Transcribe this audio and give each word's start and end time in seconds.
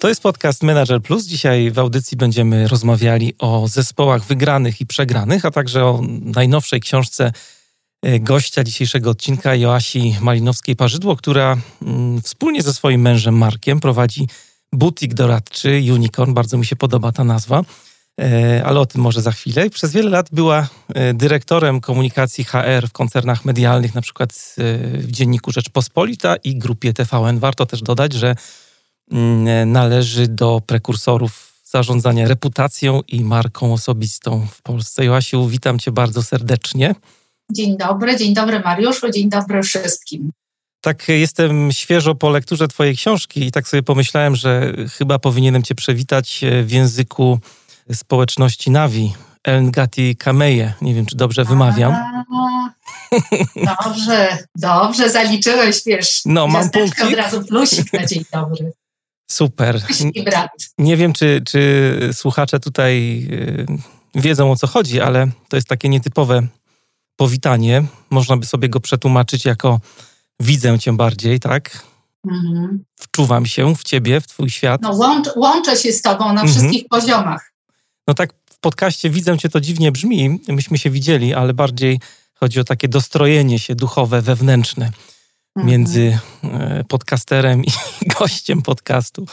To 0.00 0.08
jest 0.08 0.22
podcast 0.22 0.62
Manager 0.62 1.02
Plus. 1.02 1.26
Dzisiaj 1.26 1.70
w 1.70 1.78
audycji 1.78 2.16
będziemy 2.16 2.68
rozmawiali 2.68 3.34
o 3.38 3.68
zespołach 3.68 4.24
wygranych 4.24 4.80
i 4.80 4.86
przegranych, 4.86 5.44
a 5.44 5.50
także 5.50 5.84
o 5.84 6.02
najnowszej 6.20 6.80
książce 6.80 7.32
e, 8.02 8.20
gościa 8.20 8.64
dzisiejszego 8.64 9.10
odcinka, 9.10 9.54
Joasi 9.54 10.16
Malinowskiej-Parzydło, 10.20 11.16
która 11.16 11.56
mm, 11.82 12.22
wspólnie 12.22 12.62
ze 12.62 12.74
swoim 12.74 13.00
mężem 13.00 13.38
Markiem 13.38 13.80
prowadzi 13.80 14.28
butik 14.72 15.14
doradczy 15.14 15.82
Unicorn. 15.92 16.34
Bardzo 16.34 16.58
mi 16.58 16.66
się 16.66 16.76
podoba 16.76 17.12
ta 17.12 17.24
nazwa, 17.24 17.62
e, 18.20 18.62
ale 18.64 18.80
o 18.80 18.86
tym 18.86 19.00
może 19.00 19.22
za 19.22 19.32
chwilę. 19.32 19.70
Przez 19.70 19.92
wiele 19.92 20.10
lat 20.10 20.28
była 20.32 20.68
e, 20.94 21.14
dyrektorem 21.14 21.80
komunikacji 21.80 22.44
HR 22.44 22.88
w 22.88 22.92
koncernach 22.92 23.44
medialnych, 23.44 23.94
na 23.94 24.02
przykład 24.02 24.54
w 24.94 25.10
Dzienniku 25.10 25.52
Rzeczpospolita 25.52 26.36
i 26.36 26.58
grupie 26.58 26.92
TVN. 26.92 27.38
Warto 27.38 27.66
też 27.66 27.82
dodać, 27.82 28.12
że 28.12 28.34
należy 29.66 30.28
do 30.28 30.62
prekursorów 30.66 31.62
zarządzania 31.64 32.28
reputacją 32.28 33.00
i 33.08 33.24
marką 33.24 33.72
osobistą 33.72 34.46
w 34.52 34.62
Polsce. 34.62 35.04
Joasiu, 35.04 35.48
witam 35.48 35.78
Cię 35.78 35.92
bardzo 35.92 36.22
serdecznie. 36.22 36.94
Dzień 37.52 37.76
dobry, 37.76 38.16
dzień 38.16 38.34
dobry 38.34 38.60
Mariuszu, 38.60 39.10
dzień 39.10 39.28
dobry 39.28 39.62
wszystkim. 39.62 40.30
Tak, 40.80 41.08
jestem 41.08 41.72
świeżo 41.72 42.14
po 42.14 42.30
lekturze 42.30 42.68
Twojej 42.68 42.96
książki 42.96 43.46
i 43.46 43.52
tak 43.52 43.68
sobie 43.68 43.82
pomyślałem, 43.82 44.36
że 44.36 44.72
chyba 44.98 45.18
powinienem 45.18 45.62
Cię 45.62 45.74
przewitać 45.74 46.44
e, 46.44 46.62
w 46.62 46.70
języku 46.70 47.38
społeczności 47.92 48.70
Navi. 48.70 49.12
Elngati 49.44 50.16
Kameje. 50.16 50.72
Nie 50.82 50.94
wiem, 50.94 51.06
czy 51.06 51.16
dobrze 51.16 51.44
wymawiam. 51.44 51.94
dobrze, 53.56 54.38
dobrze 54.56 55.10
zaliczyłeś, 55.10 55.82
wiesz. 55.86 56.22
No, 56.24 56.46
mam 56.46 56.70
punkt. 56.70 57.02
od 57.02 57.14
razu 57.14 57.44
plusik 57.44 57.92
na 57.92 58.06
dzień 58.06 58.24
dobry. 58.32 58.72
Super. 59.30 59.82
Nie 60.78 60.96
wiem, 60.96 61.12
czy, 61.12 61.42
czy 61.46 62.10
słuchacze 62.12 62.60
tutaj 62.60 63.26
y, 63.30 63.66
wiedzą 64.20 64.52
o 64.52 64.56
co 64.56 64.66
chodzi, 64.66 65.00
ale 65.00 65.28
to 65.48 65.56
jest 65.56 65.68
takie 65.68 65.88
nietypowe 65.88 66.46
powitanie. 67.16 67.84
Można 68.10 68.36
by 68.36 68.46
sobie 68.46 68.68
go 68.68 68.80
przetłumaczyć 68.80 69.44
jako 69.44 69.80
widzę 70.40 70.78
cię 70.78 70.92
bardziej, 70.92 71.40
tak? 71.40 71.86
Mhm. 72.26 72.84
Wczuwam 73.00 73.46
się 73.46 73.74
w 73.76 73.82
ciebie, 73.82 74.20
w 74.20 74.26
twój 74.26 74.50
świat. 74.50 74.82
No, 74.82 74.90
łącz, 74.90 75.28
łączę 75.36 75.76
się 75.76 75.92
z 75.92 76.02
tobą 76.02 76.24
na 76.24 76.30
mhm. 76.42 76.48
wszystkich 76.48 76.88
poziomach. 76.88 77.52
No 78.06 78.14
tak 78.14 78.32
w 78.50 78.58
podcaście 78.58 79.10
widzę 79.10 79.38
cię 79.38 79.48
to 79.48 79.60
dziwnie 79.60 79.92
brzmi. 79.92 80.40
Myśmy 80.48 80.78
się 80.78 80.90
widzieli, 80.90 81.34
ale 81.34 81.54
bardziej 81.54 82.00
chodzi 82.34 82.60
o 82.60 82.64
takie 82.64 82.88
dostrojenie 82.88 83.58
się 83.58 83.74
duchowe, 83.74 84.22
wewnętrzne. 84.22 84.90
Mhm. 85.60 85.66
między 85.66 86.18
e, 86.44 86.84
podcasterem 86.88 87.64
i 87.64 87.70
gościem 88.18 88.62
podcastu. 88.62 89.26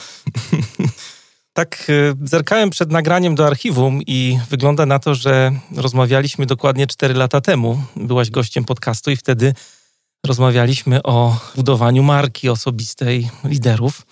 tak 1.53 1.87
e, 1.89 2.27
zerkałem 2.27 2.69
przed 2.69 2.91
nagraniem 2.91 3.35
do 3.35 3.47
archiwum 3.47 4.01
i 4.07 4.39
wygląda 4.49 4.85
na 4.85 4.99
to, 4.99 5.15
że 5.15 5.51
rozmawialiśmy 5.75 6.45
dokładnie 6.45 6.87
4 6.87 7.13
lata 7.13 7.41
temu. 7.41 7.81
Byłaś 7.95 8.29
gościem 8.29 8.63
podcastu 8.65 9.11
i 9.11 9.15
wtedy 9.15 9.53
rozmawialiśmy 10.25 11.03
o 11.03 11.39
budowaniu 11.55 12.03
marki 12.03 12.49
osobistej 12.49 13.29
liderów. 13.43 14.05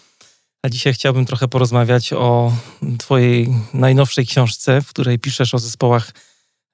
A 0.63 0.69
dzisiaj 0.69 0.94
chciałbym 0.94 1.25
trochę 1.25 1.47
porozmawiać 1.47 2.13
o 2.13 2.51
Twojej 2.97 3.53
najnowszej 3.73 4.25
książce, 4.25 4.81
w 4.81 4.89
której 4.89 5.19
piszesz 5.19 5.53
o 5.53 5.59
zespołach 5.59 6.12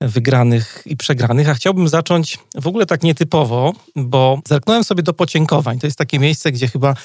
wygranych 0.02 0.84
i 0.86 0.98
przegranych, 0.98 1.50
a 1.50 1.54
chciałbym 1.54 1.88
zacząć 1.88 2.40
w 2.56 2.68
ogóle 2.68 2.86
tak 2.86 3.04
nietypowo, 3.04 3.74
bo 3.96 4.40
zerknąłem 4.48 4.84
sobie 4.84 5.04
do 5.04 5.14
podziękowań. 5.14 5.80
To 5.80 5.88
jest 5.88 5.98
takie 5.98 6.20
miejsce, 6.20 6.52
gdzie 6.52 6.68
chyba 6.68 6.96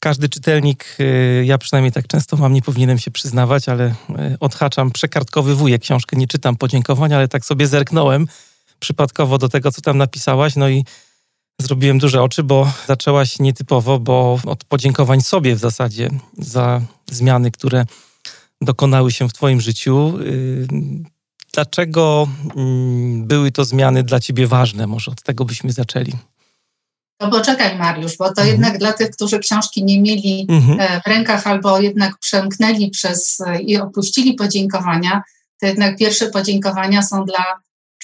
każdy 0.00 0.28
czytelnik, 0.28 0.96
y, 1.00 1.44
ja 1.46 1.58
przynajmniej 1.58 1.92
tak 1.92 2.06
często 2.06 2.36
mam, 2.36 2.52
nie 2.52 2.62
powinienem 2.62 2.98
się 2.98 3.10
przyznawać, 3.10 3.68
ale 3.68 3.86
y, 3.88 3.94
odhaczam, 4.40 4.90
przekartkowywuję 4.90 5.78
książkę, 5.78 6.16
nie 6.16 6.26
czytam 6.26 6.56
podziękowań, 6.56 7.12
ale 7.12 7.28
tak 7.28 7.44
sobie 7.44 7.66
zerknąłem 7.66 8.26
przypadkowo 8.78 9.38
do 9.38 9.48
tego, 9.48 9.72
co 9.72 9.82
tam 9.82 9.98
napisałaś, 9.98 10.56
no 10.56 10.68
i 10.68 10.84
zrobiłem 11.60 11.98
duże 11.98 12.22
oczy, 12.22 12.42
bo 12.42 12.72
zaczęłaś 12.86 13.38
nietypowo, 13.38 13.98
bo 13.98 14.40
od 14.46 14.64
podziękowań 14.64 15.20
sobie 15.20 15.56
w 15.56 15.58
zasadzie 15.58 16.10
za 16.38 16.80
zmiany, 17.10 17.50
które 17.50 17.84
dokonały 18.60 19.12
się 19.12 19.28
w 19.28 19.32
Twoim 19.32 19.60
życiu. 19.60 20.18
Dlaczego 21.52 22.28
mm, 22.56 23.26
były 23.26 23.52
to 23.52 23.64
zmiany 23.64 24.02
dla 24.02 24.20
Ciebie 24.20 24.46
ważne? 24.46 24.86
Może 24.86 25.10
od 25.10 25.22
tego 25.22 25.44
byśmy 25.44 25.72
zaczęli. 25.72 26.12
No 27.20 27.30
bo 27.30 27.40
czekaj 27.40 27.78
Mariusz, 27.78 28.16
bo 28.16 28.24
to 28.24 28.42
mhm. 28.42 28.48
jednak 28.48 28.78
dla 28.78 28.92
tych, 28.92 29.10
którzy 29.10 29.38
książki 29.38 29.84
nie 29.84 30.02
mieli 30.02 30.46
mhm. 30.48 30.80
E, 30.80 31.00
w 31.00 31.06
rękach 31.06 31.46
albo 31.46 31.80
jednak 31.80 32.18
przemknęli 32.18 32.90
przez 32.90 33.40
e, 33.40 33.60
i 33.60 33.76
opuścili 33.76 34.34
podziękowania, 34.34 35.22
to 35.60 35.66
jednak 35.66 35.96
pierwsze 35.96 36.30
podziękowania 36.30 37.02
są 37.02 37.24
dla, 37.24 37.44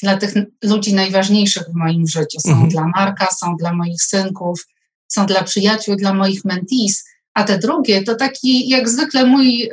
dla 0.03 0.16
tych 0.16 0.34
ludzi 0.65 0.94
najważniejszych 0.94 1.62
w 1.62 1.75
moim 1.75 2.06
życiu. 2.06 2.41
Są 2.41 2.50
mhm. 2.50 2.69
dla 2.69 2.87
Marka, 2.87 3.27
są 3.27 3.56
dla 3.56 3.72
moich 3.72 4.03
synków, 4.03 4.66
są 5.09 5.27
dla 5.27 5.43
przyjaciół, 5.43 5.97
dla 5.97 6.15
moich 6.15 6.44
mentees, 6.44 7.04
a 7.34 7.44
te 7.44 7.59
drugie 7.59 8.03
to 8.03 8.15
taki 8.15 8.69
jak 8.69 8.88
zwykle 8.88 9.27
mój 9.27 9.71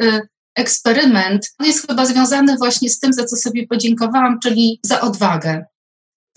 eksperyment 0.56 1.54
jest 1.60 1.88
chyba 1.88 2.06
związany 2.06 2.58
właśnie 2.58 2.90
z 2.90 3.00
tym, 3.00 3.14
za 3.14 3.26
co 3.26 3.36
sobie 3.36 3.68
podziękowałam, 3.68 4.40
czyli 4.44 4.80
za 4.84 5.02
odwagę. 5.02 5.66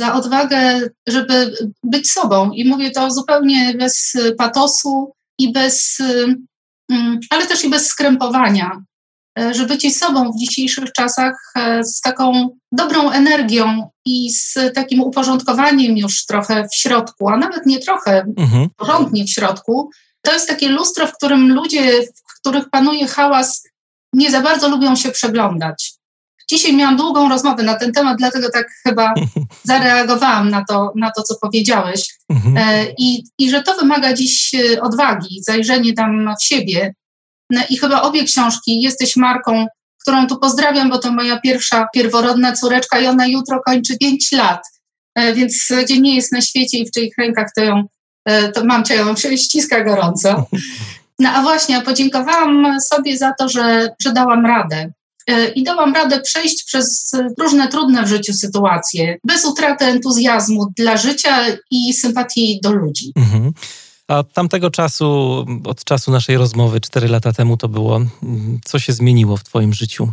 Za 0.01 0.15
odwagę, 0.15 0.81
żeby 1.07 1.55
być 1.83 2.11
sobą. 2.11 2.51
I 2.51 2.69
mówię 2.69 2.91
to 2.91 3.11
zupełnie 3.11 3.75
bez 3.75 4.13
patosu 4.39 5.13
i 5.39 5.53
bez, 5.53 5.99
mm, 6.91 7.21
ale 7.31 7.47
też 7.47 7.65
i 7.65 7.71
bez 7.71 7.87
skrępowania. 7.87 8.83
Że 9.51 9.67
bycie 9.67 9.91
sobą 9.91 10.33
w 10.33 10.39
dzisiejszych 10.39 10.93
czasach 10.93 11.53
e, 11.57 11.85
z 11.85 12.01
taką 12.01 12.49
dobrą 12.73 13.11
energią 13.11 13.91
i 14.07 14.33
z 14.33 14.59
takim 14.75 15.01
uporządkowaniem 15.01 15.97
już 15.97 16.27
trochę 16.27 16.69
w 16.73 16.77
środku, 16.77 17.29
a 17.29 17.37
nawet 17.37 17.67
nie 17.67 17.79
trochę, 17.79 18.25
mhm. 18.39 18.69
porządnie 18.77 19.25
w 19.25 19.31
środku, 19.31 19.91
to 20.23 20.33
jest 20.33 20.49
takie 20.49 20.69
lustro, 20.69 21.07
w 21.07 21.13
którym 21.13 21.55
ludzie, 21.55 22.03
w 22.03 22.41
których 22.41 22.71
panuje 22.71 23.07
hałas, 23.07 23.63
nie 24.15 24.31
za 24.31 24.41
bardzo 24.41 24.69
lubią 24.69 24.97
się 24.97 25.11
przeglądać. 25.11 25.95
Dzisiaj 26.51 26.77
miałam 26.77 26.97
długą 26.97 27.29
rozmowę 27.29 27.63
na 27.63 27.75
ten 27.75 27.93
temat, 27.93 28.19
dlatego 28.19 28.51
tak 28.51 28.67
chyba 28.83 29.15
zareagowałam 29.65 30.51
na 30.51 30.65
to, 30.69 30.93
na 30.97 31.11
to 31.11 31.23
co 31.23 31.35
powiedziałeś. 31.43 32.15
Mhm. 32.29 32.57
E, 32.57 32.87
I, 32.99 33.25
I 33.39 33.51
że 33.51 33.63
to 33.63 33.77
wymaga 33.77 34.13
dziś 34.13 34.55
e, 34.55 34.83
odwagi, 34.83 35.43
zajrzenie 35.43 35.93
tam 35.93 36.35
w 36.41 36.45
siebie. 36.45 36.95
No 37.51 37.61
I 37.71 37.79
chyba 37.79 38.03
obie 38.03 38.25
książki, 38.25 38.81
Jesteś 38.81 39.17
Marką, 39.17 39.67
którą 40.03 40.27
tu 40.27 40.39
pozdrawiam, 40.39 40.91
bo 40.91 40.99
to 40.99 41.13
moja 41.13 41.41
pierwsza 41.41 41.87
pierworodna 41.95 42.53
córeczka 42.53 43.01
i 43.01 43.07
ona 43.07 43.27
jutro 43.27 43.61
kończy 43.67 43.99
5 43.99 44.33
lat. 44.33 44.61
E, 45.15 45.35
więc 45.35 45.69
gdzie 45.85 46.01
nie 46.01 46.17
jest 46.17 46.33
na 46.33 46.41
świecie 46.41 46.79
i 46.79 46.87
w 46.87 46.91
czyich 46.91 47.15
rękach 47.19 47.49
to 47.57 47.65
ją, 47.65 47.85
to 48.55 48.65
mam 48.65 48.85
cię 48.85 48.95
ją 48.95 49.15
ściska 49.17 49.85
gorąco. 49.85 50.47
No 51.19 51.29
a 51.31 51.43
właśnie, 51.43 51.83
podziękowałam 51.83 52.81
sobie 52.81 53.19
za 53.19 53.33
to, 53.39 53.49
że, 53.49 53.89
że 54.03 54.13
dałam 54.13 54.47
radę. 54.47 54.93
E, 55.27 55.49
I 55.49 55.63
dałam 55.63 55.95
radę 55.95 56.21
przejść 56.21 56.65
przez 56.65 57.13
różne 57.39 57.69
trudne 57.69 58.03
w 58.03 58.09
życiu 58.09 58.33
sytuacje, 58.33 59.19
bez 59.25 59.45
utraty 59.45 59.85
entuzjazmu 59.85 60.67
dla 60.77 60.97
życia 60.97 61.47
i 61.71 61.93
sympatii 61.93 62.61
do 62.63 62.73
ludzi. 62.73 63.13
Mhm. 63.17 63.53
A 64.09 64.19
od 64.19 64.33
tamtego 64.33 64.71
czasu, 64.71 65.07
od 65.65 65.85
czasu 65.85 66.11
naszej 66.11 66.37
rozmowy, 66.37 66.81
cztery 66.81 67.09
lata 67.09 67.33
temu 67.33 67.57
to 67.57 67.69
było, 67.69 68.01
co 68.65 68.79
się 68.79 68.93
zmieniło 68.93 69.37
w 69.37 69.45
Twoim 69.45 69.75
życiu? 69.75 70.13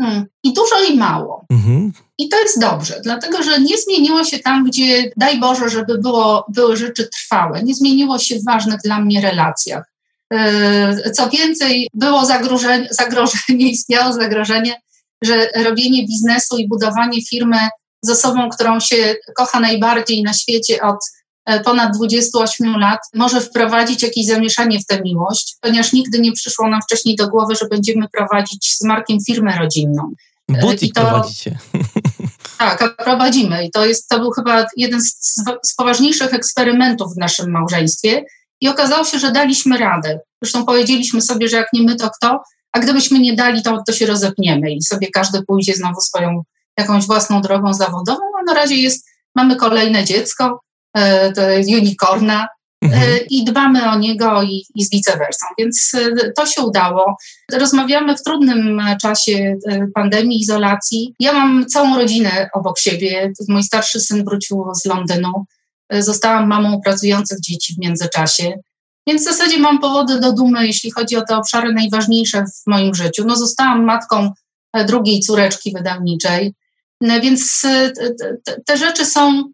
Hmm. 0.00 0.26
I 0.44 0.52
dużo 0.52 0.84
i 0.90 0.96
mało. 0.96 1.46
Mhm. 1.50 1.92
I 2.18 2.28
to 2.28 2.40
jest 2.40 2.60
dobrze, 2.60 3.00
dlatego 3.04 3.42
że 3.42 3.60
nie 3.60 3.78
zmieniło 3.78 4.24
się 4.24 4.38
tam, 4.38 4.64
gdzie 4.64 5.10
daj 5.16 5.40
Boże, 5.40 5.68
żeby 5.68 5.98
było, 5.98 6.46
były 6.48 6.76
rzeczy 6.76 7.08
trwałe. 7.08 7.62
Nie 7.62 7.74
zmieniło 7.74 8.18
się 8.18 8.38
w 8.38 8.44
ważnych 8.44 8.80
dla 8.84 9.00
mnie 9.00 9.20
relacjach. 9.20 9.93
E, 10.32 11.10
co 11.10 11.28
więcej, 11.28 11.88
było 11.94 12.26
zagrożenie, 12.26 12.88
zagrożenie, 12.90 13.70
istniało 13.76 14.12
zagrożenie, 14.12 14.80
że 15.24 15.48
robienie 15.64 16.06
biznesu 16.06 16.58
i 16.58 16.68
budowanie 16.68 17.26
firmy 17.26 17.58
z 18.02 18.10
osobą, 18.10 18.48
którą 18.50 18.80
się 18.80 19.14
kocha 19.36 19.60
najbardziej 19.60 20.22
na 20.22 20.32
świecie 20.32 20.82
od 20.82 20.96
e, 21.46 21.60
ponad 21.60 21.96
28 21.96 22.76
lat, 22.78 23.00
może 23.14 23.40
wprowadzić 23.40 24.02
jakieś 24.02 24.26
zamieszanie 24.26 24.78
w 24.78 24.86
tę 24.86 25.00
miłość, 25.00 25.56
ponieważ 25.60 25.92
nigdy 25.92 26.20
nie 26.20 26.32
przyszło 26.32 26.68
nam 26.68 26.80
wcześniej 26.82 27.16
do 27.16 27.28
głowy, 27.28 27.54
że 27.54 27.68
będziemy 27.68 28.08
prowadzić 28.08 28.76
z 28.76 28.84
Markiem 28.84 29.18
firmę 29.26 29.58
rodzinną. 29.58 30.12
E, 30.54 30.60
Butik 30.60 30.94
to, 30.94 31.00
prowadzicie. 31.00 31.58
Tak, 32.58 32.96
prowadzimy 32.96 33.64
i 33.66 33.70
to, 33.70 33.86
jest, 33.86 34.08
to 34.08 34.18
był 34.18 34.30
chyba 34.30 34.66
jeden 34.76 35.02
z, 35.02 35.34
z 35.64 35.74
poważniejszych 35.74 36.34
eksperymentów 36.34 37.14
w 37.14 37.18
naszym 37.18 37.50
małżeństwie 37.50 38.24
i 38.64 38.68
okazało 38.68 39.04
się, 39.04 39.18
że 39.18 39.32
daliśmy 39.32 39.78
radę. 39.78 40.20
Zresztą 40.42 40.64
powiedzieliśmy 40.64 41.20
sobie, 41.20 41.48
że 41.48 41.56
jak 41.56 41.72
nie 41.72 41.82
my, 41.82 41.96
to 41.96 42.10
kto, 42.10 42.42
a 42.72 42.80
gdybyśmy 42.80 43.18
nie 43.18 43.34
dali, 43.34 43.62
to, 43.62 43.82
to 43.86 43.92
się 43.92 44.06
rozepniemy 44.06 44.72
i 44.72 44.82
sobie 44.82 45.08
każdy 45.10 45.42
pójdzie 45.42 45.74
znowu 45.74 46.00
swoją 46.00 46.42
jakąś 46.78 47.06
własną 47.06 47.42
drogą 47.42 47.74
zawodową, 47.74 48.20
a 48.40 48.42
na 48.42 48.54
razie 48.54 48.74
jest, 48.74 49.06
mamy 49.34 49.56
kolejne 49.56 50.04
dziecko, 50.04 50.60
to 51.34 51.48
jest 51.48 51.70
unicorna, 51.70 52.46
e, 52.84 52.86
mhm. 52.86 53.18
i 53.30 53.44
dbamy 53.44 53.90
o 53.90 53.98
niego 53.98 54.42
i, 54.42 54.64
i 54.74 54.84
z 54.84 54.90
vice 54.90 55.18
versa. 55.18 55.46
Więc 55.58 55.92
e, 55.94 56.32
to 56.36 56.46
się 56.46 56.62
udało. 56.62 57.16
Rozmawiamy 57.52 58.16
w 58.16 58.22
trudnym 58.22 58.82
czasie 59.02 59.56
pandemii, 59.94 60.40
izolacji. 60.40 61.14
Ja 61.20 61.32
mam 61.32 61.66
całą 61.66 61.96
rodzinę 61.96 62.48
obok 62.54 62.78
siebie. 62.78 63.32
Mój 63.48 63.62
starszy 63.62 64.00
syn 64.00 64.24
wrócił 64.24 64.64
z 64.82 64.84
Londynu. 64.84 65.44
Zostałam 66.02 66.48
mamą 66.48 66.80
pracujących 66.84 67.40
dzieci 67.40 67.74
w 67.74 67.78
międzyczasie. 67.78 68.52
Więc 69.06 69.22
w 69.22 69.24
zasadzie 69.24 69.58
mam 69.58 69.78
powody 69.78 70.20
do 70.20 70.32
dumy, 70.32 70.66
jeśli 70.66 70.90
chodzi 70.90 71.16
o 71.16 71.24
te 71.24 71.36
obszary 71.36 71.72
najważniejsze 71.72 72.44
w 72.44 72.66
moim 72.66 72.94
życiu. 72.94 73.24
No, 73.26 73.36
zostałam 73.36 73.84
matką 73.84 74.32
drugiej 74.86 75.20
córeczki 75.20 75.72
wydawniczej. 75.72 76.54
No 77.00 77.20
więc 77.20 77.62
e, 77.64 77.92
te 78.66 78.76
rzeczy 78.76 79.06
są, 79.06 79.52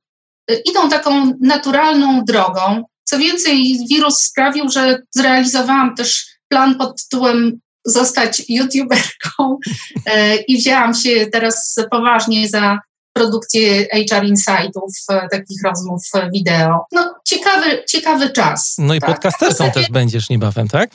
e, 0.50 0.54
idą 0.56 0.88
taką 0.88 1.32
naturalną 1.40 2.24
drogą. 2.24 2.84
Co 3.04 3.18
więcej, 3.18 3.78
wirus 3.90 4.18
sprawił, 4.18 4.68
że 4.68 5.02
zrealizowałam 5.10 5.94
też 5.94 6.26
plan 6.48 6.74
pod 6.74 7.02
tytułem 7.02 7.60
zostać 7.84 8.42
youtuberką 8.48 9.58
e, 10.06 10.36
i 10.36 10.56
wzięłam 10.56 10.94
się 10.94 11.26
teraz 11.32 11.76
poważnie 11.90 12.48
za 12.48 12.78
produkcję 13.12 13.86
HR 14.08 14.24
Insightów, 14.24 14.92
takich 15.30 15.62
rozmów 15.64 16.02
wideo. 16.34 16.84
No, 16.92 17.14
ciekawy, 17.24 17.84
ciekawy 17.88 18.30
czas. 18.30 18.76
No 18.78 18.94
i 18.94 19.00
tak. 19.00 19.10
podcasterką 19.10 19.70
też 19.70 19.90
będziesz 19.90 20.30
niebawem, 20.30 20.68
tak? 20.68 20.90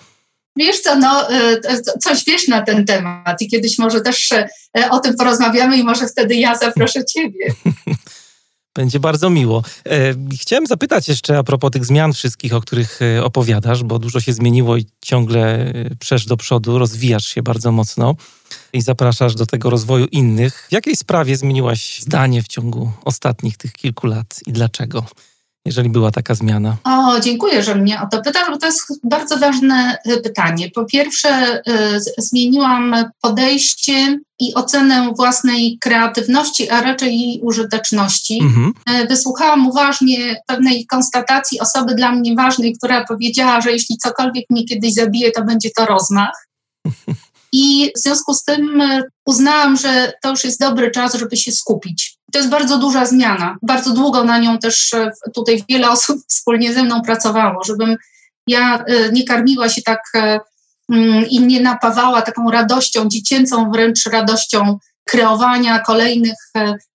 Wiesz 0.58 0.80
co, 0.80 0.96
no, 0.96 1.30
e, 1.32 1.62
coś 2.04 2.26
wiesz 2.26 2.48
na 2.48 2.62
ten 2.62 2.86
temat 2.86 3.42
i 3.42 3.48
kiedyś 3.48 3.78
może 3.78 4.02
też 4.02 4.32
e, 4.32 4.50
o 4.90 5.00
tym 5.00 5.16
porozmawiamy 5.16 5.78
i 5.78 5.84
może 5.84 6.08
wtedy 6.08 6.36
ja 6.36 6.58
zaproszę 6.58 7.06
Ciebie. 7.06 7.54
Będzie 8.76 9.00
bardzo 9.00 9.30
miło. 9.30 9.64
E, 9.90 10.14
chciałem 10.42 10.68
zapytać 10.68 11.08
jeszcze 11.08 11.38
a 11.38 11.44
propos 11.44 11.72
tych 11.72 11.86
zmian 11.86 12.14
wszystkich, 12.14 12.54
o 12.54 12.62
których 12.62 13.00
opowiadasz, 13.24 13.84
bo 13.84 14.00
dużo 14.00 14.20
się 14.20 14.34
zmieniło 14.34 14.78
i 14.78 14.86
ciągle 15.02 15.74
przesz 16.00 16.26
do 16.26 16.38
przodu, 16.38 16.80
rozwijasz 16.80 17.26
się 17.26 17.44
bardzo 17.44 17.72
mocno 17.72 18.16
i 18.74 18.82
zapraszasz 18.82 19.36
do 19.36 19.46
tego 19.46 19.70
rozwoju 19.70 20.06
innych. 20.06 20.68
W 20.70 20.72
jakiej 20.72 20.96
sprawie 20.96 21.38
zmieniłaś 21.38 22.02
zdanie 22.02 22.44
w 22.44 22.48
ciągu 22.48 22.92
ostatnich 23.06 23.58
tych 23.58 23.74
kilku 23.74 24.08
lat 24.08 24.40
i 24.48 24.54
dlaczego? 24.54 25.06
Jeżeli 25.66 25.90
była 25.90 26.12
taka 26.12 26.36
zmiana? 26.36 26.78
O, 26.84 27.20
dziękuję, 27.20 27.64
że 27.64 27.76
mnie 27.76 28.02
o 28.02 28.08
to 28.12 28.22
pytasz, 28.22 28.50
bo 28.50 28.58
to 28.58 28.66
jest 28.66 28.82
bardzo 29.04 29.38
ważne 29.38 29.98
y, 30.08 30.22
pytanie. 30.22 30.72
Po 30.76 30.86
pierwsze, 30.86 31.62
y, 31.68 32.00
zmieniłam 32.18 32.96
podejście 33.22 34.20
i 34.40 34.54
ocenę 34.54 35.14
własnej 35.18 35.78
kreatywności, 35.82 36.70
a 36.70 36.82
raczej 36.82 37.20
jej 37.20 37.42
użyteczności. 37.42 38.40
Mhm. 38.42 38.74
Y, 38.90 39.08
wysłuchałam 39.08 39.68
uważnie 39.68 40.36
pewnej 40.48 40.86
konstatacji 40.86 41.60
osoby 41.60 41.96
dla 41.96 42.12
mnie 42.12 42.36
ważnej, 42.36 42.74
która 42.78 43.06
powiedziała, 43.06 43.62
że 43.62 43.72
jeśli 43.72 43.98
cokolwiek 43.98 44.46
mnie 44.50 44.66
kiedyś 44.66 44.94
zabije, 44.94 45.32
to 45.32 45.44
będzie 45.44 45.70
to 45.78 45.86
rozmach. 45.86 46.48
I 47.52 47.92
w 47.96 48.00
związku 48.00 48.34
z 48.34 48.44
tym 48.44 48.82
uznałam, 49.26 49.78
że 49.78 50.14
to 50.24 50.30
już 50.30 50.44
jest 50.44 50.60
dobry 50.60 50.92
czas, 50.92 51.14
żeby 51.14 51.38
się 51.38 51.52
skupić. 51.52 52.15
To 52.36 52.40
jest 52.40 52.52
bardzo 52.52 52.78
duża 52.78 53.06
zmiana. 53.06 53.58
Bardzo 53.62 53.94
długo 53.94 54.24
na 54.24 54.38
nią 54.38 54.58
też 54.58 54.94
e, 54.94 55.12
tutaj 55.34 55.64
wiele 55.70 55.90
osób 55.90 56.20
wspólnie 56.30 56.74
ze 56.74 56.84
mną 56.84 57.02
pracowało, 57.02 57.64
żebym 57.64 57.96
ja 58.48 58.84
e, 58.86 59.12
nie 59.12 59.24
karmiła 59.24 59.70
się 59.70 59.82
tak 59.82 60.00
e, 60.16 60.40
mm, 60.92 61.26
i 61.30 61.40
nie 61.40 61.62
napawała 61.62 62.22
taką 62.22 62.52
radością, 62.52 63.08
dziecięcą 63.08 63.72
wręcz 63.72 64.06
radością 64.06 64.78
kreowania 65.06 65.80
kolejnych 65.80 66.38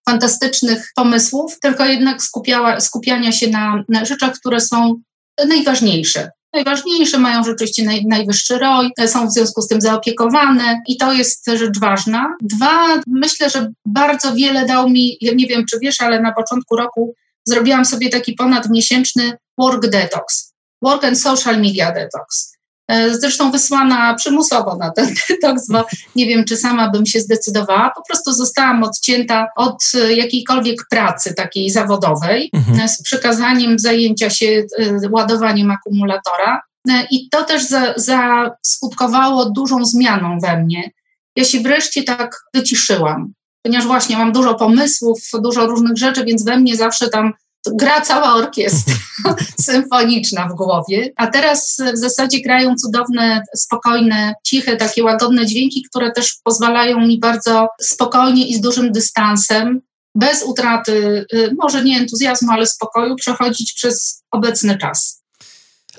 fantastycznych 0.08 0.92
pomysłów, 0.96 1.60
tylko 1.60 1.84
jednak 1.84 2.22
skupiała, 2.22 2.80
skupiania 2.80 3.32
się 3.32 3.50
na, 3.50 3.84
na 3.88 4.04
rzeczach, 4.04 4.32
które 4.32 4.60
są 4.60 5.00
najważniejsze 5.48 6.30
najważniejsze, 6.52 7.18
mają 7.18 7.44
rzeczywiście 7.44 7.84
naj, 7.84 8.06
najwyższy 8.06 8.58
ROI, 8.58 8.90
są 9.06 9.26
w 9.26 9.32
związku 9.32 9.62
z 9.62 9.68
tym 9.68 9.80
zaopiekowane 9.80 10.82
i 10.88 10.96
to 10.96 11.12
jest 11.12 11.46
rzecz 11.46 11.78
ważna. 11.80 12.36
Dwa, 12.40 13.02
myślę, 13.06 13.50
że 13.50 13.72
bardzo 13.86 14.34
wiele 14.34 14.66
dał 14.66 14.90
mi, 14.90 15.16
ja 15.20 15.32
nie 15.34 15.46
wiem 15.46 15.64
czy 15.70 15.78
wiesz, 15.82 16.00
ale 16.00 16.20
na 16.20 16.32
początku 16.32 16.76
roku 16.76 17.14
zrobiłam 17.44 17.84
sobie 17.84 18.08
taki 18.08 18.32
ponadmiesięczny 18.32 19.32
work 19.58 19.86
detox, 19.86 20.54
work 20.82 21.04
and 21.04 21.20
social 21.20 21.60
media 21.60 21.92
detox. 21.92 22.49
E, 22.90 23.14
zresztą 23.14 23.50
wysłana 23.50 24.14
przymusowo 24.14 24.76
na 24.76 24.90
ten 24.90 25.14
detoks, 25.28 25.68
bo 25.68 25.86
nie 26.16 26.26
wiem, 26.26 26.44
czy 26.44 26.56
sama 26.56 26.90
bym 26.90 27.06
się 27.06 27.20
zdecydowała. 27.20 27.92
Po 27.96 28.02
prostu 28.08 28.32
zostałam 28.32 28.82
odcięta 28.82 29.46
od 29.56 29.82
e, 29.94 30.14
jakiejkolwiek 30.14 30.86
pracy 30.90 31.34
takiej 31.34 31.70
zawodowej 31.70 32.50
mhm. 32.52 32.80
E, 32.80 32.88
z 32.88 33.02
przekazaniem 33.02 33.78
zajęcia 33.78 34.30
się 34.30 34.64
ładowaniem 35.10 35.70
akumulatora. 35.70 36.62
I 37.10 37.28
to 37.28 37.44
też 37.44 37.62
zaskutkowało 37.96 39.44
za 39.44 39.50
dużą 39.50 39.84
zmianą 39.84 40.38
we 40.38 40.62
mnie. 40.62 40.90
Ja 41.36 41.44
się 41.44 41.60
wreszcie 41.60 42.02
tak 42.02 42.36
wyciszyłam, 42.54 43.32
ponieważ 43.62 43.86
właśnie 43.86 44.16
mam 44.16 44.32
dużo 44.32 44.54
pomysłów, 44.54 45.18
dużo 45.42 45.66
różnych 45.66 45.98
rzeczy, 45.98 46.24
więc 46.24 46.44
we 46.44 46.56
mnie 46.56 46.76
zawsze 46.76 47.08
tam 47.08 47.32
gra 47.66 48.00
cała 48.00 48.34
orkiestra 48.34 48.94
symfoniczna 49.70 50.48
w 50.48 50.54
głowie, 50.54 51.12
a 51.16 51.26
teraz 51.26 51.76
w 51.94 51.98
zasadzie 51.98 52.40
grają 52.42 52.74
cudowne, 52.74 53.42
spokojne, 53.56 54.34
ciche, 54.44 54.76
takie 54.76 55.04
łagodne 55.04 55.46
dźwięki, 55.46 55.84
które 55.90 56.12
też 56.12 56.38
pozwalają 56.44 57.00
mi 57.00 57.18
bardzo 57.18 57.68
spokojnie 57.80 58.46
i 58.46 58.54
z 58.54 58.60
dużym 58.60 58.92
dystansem, 58.92 59.80
bez 60.14 60.42
utraty, 60.42 61.26
y, 61.34 61.54
może 61.58 61.84
nie 61.84 61.98
entuzjazmu, 61.98 62.52
ale 62.52 62.66
spokoju, 62.66 63.16
przechodzić 63.16 63.72
przez 63.72 64.22
obecny 64.30 64.78
czas. 64.78 65.20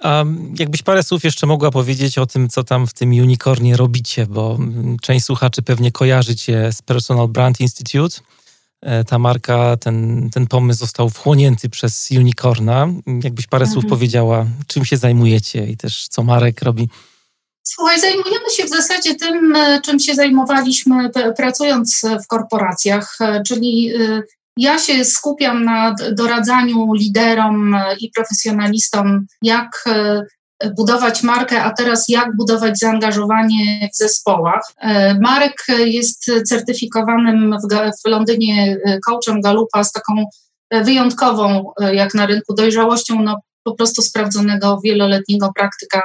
A 0.01 0.23
jakbyś 0.59 0.83
parę 0.83 1.03
słów 1.03 1.23
jeszcze 1.23 1.47
mogła 1.47 1.71
powiedzieć 1.71 2.17
o 2.17 2.25
tym, 2.25 2.49
co 2.49 2.63
tam 2.63 2.87
w 2.87 2.93
tym 2.93 3.09
unicornie 3.09 3.77
robicie, 3.77 4.25
bo 4.25 4.57
część 5.01 5.25
słuchaczy 5.25 5.61
pewnie 5.61 5.91
kojarzy 5.91 6.35
cię 6.35 6.69
z 6.73 6.81
Personal 6.81 7.27
Brand 7.27 7.59
Institute. 7.59 8.21
E, 8.81 9.03
ta 9.03 9.19
marka, 9.19 9.77
ten, 9.77 10.29
ten 10.29 10.47
pomysł 10.47 10.79
został 10.79 11.09
wchłonięty 11.09 11.69
przez 11.69 12.09
Unicorna. 12.11 12.87
Jakbyś 13.23 13.47
parę 13.47 13.65
mhm. 13.65 13.73
słów 13.73 13.89
powiedziała, 13.89 14.45
czym 14.67 14.85
się 14.85 14.97
zajmujecie 14.97 15.67
i 15.67 15.77
też 15.77 16.07
co 16.07 16.23
Marek 16.23 16.61
robi? 16.61 16.89
Słuchaj, 17.63 17.99
zajmujemy 17.99 18.49
się 18.57 18.65
w 18.65 18.69
zasadzie 18.69 19.15
tym, 19.15 19.55
e, 19.55 19.81
czym 19.81 19.99
się 19.99 20.15
zajmowaliśmy 20.15 21.09
pracując 21.37 22.01
w 22.23 22.27
korporacjach, 22.27 23.17
e, 23.21 23.43
czyli 23.43 23.93
ja 24.57 24.79
się 24.79 25.05
skupiam 25.05 25.63
na 25.63 25.95
doradzaniu 26.11 26.93
liderom 26.93 27.75
i 27.99 28.11
profesjonalistom, 28.15 29.25
jak 29.41 29.85
budować 30.69 31.23
markę, 31.23 31.63
a 31.63 31.73
teraz 31.73 32.05
jak 32.09 32.35
budować 32.35 32.79
zaangażowanie 32.79 33.89
w 33.93 33.97
zespołach. 33.97 34.61
E, 34.77 35.19
Marek 35.19 35.65
jest 35.85 36.31
certyfikowanym 36.45 37.55
w, 38.03 38.09
Londynie 38.09 38.77
e, 38.85 38.99
coachem 38.99 39.41
Galupa 39.41 39.83
z 39.83 39.91
taką 39.91 40.25
e, 40.69 40.83
wyjątkową, 40.83 41.71
jak 41.93 42.13
na 42.13 42.25
rynku, 42.25 42.53
dojrzałością 42.53 43.21
no, 43.21 43.41
po 43.63 43.75
prostu 43.75 44.01
sprawdzonego 44.01 44.79
wieloletniego 44.83 45.51
praktyka 45.55 46.01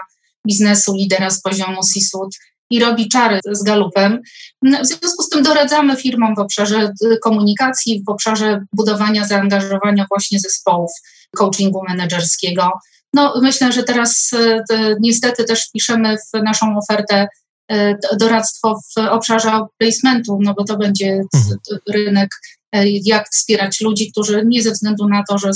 biznesu, 0.46 0.94
lidera 0.94 1.30
z 1.30 1.42
poziomu 1.42 1.82
C-suite 1.82 2.36
i 2.70 2.80
robi 2.80 3.08
czary 3.08 3.40
z 3.52 3.62
Galupem. 3.62 4.22
No, 4.62 4.80
w 4.80 4.86
związku 4.86 5.22
z 5.22 5.28
tym 5.28 5.42
doradzamy 5.42 5.96
firmom 5.96 6.34
w 6.36 6.38
obszarze 6.38 6.92
komunikacji, 7.22 8.02
w 8.06 8.10
obszarze 8.10 8.64
budowania 8.72 9.24
zaangażowania 9.24 10.06
właśnie 10.08 10.40
zespołów 10.40 10.90
coachingu 11.36 11.82
menedżerskiego, 11.88 12.70
no, 13.14 13.34
myślę, 13.42 13.72
że 13.72 13.82
teraz 13.82 14.30
e, 14.32 14.64
niestety 15.00 15.44
też 15.44 15.66
wpiszemy 15.68 16.16
w 16.16 16.42
naszą 16.42 16.78
ofertę 16.78 17.28
e, 17.70 17.94
doradztwo 18.18 18.74
w 18.74 18.98
obszarze 18.98 19.60
placementu, 19.78 20.38
no 20.42 20.54
bo 20.54 20.64
to 20.64 20.76
będzie 20.76 21.20
mhm. 21.34 21.56
rynek, 21.94 22.30
e, 22.72 22.88
jak 22.88 23.28
wspierać 23.28 23.80
ludzi, 23.80 24.10
którzy 24.12 24.42
nie 24.46 24.62
ze 24.62 24.70
względu 24.70 25.08
na 25.08 25.22
to, 25.28 25.38
że 25.38 25.50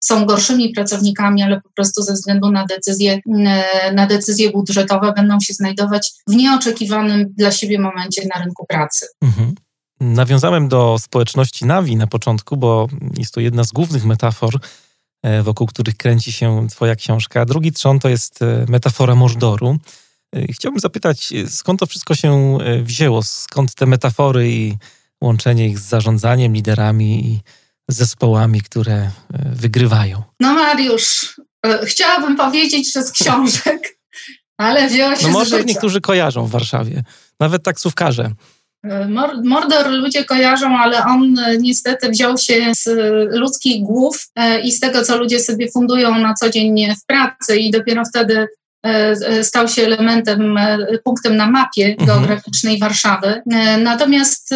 są 0.00 0.26
gorszymi 0.26 0.72
pracownikami, 0.72 1.42
ale 1.42 1.60
po 1.60 1.70
prostu 1.76 2.02
ze 2.02 2.12
względu 2.12 2.50
na 2.50 2.66
decyzje, 2.66 3.20
na 3.94 4.06
decyzje 4.06 4.50
budżetowe 4.50 5.12
będą 5.16 5.40
się 5.40 5.54
znajdować 5.54 6.12
w 6.26 6.34
nieoczekiwanym 6.34 7.26
dla 7.36 7.52
siebie 7.52 7.78
momencie 7.78 8.22
na 8.34 8.42
rynku 8.42 8.66
pracy. 8.68 9.06
Mhm. 9.22 9.54
Nawiązałem 10.00 10.68
do 10.68 10.96
społeczności 10.98 11.66
Nawi 11.66 11.96
na 11.96 12.06
początku, 12.06 12.56
bo 12.56 12.88
jest 13.18 13.34
to 13.34 13.40
jedna 13.40 13.64
z 13.64 13.72
głównych 13.72 14.04
metafor 14.04 14.60
wokół 15.42 15.66
których 15.66 15.96
kręci 15.96 16.32
się 16.32 16.66
Twoja 16.70 16.96
książka. 16.96 17.44
Drugi 17.44 17.72
trzon 17.72 17.98
to 17.98 18.08
jest 18.08 18.42
e, 18.42 18.66
metafora 18.68 19.14
Mordoru. 19.14 19.78
E, 20.36 20.52
chciałbym 20.52 20.80
zapytać, 20.80 21.32
skąd 21.48 21.80
to 21.80 21.86
wszystko 21.86 22.14
się 22.14 22.58
wzięło? 22.82 23.22
Skąd 23.22 23.74
te 23.74 23.86
metafory 23.86 24.50
i 24.50 24.76
łączenie 25.22 25.68
ich 25.68 25.78
z 25.78 25.88
zarządzaniem, 25.88 26.52
liderami 26.52 27.26
i 27.26 27.40
zespołami, 27.88 28.60
które 28.60 28.94
e, 28.94 29.10
wygrywają. 29.52 30.22
No 30.40 30.54
Mariusz, 30.54 31.40
e, 31.66 31.86
chciałabym 31.86 32.36
powiedzieć, 32.36 32.92
że 32.92 33.02
z 33.02 33.12
książek, 33.12 33.98
ale 34.58 34.88
wzięła 34.88 35.16
się 35.16 35.28
no, 35.28 35.44
z 35.44 35.48
życia. 35.48 35.62
niektórzy 35.62 36.00
kojarzą 36.00 36.46
w 36.46 36.50
Warszawie, 36.50 37.04
nawet 37.40 37.62
taksówkarze. 37.62 38.30
E, 38.84 39.08
Mordor 39.44 39.90
ludzie 39.90 40.24
kojarzą, 40.24 40.78
ale 40.78 41.04
on 41.04 41.36
niestety 41.58 42.10
wziął 42.10 42.38
się 42.38 42.72
z 42.76 42.88
ludzkich 43.32 43.82
głów 43.82 44.26
i 44.64 44.72
z 44.72 44.80
tego, 44.80 45.04
co 45.04 45.16
ludzie 45.16 45.40
sobie 45.40 45.70
fundują 45.70 46.18
na 46.18 46.34
co 46.34 46.50
dzień 46.50 46.94
w 47.02 47.06
pracy 47.06 47.56
i 47.56 47.70
dopiero 47.70 48.02
wtedy 48.04 48.48
E, 48.86 49.10
e, 49.10 49.44
stał 49.44 49.68
się 49.68 49.82
elementem, 49.82 50.58
e, 50.58 50.78
punktem 51.04 51.36
na 51.36 51.50
mapie 51.50 51.86
mhm. 51.86 52.06
geograficznej 52.06 52.78
Warszawy. 52.78 53.42
Natomiast 53.78 54.54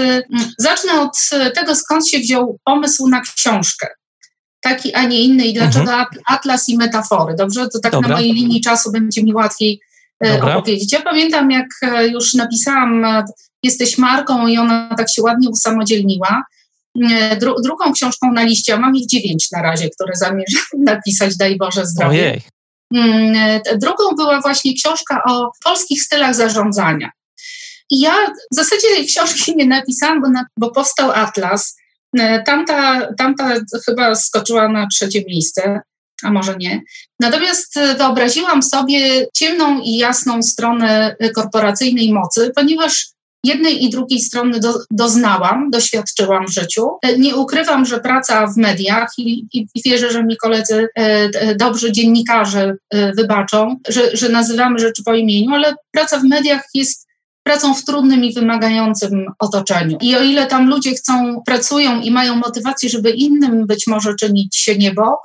zacznę 0.59 1.01
od 1.01 1.17
tego, 1.55 1.77
skąd 1.77 2.09
się 2.09 2.19
wziął 2.19 2.59
pomysł 2.65 3.09
na 3.09 3.21
książkę. 3.21 3.87
Taki, 4.61 4.95
a 4.95 5.07
nie 5.07 5.21
inny 5.21 5.47
i 5.47 5.55
dlaczego 5.55 5.93
mhm. 5.93 6.07
atlas 6.29 6.69
i 6.69 6.77
metafory. 6.77 7.35
Dobrze? 7.35 7.69
To 7.69 7.79
tak 7.79 7.93
Dobra. 7.93 8.09
na 8.09 8.15
mojej 8.15 8.33
linii 8.33 8.61
czasu 8.61 8.93
będzie 8.93 9.23
mi 9.23 9.35
łatwiej 9.35 9.81
Dobra. 10.23 10.57
opowiedzieć. 10.57 10.93
Ja 10.93 11.03
pamiętam, 11.03 11.51
jak 11.51 11.67
już 12.13 12.35
napisałam 12.35 13.07
Jesteś 13.65 13.99
marką 13.99 14.47
i 14.47 14.59
ona 14.59 14.95
tak 14.97 15.07
się 15.11 15.23
ładnie 15.23 15.51
usamodzielniła. 15.51 16.43
Dru 17.41 17.55
drugą 17.63 17.93
książką 17.93 18.33
na 18.33 18.43
liście, 18.43 18.75
a 18.75 18.77
mam 18.77 18.97
ich 18.97 19.07
dziewięć 19.07 19.51
na 19.51 19.63
razie, 19.63 19.91
które 19.91 20.17
zamierzam 20.17 20.63
napisać, 20.93 21.37
daj 21.37 21.57
Boże 21.57 21.87
zdrowie. 21.87 22.21
Ojej. 22.21 22.43
Mm, 22.95 23.61
e, 23.67 23.79
drugą 23.79 24.17
była 24.17 24.41
właśnie 24.41 24.75
książka 24.75 25.23
o 25.29 25.51
polskich 25.65 26.03
stylach 26.03 26.35
zarządzania. 26.35 27.11
I 27.91 28.01
ja 28.01 28.13
w 28.53 28.55
zasadzie 28.55 28.89
tej 28.97 29.07
książki 29.07 29.57
nie 29.57 29.67
napisałam, 29.67 30.23
bo, 30.23 30.29
na, 30.29 30.47
bo 30.59 30.71
powstał 30.71 31.11
Atlas. 31.11 31.77
E, 32.19 32.43
tamta, 32.43 33.09
tamta 33.19 33.55
chyba 33.87 34.15
skoczyła 34.15 34.69
na 34.69 34.87
trzecie 34.87 35.23
miejsce, 35.29 35.81
a 36.25 36.31
może 36.31 36.57
nie. 36.57 36.83
Natomiast 37.21 37.77
e, 37.77 37.95
wyobraziłam 37.95 38.63
sobie 38.63 39.27
ciemną 39.35 39.81
i 39.81 39.97
jasną 39.97 40.43
stronę 40.43 41.17
korporacyjnej 41.35 42.13
mocy, 42.13 42.53
ponieważ 42.57 43.15
jednej 43.45 43.85
i 43.85 43.91
drugiej 43.91 44.21
strony 44.21 44.61
do, 44.61 44.75
doznałam, 44.91 45.71
doświadczyłam 45.71 46.47
w 46.47 46.53
życiu. 46.53 46.89
E, 47.03 47.19
nie 47.19 47.37
ukrywam, 47.37 47.87
że 47.87 48.01
praca 48.01 48.47
w 48.47 48.57
mediach 48.57 49.13
i, 49.19 49.47
i, 49.53 49.67
i 49.75 49.83
wierzę, 49.85 50.11
że 50.11 50.25
mi 50.25 50.37
koledzy 50.37 50.89
e, 50.95 51.55
dobrzy 51.55 51.93
dziennikarze 51.93 52.77
e, 52.91 53.13
wybaczą, 53.13 53.77
że, 53.89 54.17
że 54.17 54.29
nazywamy 54.29 54.79
rzeczy 54.79 55.03
po 55.05 55.15
imieniu, 55.15 55.55
ale 55.55 55.75
praca 55.91 56.19
w 56.19 56.25
mediach 56.25 56.63
jest 56.75 57.07
pracą 57.43 57.75
w 57.75 57.85
trudnym 57.85 58.25
i 58.25 58.35
wymagającym 58.35 59.27
otoczeniu. 59.39 59.99
I 60.01 60.17
o 60.17 60.23
ile 60.23 60.47
tam 60.47 60.69
ludzie 60.69 60.91
chcą, 60.91 61.43
pracują 61.47 62.01
i 62.01 62.11
mają 62.11 62.37
motywację, 62.37 62.89
żeby 62.89 63.11
innym 63.11 63.67
być 63.67 63.87
może 63.87 64.15
czynić 64.15 64.57
się 64.57 64.79
niebo, 64.79 65.17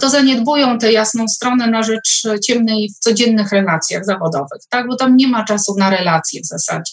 to 0.00 0.10
zaniedbują 0.10 0.78
tę 0.78 0.92
jasną 0.92 1.28
stronę 1.28 1.66
na 1.66 1.82
rzecz 1.82 2.22
ciemnej 2.46 2.88
w 2.88 2.98
codziennych 2.98 3.52
relacjach 3.52 4.04
zawodowych, 4.04 4.60
tak? 4.70 4.86
bo 4.88 4.96
tam 4.96 5.16
nie 5.16 5.28
ma 5.28 5.44
czasu 5.44 5.74
na 5.78 5.90
relacje 5.90 6.40
w 6.40 6.46
zasadzie. 6.46 6.92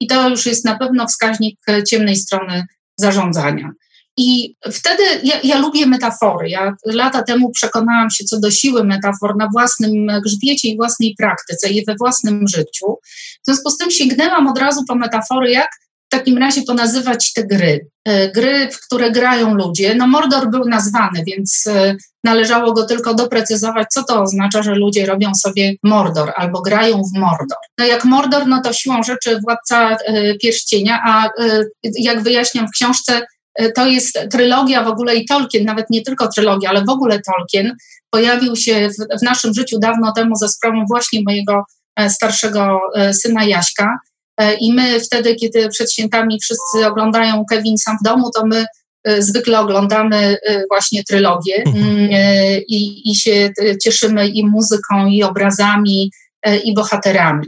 I 0.00 0.06
to 0.06 0.28
już 0.28 0.46
jest 0.46 0.64
na 0.64 0.78
pewno 0.78 1.06
wskaźnik 1.06 1.60
ciemnej 1.88 2.16
strony 2.16 2.66
zarządzania. 2.96 3.70
I 4.16 4.56
wtedy 4.72 5.02
ja, 5.24 5.40
ja, 5.44 5.58
lubię 5.58 5.86
metafory. 5.86 6.48
Ja 6.48 6.74
lata 6.86 7.22
temu 7.22 7.50
przekonałam 7.50 8.10
się 8.10 8.24
co 8.24 8.40
do 8.40 8.50
siły 8.50 8.84
metafor 8.84 9.36
na 9.36 9.48
własnym 9.52 10.06
grzbiecie 10.24 10.68
i 10.68 10.76
własnej 10.76 11.14
praktyce 11.18 11.68
i 11.68 11.84
we 11.84 11.94
własnym 11.94 12.48
życiu. 12.48 12.96
W 13.42 13.46
związku 13.46 13.70
z 13.70 13.76
tym 13.76 13.90
sięgnęłam 13.90 14.46
od 14.46 14.58
razu 14.58 14.84
po 14.88 14.94
metafory, 14.94 15.50
jak 15.50 15.68
w 16.12 16.14
takim 16.14 16.38
razie 16.38 16.62
ponazywać 16.62 17.32
te 17.32 17.44
gry. 17.44 17.86
E, 18.04 18.28
gry, 18.28 18.68
w 18.70 18.80
które 18.80 19.10
grają 19.10 19.54
ludzie. 19.54 19.94
No 19.94 20.06
Mordor 20.06 20.50
był 20.50 20.64
nazwany, 20.64 21.24
więc 21.26 21.66
e, 21.66 21.96
należało 22.24 22.72
go 22.72 22.86
tylko 22.86 23.14
doprecyzować, 23.14 23.88
co 23.90 24.04
to 24.04 24.22
oznacza, 24.22 24.62
że 24.62 24.74
ludzie 24.74 25.06
robią 25.06 25.34
sobie 25.34 25.74
Mordor 25.82 26.32
albo 26.36 26.62
grają 26.62 27.02
w 27.02 27.18
Mordor. 27.18 27.58
No 27.78 27.86
jak 27.86 28.04
Mordor, 28.04 28.46
no 28.46 28.62
to 28.62 28.72
siłą 28.72 29.02
rzeczy 29.02 29.40
władca 29.40 29.90
e, 29.90 30.34
pierścienia, 30.34 31.00
a 31.06 31.28
jak 31.98 32.22
wyjaśniam 32.22 32.68
w 32.68 32.70
książce, 32.70 33.20
to 33.74 33.86
jest 33.86 34.18
trylogia 34.30 34.84
w 34.84 34.88
ogóle 34.88 35.16
i 35.16 35.26
Tolkien, 35.26 35.64
nawet 35.64 35.90
nie 35.90 36.02
tylko 36.02 36.28
trylogia, 36.28 36.70
ale 36.70 36.84
w 36.84 36.88
ogóle 36.88 37.20
Tolkien 37.20 37.76
pojawił 38.10 38.56
się 38.56 38.88
w, 38.88 39.18
w 39.20 39.22
naszym 39.22 39.54
życiu 39.54 39.78
dawno 39.78 40.12
temu 40.12 40.36
za 40.36 40.48
sprawą 40.48 40.84
właśnie 40.88 41.20
mojego 41.26 41.64
starszego 42.08 42.80
syna 43.12 43.44
Jaśka. 43.44 43.98
E, 44.42 44.54
I 44.54 44.72
my 44.72 45.00
wtedy, 45.00 45.34
kiedy 45.34 45.68
przed 45.68 45.92
świętami 45.92 46.40
wszyscy 46.40 46.86
oglądają 46.86 47.44
Kevin 47.50 47.78
sam 47.78 47.96
w 48.00 48.04
domu, 48.04 48.30
to 48.34 48.46
my 48.46 48.66
e, 49.04 49.22
zwykle 49.22 49.60
oglądamy 49.60 50.36
e, 50.46 50.62
właśnie 50.70 51.04
trylogię 51.04 51.62
mhm. 51.66 51.84
mm, 51.84 52.10
i, 52.68 53.10
i 53.10 53.14
się 53.14 53.50
cieszymy 53.82 54.28
i 54.28 54.46
muzyką, 54.46 55.06
i 55.06 55.22
obrazami, 55.22 56.12
i 56.64 56.74
bohaterami. 56.74 57.46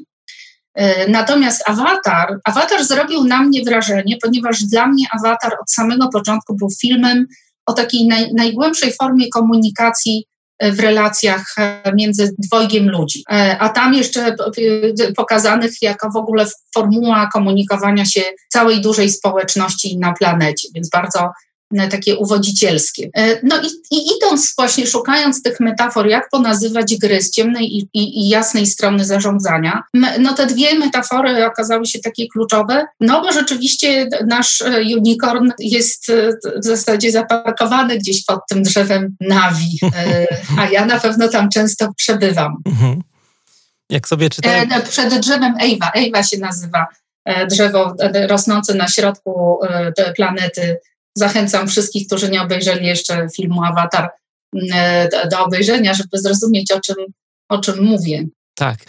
Natomiast 1.08 1.68
Avatar, 1.68 2.38
Avatar 2.44 2.84
zrobił 2.84 3.24
na 3.24 3.42
mnie 3.42 3.62
wrażenie, 3.62 4.16
ponieważ 4.22 4.62
dla 4.62 4.86
mnie 4.86 5.06
Avatar 5.12 5.52
od 5.62 5.72
samego 5.72 6.08
początku 6.08 6.56
był 6.56 6.68
filmem 6.80 7.26
o 7.66 7.72
takiej 7.72 8.06
naj, 8.06 8.34
najgłębszej 8.34 8.92
formie 8.92 9.28
komunikacji 9.28 10.24
w 10.62 10.80
relacjach 10.80 11.44
e, 11.58 11.92
między 11.94 12.34
dwojgiem 12.38 12.90
ludzi. 12.90 13.24
E, 13.32 13.56
a 13.58 13.68
tam 13.68 13.94
jeszcze 13.94 14.26
e, 14.26 15.12
pokazanych 15.16 15.72
jako 15.82 16.10
w 16.10 16.16
ogóle 16.16 16.46
formuła 16.74 17.28
komunikowania 17.32 18.04
się 18.04 18.22
całej 18.48 18.80
dużej 18.80 19.10
społeczności 19.10 19.98
na 19.98 20.12
planecie, 20.12 20.68
więc 20.74 20.90
bardzo 20.90 21.30
takie 21.90 22.16
uwodzicielskie. 22.16 23.10
No 23.42 23.56
i, 23.62 23.96
i, 23.96 24.06
idąc 24.16 24.54
właśnie, 24.58 24.86
szukając 24.86 25.42
tych 25.42 25.60
metafor, 25.60 26.06
jak 26.06 26.28
ponazywać 26.28 26.96
gry 26.96 27.22
z 27.22 27.30
ciemnej 27.30 27.76
i, 27.76 27.88
i, 27.94 28.20
i, 28.20 28.28
jasnej 28.28 28.66
strony 28.66 29.04
zarządzania, 29.04 29.82
no 30.18 30.34
te 30.34 30.46
dwie 30.46 30.78
metafory 30.78 31.46
okazały 31.46 31.86
się 31.86 31.98
takie 31.98 32.28
kluczowe, 32.28 32.86
no 33.00 33.22
bo 33.22 33.32
rzeczywiście 33.32 34.08
nasz 34.26 34.64
unicorn 34.96 35.50
jest 35.58 36.06
w 36.62 36.64
zasadzie 36.64 37.12
zaparkowany 37.12 37.98
gdzieś 37.98 38.24
pod 38.24 38.40
tym 38.48 38.62
drzewem 38.62 39.16
Navi, 39.20 39.78
a 40.58 40.70
ja 40.70 40.86
na 40.86 41.00
pewno 41.00 41.28
tam 41.28 41.48
często 41.50 41.88
przebywam. 41.96 42.56
Mhm. 42.66 43.02
Jak 43.90 44.08
sobie 44.08 44.30
czytałem... 44.30 44.68
Przed 44.88 45.14
drzewem 45.20 45.54
Ewa, 45.60 45.90
Ewa 45.90 46.22
się 46.22 46.38
nazywa 46.38 46.86
drzewo 47.50 47.94
rosnące 48.28 48.74
na 48.74 48.88
środku 48.88 49.58
planety 50.16 50.76
Zachęcam 51.14 51.68
wszystkich, 51.68 52.06
którzy 52.06 52.30
nie 52.30 52.42
obejrzeli 52.42 52.86
jeszcze 52.86 53.26
filmu 53.36 53.64
Avatar, 53.64 54.10
mm, 54.54 55.08
do 55.30 55.44
obejrzenia, 55.44 55.94
żeby 55.94 56.18
zrozumieć, 56.18 56.72
o 56.72 56.80
czym, 56.80 56.96
o 57.48 57.58
czym 57.58 57.84
mówię. 57.84 58.24
Tak. 58.54 58.84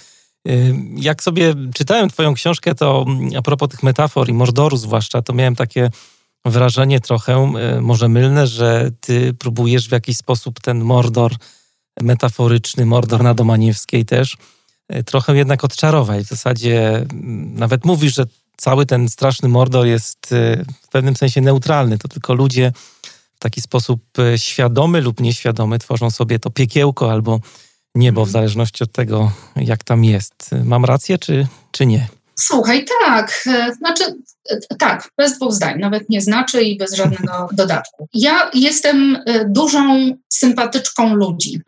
Jak 0.96 1.24
sobie 1.24 1.54
czytałem 1.76 2.10
Twoją 2.10 2.34
książkę, 2.34 2.76
to 2.76 3.06
mm, 3.08 3.30
a 3.38 3.42
propos 3.42 3.70
tych 3.70 3.84
metafor 3.84 4.30
i 4.30 4.34
Mordoru 4.34 4.78
zwłaszcza, 4.78 5.22
to 5.22 5.34
miałem 5.34 5.56
takie 5.56 5.90
wrażenie 6.46 7.00
trochę, 7.00 7.54
może 7.82 8.10
mylne, 8.10 8.48
że 8.48 8.92
Ty 9.00 9.34
próbujesz 9.34 9.90
w 9.90 9.92
jakiś 9.92 10.18
sposób 10.18 10.60
ten 10.60 10.84
Mordor 10.84 11.36
metaforyczny, 12.02 12.86
Mordor 12.86 13.24
na 13.24 13.34
Domaniewskiej 13.34 14.06
też, 14.06 14.38
e, 14.90 15.04
trochę 15.04 15.36
jednak 15.36 15.64
odczarować. 15.64 16.26
W 16.26 16.30
zasadzie 16.30 16.96
mm, 16.96 17.56
nawet 17.56 17.86
mówisz, 17.86 18.16
że 18.16 18.26
cały 18.58 18.86
ten 18.86 19.10
straszny 19.10 19.50
Mordor 19.50 19.86
jest 19.86 20.32
y, 20.32 20.66
w 20.82 20.88
pewnym 20.88 21.16
sensie 21.16 21.42
neutralny. 21.42 21.98
To 21.98 22.08
tylko 22.08 22.34
ludzie 22.34 22.72
w 23.36 23.40
taki 23.40 23.62
sposób 23.62 24.20
y, 24.20 24.40
świadomy 24.40 25.02
lub 25.02 25.20
nieświadomy 25.20 25.80
tworzą 25.80 26.12
sobie 26.12 26.40
to 26.40 26.50
piekiełko 26.50 27.12
albo 27.12 27.40
niebo, 27.96 28.22
w 28.22 28.28
mhm. 28.28 28.32
zależności 28.34 28.84
od 28.84 28.92
tego, 28.92 29.32
jak 29.56 29.84
tam 29.84 30.04
jest. 30.04 30.50
Mam 30.64 30.86
rację, 30.86 31.18
czy, 31.18 31.48
czy 31.72 31.86
nie? 31.86 32.08
Słuchaj, 32.40 32.86
tak. 33.02 33.44
E, 33.48 33.74
znaczy, 33.74 34.04
e, 34.50 34.58
tak, 34.80 35.10
bez 35.18 35.38
dwóch 35.38 35.54
zdań, 35.54 35.80
nawet 35.80 36.10
nie 36.10 36.22
znaczy 36.22 36.64
i 36.64 36.78
bez 36.78 36.94
żadnego 36.94 37.50
dodatku. 37.52 38.08
Ja 38.14 38.52
jestem 38.54 39.18
e, 39.26 39.46
dużą 39.50 40.16
sympatyczką 40.30 41.16
ludzi. 41.16 41.62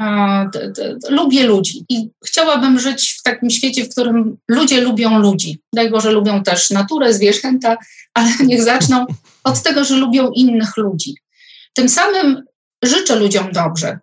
Lubię 1.10 1.46
ludzi 1.46 1.86
i 1.90 2.10
chciałabym 2.26 2.80
żyć 2.80 3.18
w 3.20 3.24
takim 3.24 3.50
świecie, 3.50 3.86
w 3.86 3.90
którym 3.90 4.38
ludzie 4.48 4.82
lubią 4.82 5.20
ludzi. 5.20 5.60
Daj 5.74 5.90
Boże, 5.90 6.12
lubią 6.12 6.44
też 6.44 6.70
naturę, 6.70 7.14
zwierzęta, 7.14 7.78
ale 8.14 8.30
niech 8.46 8.64
zaczną 8.64 9.06
od 9.44 9.64
tego, 9.64 9.84
że 9.84 9.96
lubią 9.96 10.32
innych 10.32 10.78
ludzi. 10.78 11.16
Tym 11.74 11.90
samym 11.90 12.44
życzę 12.84 13.16
ludziom 13.16 13.52
dobrze. 13.52 14.00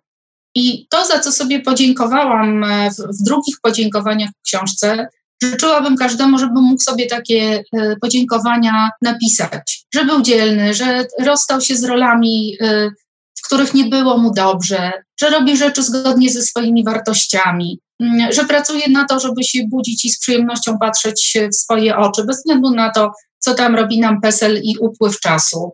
I 0.55 0.87
to, 0.89 1.05
za 1.05 1.19
co 1.19 1.31
sobie 1.31 1.59
podziękowałam 1.59 2.65
w, 2.91 3.19
w 3.19 3.23
drugich 3.23 3.55
podziękowaniach 3.61 4.29
w 4.29 4.45
książce, 4.45 5.07
Życzyłabym 5.43 5.97
każdemu, 5.97 6.39
żeby 6.39 6.61
mógł 6.61 6.81
sobie 6.81 7.07
takie 7.07 7.63
e, 7.73 7.95
podziękowania 7.95 8.89
napisać, 9.01 9.85
że 9.93 10.05
był 10.05 10.21
dzielny, 10.21 10.73
że 10.73 11.05
rozstał 11.19 11.61
się 11.61 11.75
z 11.75 11.83
rolami, 11.83 12.57
e, 12.61 12.89
w 13.37 13.45
których 13.45 13.73
nie 13.73 13.85
było 13.85 14.17
mu 14.17 14.33
dobrze, 14.33 14.91
że 15.19 15.29
robi 15.29 15.57
rzeczy 15.57 15.83
zgodnie 15.83 16.29
ze 16.29 16.41
swoimi 16.41 16.83
wartościami, 16.83 17.79
mm, 17.99 18.31
że 18.31 18.45
pracuje 18.45 18.89
na 18.89 19.05
to, 19.05 19.19
żeby 19.19 19.43
się 19.43 19.59
budzić 19.67 20.05
i 20.05 20.09
z 20.09 20.19
przyjemnością 20.19 20.77
patrzeć 20.79 21.37
w 21.51 21.55
swoje 21.55 21.97
oczy, 21.97 22.23
bez 22.23 22.37
względu 22.37 22.71
na 22.71 22.91
to, 22.91 23.11
co 23.39 23.53
tam 23.53 23.75
robi 23.75 23.99
nam 23.99 24.21
PESEL 24.21 24.61
i 24.63 24.77
upływ 24.77 25.19
czasu, 25.19 25.71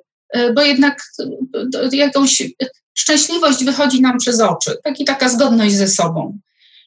bo 0.56 0.62
jednak 0.62 1.04
jakąś 1.92 2.44
szczęśliwość 2.94 3.64
wychodzi 3.64 4.02
nam 4.02 4.18
przez 4.18 4.42
oczy, 4.42 4.78
tak 4.84 5.00
i 5.00 5.06
taka 5.06 5.30
zgodność 5.30 5.76
ze 5.76 5.88
sobą. 5.88 6.40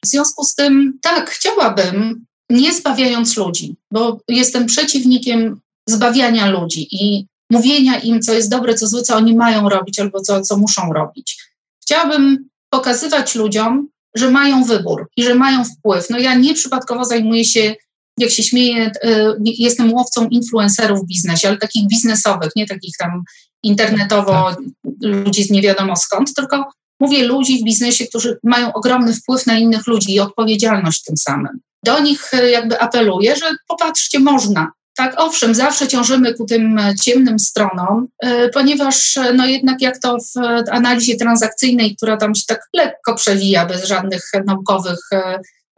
W 0.05 0.07
związku 0.07 0.43
z 0.43 0.55
tym, 0.55 0.99
tak, 1.01 1.29
chciałabym, 1.29 2.25
nie 2.49 2.73
zbawiając 2.73 3.37
ludzi, 3.37 3.75
bo 3.91 4.19
jestem 4.27 4.65
przeciwnikiem 4.65 5.59
zbawiania 5.89 6.49
ludzi 6.49 6.87
i 6.91 7.25
mówienia 7.51 7.99
im, 7.99 8.21
co 8.21 8.33
jest 8.33 8.49
dobre, 8.49 8.75
co 8.75 8.87
złe, 8.87 9.01
co 9.01 9.15
oni 9.15 9.35
mają 9.35 9.69
robić 9.69 9.99
albo 9.99 10.21
co, 10.21 10.41
co 10.41 10.57
muszą 10.57 10.93
robić. 10.93 11.37
Chciałabym 11.81 12.49
pokazywać 12.69 13.35
ludziom, 13.35 13.87
że 14.15 14.31
mają 14.31 14.63
wybór 14.63 15.09
i 15.17 15.23
że 15.23 15.35
mają 15.35 15.63
wpływ. 15.65 16.09
No 16.09 16.19
ja 16.19 16.35
nieprzypadkowo 16.35 17.05
zajmuję 17.05 17.45
się, 17.45 17.75
jak 18.17 18.29
się 18.29 18.43
śmieję, 18.43 18.91
e, 19.03 19.33
jestem 19.43 19.93
łowcą 19.93 20.27
influencerów 20.27 20.99
w 20.99 21.07
biznesie, 21.07 21.47
ale 21.47 21.57
takich 21.57 21.87
biznesowych, 21.87 22.49
nie 22.55 22.65
takich 22.67 22.97
tam 22.97 23.23
internetowo 23.63 24.49
tak. 24.49 24.59
ludzi 25.01 25.43
z 25.43 25.51
nie 25.51 25.61
wiadomo 25.61 25.95
skąd, 25.95 26.33
tylko 26.33 26.71
mówię 26.99 27.23
ludzi 27.23 27.59
w 27.59 27.63
biznesie, 27.63 28.07
którzy 28.07 28.37
mają 28.43 28.73
ogromny 28.73 29.13
wpływ 29.13 29.45
na 29.45 29.57
innych 29.57 29.87
ludzi 29.87 30.13
i 30.13 30.19
odpowiedzialność 30.19 31.03
tym 31.03 31.17
samym. 31.17 31.59
Do 31.85 31.99
nich 31.99 32.33
e, 32.33 32.49
jakby 32.49 32.79
apeluję, 32.79 33.35
że 33.35 33.45
popatrzcie, 33.67 34.19
można. 34.19 34.71
Tak, 34.97 35.13
owszem, 35.17 35.55
zawsze 35.55 35.87
ciążymy 35.87 36.33
ku 36.33 36.45
tym 36.45 36.79
e, 36.79 36.95
ciemnym 36.95 37.39
stronom, 37.39 38.07
e, 38.19 38.49
ponieważ 38.49 39.19
no 39.33 39.45
jednak 39.45 39.81
jak 39.81 39.99
to 39.99 40.17
w 40.17 40.39
analizie 40.71 41.17
transakcyjnej, 41.17 41.95
która 41.95 42.17
tam 42.17 42.35
się 42.35 42.43
tak 42.47 42.59
lekko 42.73 43.15
przewija 43.15 43.65
bez 43.65 43.85
żadnych 43.85 44.31
naukowych, 44.45 44.99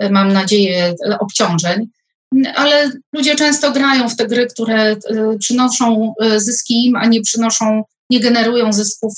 mam 0.10 0.34
nadzieję, 0.34 0.96
obciążeń, 1.20 1.88
ale 2.56 2.92
ludzie 3.14 3.36
często 3.36 3.72
grają 3.72 4.10
w 4.10 4.16
te 4.16 4.28
gry, 4.28 4.48
które 4.48 4.96
przynoszą 5.40 6.14
zyski 6.38 6.86
im, 6.86 6.96
a 6.96 7.06
nie 7.06 7.22
przynoszą, 7.22 7.84
nie 8.10 8.20
generują 8.20 8.74
zysków 8.74 9.14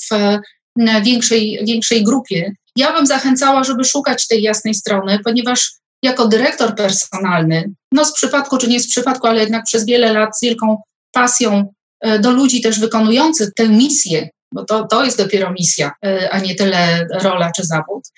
większej, 1.02 1.60
większej 1.66 2.04
grupie. 2.04 2.52
Ja 2.76 2.92
bym 2.92 3.06
zachęcała, 3.06 3.64
żeby 3.64 3.84
szukać 3.84 4.26
tej 4.26 4.42
jasnej 4.42 4.74
strony, 4.74 5.18
ponieważ 5.24 5.79
jako 6.02 6.28
dyrektor 6.28 6.74
personalny, 6.74 7.70
no 7.92 8.04
z 8.04 8.12
przypadku 8.12 8.58
czy 8.58 8.68
nie 8.68 8.80
z 8.80 8.88
przypadku, 8.88 9.26
ale 9.26 9.40
jednak 9.40 9.64
przez 9.64 9.86
wiele 9.86 10.12
lat 10.12 10.38
z 10.38 10.42
wielką 10.42 10.82
pasją 11.12 11.72
e, 12.00 12.18
do 12.18 12.30
ludzi 12.30 12.60
też 12.60 12.80
wykonujących 12.80 13.48
tę 13.56 13.68
misję, 13.68 14.28
bo 14.54 14.64
to, 14.64 14.86
to 14.86 15.04
jest 15.04 15.18
dopiero 15.18 15.52
misja, 15.52 15.92
e, 16.04 16.30
a 16.30 16.38
nie 16.38 16.54
tyle 16.54 17.06
rola 17.22 17.50
czy 17.56 17.64
zawód, 17.64 18.08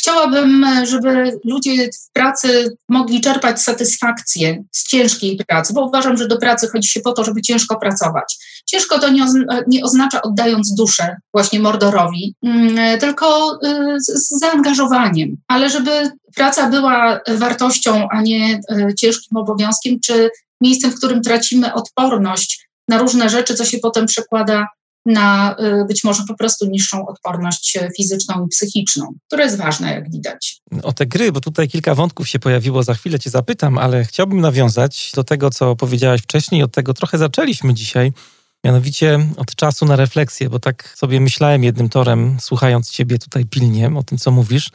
Chciałabym, 0.00 0.66
żeby 0.84 1.40
ludzie 1.44 1.88
w 1.88 2.12
pracy 2.12 2.76
mogli 2.88 3.20
czerpać 3.20 3.62
satysfakcję 3.62 4.62
z 4.72 4.88
ciężkiej 4.88 5.40
pracy, 5.48 5.72
bo 5.72 5.86
uważam, 5.86 6.16
że 6.16 6.28
do 6.28 6.38
pracy 6.38 6.68
chodzi 6.68 6.88
się 6.88 7.00
po 7.00 7.12
to, 7.12 7.24
żeby 7.24 7.42
ciężko 7.42 7.76
pracować. 7.76 8.36
Ciężko 8.66 8.98
to 8.98 9.08
nie, 9.08 9.26
nie 9.66 9.84
oznacza 9.84 10.22
oddając 10.22 10.74
duszę 10.74 11.16
właśnie 11.32 11.60
mordorowi, 11.60 12.34
mm, 12.42 12.98
tylko 12.98 13.58
e, 13.64 13.96
z, 14.00 14.28
zaangażowaniem, 14.40 15.36
ale 15.48 15.70
żeby 15.70 16.10
praca 16.36 16.70
była 16.70 17.20
wartością, 17.28 18.08
a 18.10 18.22
nie 18.22 18.60
ciężkim 18.98 19.36
obowiązkiem, 19.36 20.00
czy 20.00 20.30
miejscem, 20.60 20.90
w 20.90 20.96
którym 20.96 21.22
tracimy 21.22 21.74
odporność 21.74 22.68
na 22.88 22.98
różne 22.98 23.28
rzeczy, 23.28 23.54
co 23.54 23.64
się 23.64 23.78
potem 23.78 24.06
przekłada 24.06 24.66
na 25.06 25.56
y, 25.82 25.84
być 25.84 26.04
może 26.04 26.22
po 26.28 26.34
prostu 26.34 26.66
niższą 26.66 27.06
odporność 27.06 27.78
fizyczną 27.96 28.46
i 28.46 28.48
psychiczną, 28.48 29.14
która 29.26 29.44
jest 29.44 29.58
ważna, 29.58 29.92
jak 29.92 30.10
widać. 30.10 30.60
O 30.82 30.92
te 30.92 31.06
gry, 31.06 31.32
bo 31.32 31.40
tutaj 31.40 31.68
kilka 31.68 31.94
wątków 31.94 32.28
się 32.28 32.38
pojawiło, 32.38 32.82
za 32.82 32.94
chwilę 32.94 33.18
Cię 33.18 33.30
zapytam, 33.30 33.78
ale 33.78 34.04
chciałbym 34.04 34.40
nawiązać 34.40 35.12
do 35.14 35.24
tego, 35.24 35.50
co 35.50 35.76
powiedziałaś 35.76 36.20
wcześniej, 36.20 36.62
od 36.62 36.72
tego 36.72 36.94
trochę 36.94 37.18
zaczęliśmy 37.18 37.74
dzisiaj. 37.74 38.12
Mianowicie 38.64 39.18
od 39.36 39.54
czasu 39.54 39.86
na 39.86 39.96
refleksję, 39.96 40.50
bo 40.50 40.58
tak 40.58 40.94
sobie 40.96 41.20
myślałem 41.20 41.64
jednym 41.64 41.88
torem, 41.88 42.36
słuchając 42.40 42.90
Ciebie 42.90 43.18
tutaj 43.18 43.46
pilnie 43.46 43.90
o 43.96 44.02
tym, 44.02 44.18
co 44.18 44.30
mówisz, 44.30 44.70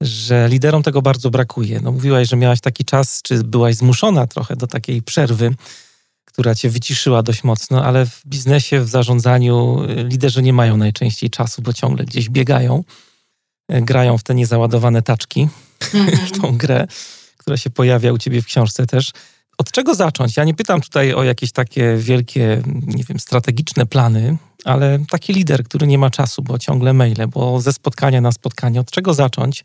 że 0.00 0.48
liderom 0.48 0.82
tego 0.82 1.02
bardzo 1.02 1.30
brakuje. 1.30 1.80
No, 1.80 1.92
mówiłaś, 1.92 2.28
że 2.28 2.36
miałaś 2.36 2.60
taki 2.60 2.84
czas, 2.84 3.22
czy 3.22 3.44
byłaś 3.44 3.74
zmuszona 3.74 4.26
trochę 4.26 4.56
do 4.56 4.66
takiej 4.66 5.02
przerwy 5.02 5.54
która 6.38 6.54
cię 6.54 6.70
wyciszyła 6.70 7.22
dość 7.22 7.44
mocno, 7.44 7.84
ale 7.84 8.06
w 8.06 8.22
biznesie, 8.26 8.80
w 8.80 8.88
zarządzaniu 8.88 9.84
y, 9.84 10.04
liderzy 10.04 10.42
nie 10.42 10.52
mają 10.52 10.76
najczęściej 10.76 11.30
czasu, 11.30 11.62
bo 11.62 11.72
ciągle 11.72 12.04
gdzieś 12.04 12.28
biegają, 12.28 12.84
y, 13.72 13.82
grają 13.82 14.18
w 14.18 14.22
te 14.22 14.34
niezaładowane 14.34 15.02
taczki, 15.02 15.48
mm 15.94 16.06
-hmm. 16.06 16.16
w 16.34 16.40
tą 16.40 16.58
grę, 16.58 16.86
która 17.36 17.56
się 17.56 17.70
pojawia 17.70 18.12
u 18.12 18.18
ciebie 18.18 18.42
w 18.42 18.46
książce 18.46 18.86
też. 18.86 19.10
Od 19.58 19.72
czego 19.72 19.94
zacząć? 19.94 20.36
Ja 20.36 20.44
nie 20.44 20.54
pytam 20.54 20.80
tutaj 20.80 21.14
o 21.14 21.24
jakieś 21.24 21.52
takie 21.52 21.96
wielkie, 21.96 22.62
nie 22.86 23.04
wiem, 23.04 23.18
strategiczne 23.18 23.86
plany, 23.86 24.36
ale 24.64 24.98
taki 25.10 25.32
lider, 25.32 25.64
który 25.64 25.86
nie 25.86 25.98
ma 25.98 26.10
czasu, 26.10 26.42
bo 26.42 26.58
ciągle 26.58 26.92
maile, 26.92 27.28
bo 27.28 27.60
ze 27.60 27.72
spotkania 27.72 28.20
na 28.20 28.32
spotkanie, 28.32 28.80
od 28.80 28.90
czego 28.90 29.14
zacząć? 29.14 29.64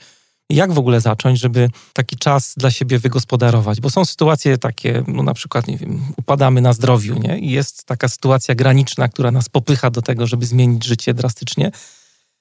Jak 0.49 0.73
w 0.73 0.77
ogóle 0.77 1.01
zacząć, 1.01 1.39
żeby 1.39 1.69
taki 1.93 2.15
czas 2.15 2.53
dla 2.57 2.71
siebie 2.71 2.99
wygospodarować? 2.99 3.81
Bo 3.81 3.89
są 3.89 4.05
sytuacje 4.05 4.57
takie, 4.57 5.03
no 5.07 5.23
na 5.23 5.33
przykład, 5.33 5.67
nie 5.67 5.77
wiem, 5.77 6.01
upadamy 6.17 6.61
na 6.61 6.73
zdrowiu, 6.73 7.19
nie? 7.19 7.39
I 7.39 7.51
jest 7.51 7.85
taka 7.85 8.09
sytuacja 8.09 8.55
graniczna, 8.55 9.07
która 9.07 9.31
nas 9.31 9.49
popycha 9.49 9.89
do 9.89 10.01
tego, 10.01 10.27
żeby 10.27 10.45
zmienić 10.45 10.85
życie 10.85 11.13
drastycznie. 11.13 11.71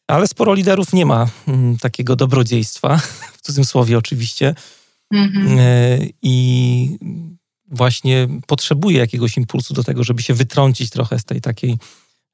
Ale 0.06 0.26
sporo 0.26 0.54
liderów 0.54 0.92
nie 0.92 1.06
ma 1.06 1.26
mm, 1.48 1.78
takiego 1.78 2.16
dobrodziejstwa, 2.16 2.96
w 3.38 3.42
cudzysłowie 3.42 3.98
oczywiście. 3.98 4.54
Mm-hmm. 5.14 5.58
I 6.22 6.98
właśnie 7.70 8.28
potrzebuje 8.46 8.98
jakiegoś 8.98 9.36
impulsu 9.36 9.74
do 9.74 9.84
tego, 9.84 10.04
żeby 10.04 10.22
się 10.22 10.34
wytrącić 10.34 10.90
trochę 10.90 11.18
z 11.18 11.24
tej 11.24 11.40
takiej 11.40 11.78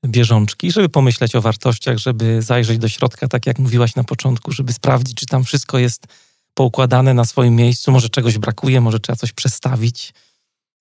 bieżączki, 0.07 0.73
żeby 0.73 0.89
pomyśleć 0.89 1.37
o 1.37 1.41
wartościach, 1.41 1.99
żeby 1.99 2.43
zajrzeć 2.43 2.79
do 2.79 2.89
środka, 2.89 3.29
tak 3.29 3.47
jak 3.47 3.59
mówiłaś 3.59 3.95
na 3.95 4.05
początku, 4.05 4.53
żeby 4.53 4.73
sprawdzić, 4.73 5.17
czy 5.17 5.27
tam 5.27 5.45
wszystko 5.45 5.79
jest 5.79 6.07
poukładane 6.55 7.15
na 7.15 7.25
swoim 7.25 7.57
miejscu, 7.57 7.93
może 7.93 8.09
czegoś 8.09 8.39
brakuje, 8.39 8.81
może 8.81 9.01
trzeba 9.01 9.17
coś 9.17 9.33
przestawić. 9.33 10.13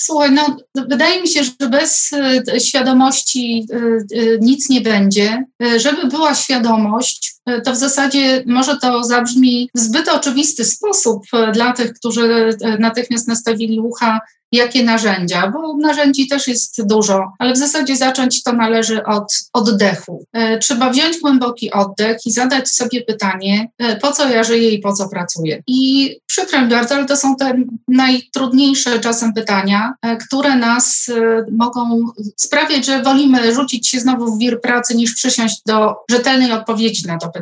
Słuchaj, 0.01 0.31
no 0.31 0.57
wydaje 0.87 1.21
mi 1.21 1.27
się, 1.27 1.43
że 1.43 1.69
bez 1.69 2.13
e, 2.13 2.59
świadomości 2.59 3.67
e, 3.71 3.77
e, 3.77 4.37
nic 4.41 4.69
nie 4.69 4.81
będzie. 4.81 5.43
Żeby 5.77 6.07
była 6.07 6.35
świadomość, 6.35 7.35
to 7.65 7.71
w 7.71 7.75
zasadzie 7.75 8.43
może 8.45 8.77
to 8.77 9.03
zabrzmi 9.03 9.69
w 9.75 9.79
zbyt 9.79 10.07
oczywisty 10.07 10.65
sposób 10.65 11.23
dla 11.53 11.73
tych, 11.73 11.93
którzy 11.93 12.49
natychmiast 12.79 13.27
nastawili 13.27 13.79
ucha 13.79 14.19
jakie 14.51 14.83
narzędzia, 14.83 15.51
bo 15.51 15.77
narzędzi 15.77 16.27
też 16.27 16.47
jest 16.47 16.87
dużo, 16.87 17.31
ale 17.39 17.53
w 17.53 17.57
zasadzie 17.57 17.95
zacząć 17.95 18.43
to 18.43 18.53
należy 18.53 19.03
od 19.03 19.49
oddechu. 19.53 20.25
E, 20.33 20.57
trzeba 20.57 20.89
wziąć 20.89 21.19
głęboki 21.19 21.71
oddech 21.71 22.17
i 22.25 22.31
zadać 22.31 22.69
sobie 22.69 23.01
pytanie, 23.01 23.69
e, 23.77 23.95
po 23.95 24.11
co 24.11 24.29
ja 24.29 24.43
żyję 24.43 24.69
i 24.69 24.79
po 24.79 24.93
co 24.93 25.09
pracuję. 25.09 25.63
I 25.67 26.11
przykro 26.25 26.61
mi 26.61 26.67
bardzo, 26.67 26.95
ale 26.95 27.05
to 27.05 27.17
są 27.17 27.35
te 27.35 27.53
najtrudniejsze 27.87 28.99
czasem 28.99 29.33
pytania, 29.33 29.93
e, 30.01 30.17
które 30.17 30.55
nas 30.55 31.11
mogą 31.51 32.05
sprawiać, 32.35 32.85
że 32.85 33.03
wolimy 33.03 33.53
rzucić 33.53 33.89
się 33.89 33.99
znowu 33.99 34.35
w 34.35 34.39
wir 34.39 34.61
pracy, 34.61 34.95
niż 34.95 35.13
przysiąść 35.13 35.61
do 35.65 35.95
rzetelnej 36.11 36.51
odpowiedzi 36.51 37.07
na 37.07 37.17
to 37.17 37.27
pytanie. 37.27 37.36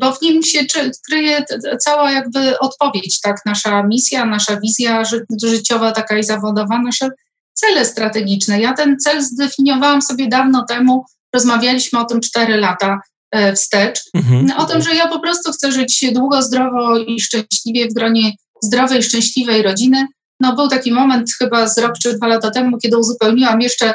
Bo 0.00 0.12
w 0.12 0.22
nim 0.22 0.42
się 0.42 0.60
kryje 1.06 1.44
cała 1.80 2.12
jakby 2.12 2.58
odpowiedź, 2.58 3.20
tak, 3.20 3.36
nasza 3.46 3.82
misja, 3.82 4.24
nasza 4.24 4.60
wizja 4.60 5.02
życiowa, 5.44 5.92
taka 5.92 6.18
i 6.18 6.24
zawodowa, 6.24 6.78
nasze 6.78 7.10
cele 7.52 7.84
strategiczne. 7.84 8.60
Ja 8.60 8.72
ten 8.72 8.98
cel 8.98 9.22
zdefiniowałam 9.22 10.02
sobie 10.02 10.28
dawno 10.28 10.64
temu, 10.68 11.04
rozmawialiśmy 11.34 11.98
o 11.98 12.04
tym 12.04 12.20
cztery 12.20 12.56
lata 12.56 13.00
e, 13.30 13.52
wstecz, 13.52 14.00
mhm. 14.14 14.50
o 14.56 14.64
tym, 14.64 14.82
że 14.82 14.94
ja 14.94 15.08
po 15.08 15.20
prostu 15.20 15.52
chcę 15.52 15.72
żyć 15.72 16.04
długo, 16.12 16.42
zdrowo 16.42 16.98
i 16.98 17.20
szczęśliwie 17.20 17.88
w 17.88 17.94
gronie 17.94 18.32
zdrowej, 18.62 19.02
szczęśliwej 19.02 19.62
rodziny. 19.62 20.06
No 20.40 20.56
był 20.56 20.68
taki 20.68 20.92
moment 20.92 21.30
chyba 21.38 21.68
z 21.68 21.78
rok 21.78 21.92
czy 22.02 22.14
dwa 22.14 22.26
lata 22.26 22.50
temu, 22.50 22.78
kiedy 22.78 22.98
uzupełniłam 22.98 23.60
jeszcze 23.60 23.94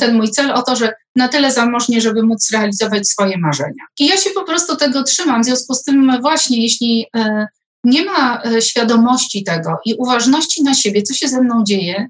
ten 0.00 0.16
mój 0.16 0.30
cel 0.30 0.52
o 0.52 0.62
to, 0.62 0.76
że 0.76 0.92
na 1.16 1.28
tyle 1.28 1.52
zamożnie, 1.52 2.00
żeby 2.00 2.22
móc 2.22 2.50
realizować 2.50 3.08
swoje 3.08 3.38
marzenia. 3.38 3.84
I 4.00 4.06
ja 4.06 4.16
się 4.16 4.30
po 4.30 4.44
prostu 4.44 4.76
tego 4.76 5.02
trzymam. 5.02 5.42
W 5.42 5.44
związku 5.44 5.74
z 5.74 5.82
tym 5.82 6.20
właśnie, 6.20 6.62
jeśli 6.62 7.06
e, 7.16 7.46
nie 7.84 8.04
ma 8.04 8.42
e, 8.42 8.62
świadomości 8.62 9.44
tego 9.44 9.76
i 9.84 9.94
uważności 9.94 10.62
na 10.62 10.74
siebie, 10.74 11.02
co 11.02 11.14
się 11.14 11.28
ze 11.28 11.40
mną 11.40 11.64
dzieje, 11.64 12.06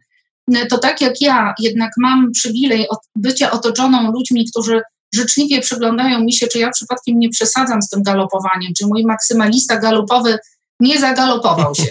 to 0.71 0.79
tak 0.79 1.01
jak 1.01 1.21
ja 1.21 1.55
jednak 1.59 1.91
mam 1.99 2.33
przywilej 2.33 2.87
bycia 3.17 3.51
otoczoną 3.51 4.13
ludźmi, 4.13 4.47
którzy 4.51 4.81
życzliwie 5.15 5.61
przyglądają 5.61 6.21
mi 6.21 6.33
się, 6.33 6.47
czy 6.47 6.59
ja 6.59 6.71
przypadkiem 6.71 7.19
nie 7.19 7.29
przesadzam 7.29 7.83
z 7.83 7.89
tym 7.89 8.03
galopowaniem, 8.03 8.73
czy 8.79 8.87
mój 8.87 9.05
maksymalista 9.05 9.77
galopowy 9.77 10.39
nie 10.81 11.01
zagalopował 11.01 11.75
się 11.75 11.87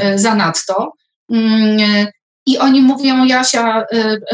e, 0.00 0.18
zanadto. 0.18 0.92
I 2.46 2.58
oni 2.58 2.82
mówią, 2.82 3.24
Jasia, 3.24 3.84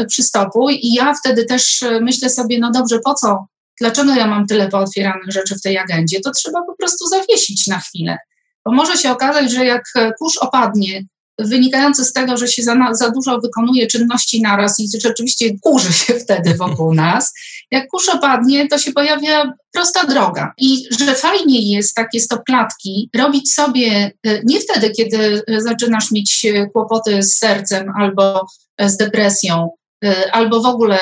przystopuj. 0.07 0.79
I 0.81 0.93
ja 0.93 1.13
wtedy 1.13 1.45
też 1.45 1.83
myślę 2.01 2.29
sobie, 2.29 2.59
no 2.59 2.71
dobrze, 2.71 2.99
po 3.05 3.13
co? 3.13 3.45
Dlaczego 3.79 4.13
ja 4.13 4.27
mam 4.27 4.47
tyle 4.47 4.67
pootwieranych 4.67 5.31
rzeczy 5.31 5.55
w 5.55 5.61
tej 5.61 5.77
agendzie? 5.77 6.19
To 6.19 6.31
trzeba 6.31 6.63
po 6.63 6.75
prostu 6.75 7.07
zawiesić 7.07 7.67
na 7.67 7.79
chwilę. 7.79 8.17
Bo 8.65 8.71
może 8.71 8.97
się 8.97 9.11
okazać, 9.11 9.51
że 9.51 9.65
jak 9.65 9.83
kurz 10.19 10.37
opadnie 10.37 11.03
wynikający 11.39 12.05
z 12.05 12.13
tego, 12.13 12.37
że 12.37 12.47
się 12.47 12.63
za, 12.63 12.75
za 12.93 13.09
dużo 13.09 13.39
wykonuje 13.39 13.87
czynności 13.87 14.41
naraz 14.41 14.79
i 14.79 14.89
rzeczywiście 15.01 15.45
kurzy 15.61 15.93
się 15.93 16.13
wtedy 16.13 16.55
wokół 16.55 16.93
nas. 17.03 17.33
Jak 17.71 17.87
kurz 17.87 18.09
opadnie, 18.09 18.67
to 18.67 18.77
się 18.77 18.91
pojawia 18.91 19.53
prosta 19.71 20.03
droga. 20.03 20.53
I 20.57 20.83
że 20.99 21.15
fajniej 21.15 21.69
jest 21.69 21.95
takie 21.95 22.19
stopklatki 22.19 23.09
robić 23.15 23.53
sobie 23.53 24.11
y, 24.27 24.41
nie 24.45 24.59
wtedy, 24.59 24.91
kiedy 24.91 25.41
zaczynasz 25.57 26.11
mieć 26.11 26.45
kłopoty 26.73 27.23
z 27.23 27.37
sercem 27.37 27.93
albo 27.99 28.47
z 28.79 28.97
depresją, 28.97 29.69
y, 30.05 30.31
albo 30.31 30.61
w 30.61 30.65
ogóle 30.65 30.99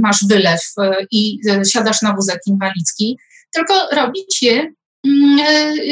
masz 0.00 0.24
wylew 0.28 0.60
y, 0.60 1.06
i 1.10 1.38
siadasz 1.68 2.02
na 2.02 2.14
wózek 2.14 2.40
inwalidzki, 2.46 3.18
tylko 3.54 3.74
robić 3.92 4.42
je 4.42 4.72
mm, 5.06 5.38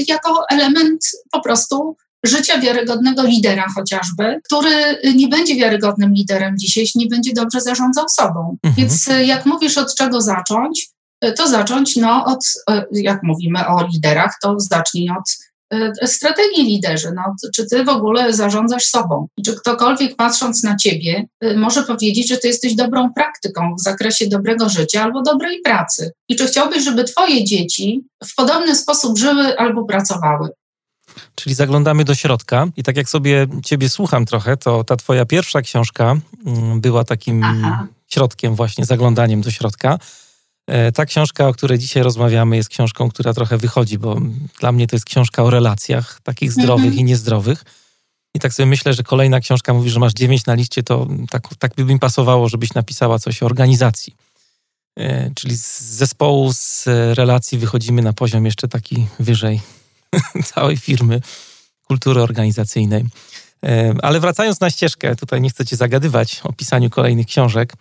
jako 0.09 0.45
element 0.51 1.01
po 1.31 1.41
prostu 1.41 1.97
życia 2.25 2.59
wiarygodnego 2.59 3.23
lidera 3.23 3.67
chociażby, 3.75 4.41
który 4.45 5.01
nie 5.15 5.29
będzie 5.29 5.57
wiarygodnym 5.57 6.13
liderem 6.15 6.59
dzisiaj, 6.59 6.83
jeśli 6.83 7.01
nie 7.01 7.07
będzie 7.07 7.33
dobrze 7.33 7.61
zarządzał 7.61 8.09
sobą. 8.09 8.57
Mhm. 8.63 8.75
Więc 8.77 9.09
e, 9.09 9.25
jak 9.25 9.47
mówisz, 9.47 9.79
od 9.79 9.95
czego 9.95 10.21
zacząć, 10.21 10.89
e, 11.21 11.33
to 11.33 11.49
zacząć, 11.49 11.97
no, 11.97 12.25
od, 12.25 12.45
jak 12.93 13.23
mówimy 13.23 13.67
o 13.67 13.87
liderach, 13.93 14.35
to 14.43 14.55
zacznij 14.59 15.11
od 15.11 15.49
strategii 16.05 16.65
liderzy. 16.65 17.13
No, 17.17 17.23
czy 17.55 17.67
ty 17.67 17.85
w 17.85 17.89
ogóle 17.89 18.33
zarządzasz 18.33 18.85
sobą? 18.85 19.29
Czy 19.47 19.57
ktokolwiek 19.57 20.17
patrząc 20.17 20.63
na 20.63 20.77
ciebie 20.77 21.27
może 21.57 21.83
powiedzieć, 21.83 22.29
że 22.29 22.37
ty 22.37 22.49
jesteś 22.49 22.75
dobrą 22.75 23.13
praktyką 23.13 23.75
w 23.75 23.83
zakresie 23.83 24.27
dobrego 24.27 24.69
życia 24.69 25.03
albo 25.03 25.23
dobrej 25.23 25.61
pracy? 25.61 26.13
I 26.29 26.37
czy 26.37 26.47
chciałbyś, 26.47 26.85
żeby 26.85 27.05
twoje 27.05 27.45
dzieci 27.45 28.01
w 28.25 28.35
podobny 28.35 28.75
sposób 28.75 29.19
żyły 29.19 29.59
albo 29.59 29.85
pracowały? 29.85 30.49
Czyli 31.35 31.55
zaglądamy 31.55 32.05
do 32.05 32.15
środka 32.15 32.67
i 32.77 32.83
tak 32.83 32.97
jak 32.97 33.09
sobie 33.09 33.47
ciebie 33.65 33.89
słucham 33.89 34.27
trochę, 34.27 34.57
to 34.57 34.85
ta 34.85 34.97
twoja 34.97 35.25
pierwsza 35.25 35.63
książka 35.63 36.17
mm, 36.47 36.81
była 36.81 37.05
takim 37.05 37.45
Aha. 37.45 37.87
środkiem 38.09 38.55
właśnie, 38.55 38.85
zaglądaniem 38.85 39.41
do 39.41 39.51
środka. 39.51 39.99
E, 40.67 40.93
ta 40.93 41.07
książka, 41.07 41.49
o 41.49 41.53
której 41.53 41.79
dzisiaj 41.79 42.03
rozmawiamy, 42.03 42.57
jest 42.57 42.69
książką, 42.69 43.09
która 43.09 43.35
trochę 43.35 43.59
wychodzi, 43.59 43.99
bo 43.99 44.21
dla 44.61 44.73
mnie 44.73 44.87
to 44.87 44.97
jest 44.97 45.07
książka 45.07 45.43
o 45.43 45.51
relacjach, 45.51 46.21
takich 46.23 46.53
zdrowych 46.53 46.85
mhm. 46.85 47.01
i 47.01 47.05
niezdrowych. 47.05 47.65
I 48.35 48.41
tak 48.41 48.55
sobie 48.55 48.67
myślę, 48.67 48.95
że 48.95 49.03
kolejna 49.03 49.41
książka 49.41 49.75
mówi, 49.75 49.91
że 49.91 50.01
masz 50.01 50.13
dziewięć 50.13 50.47
na 50.47 50.55
liście, 50.55 50.83
to 50.83 51.07
tak, 51.31 51.49
tak 51.59 51.75
by 51.75 51.85
mi 51.85 51.99
pasowało, 51.99 52.49
żebyś 52.49 52.75
napisała 52.75 53.19
coś 53.19 53.43
o 53.43 53.47
organizacji. 53.47 54.17
E, 54.99 55.31
czyli 55.35 55.57
z 55.57 55.81
zespołu, 55.81 56.53
z 56.53 56.85
relacji 57.15 57.59
wychodzimy 57.59 58.03
na 58.03 58.13
poziom 58.13 58.45
jeszcze 58.45 58.69
taki 58.69 59.07
wyżej. 59.19 59.61
całej 60.55 60.77
firmy 60.77 61.21
kultury 61.89 62.23
organizacyjnej. 62.23 63.05
E, 63.65 63.95
ale 64.03 64.21
wracając 64.21 64.61
na 64.61 64.71
ścieżkę, 64.71 65.17
tutaj 65.17 65.41
nie 65.41 65.51
chcę 65.51 65.67
Cię 65.67 65.77
zagadywać 65.77 66.41
o 66.45 66.53
pisaniu 66.53 66.91
kolejnych 66.91 67.27
książek. 67.27 67.73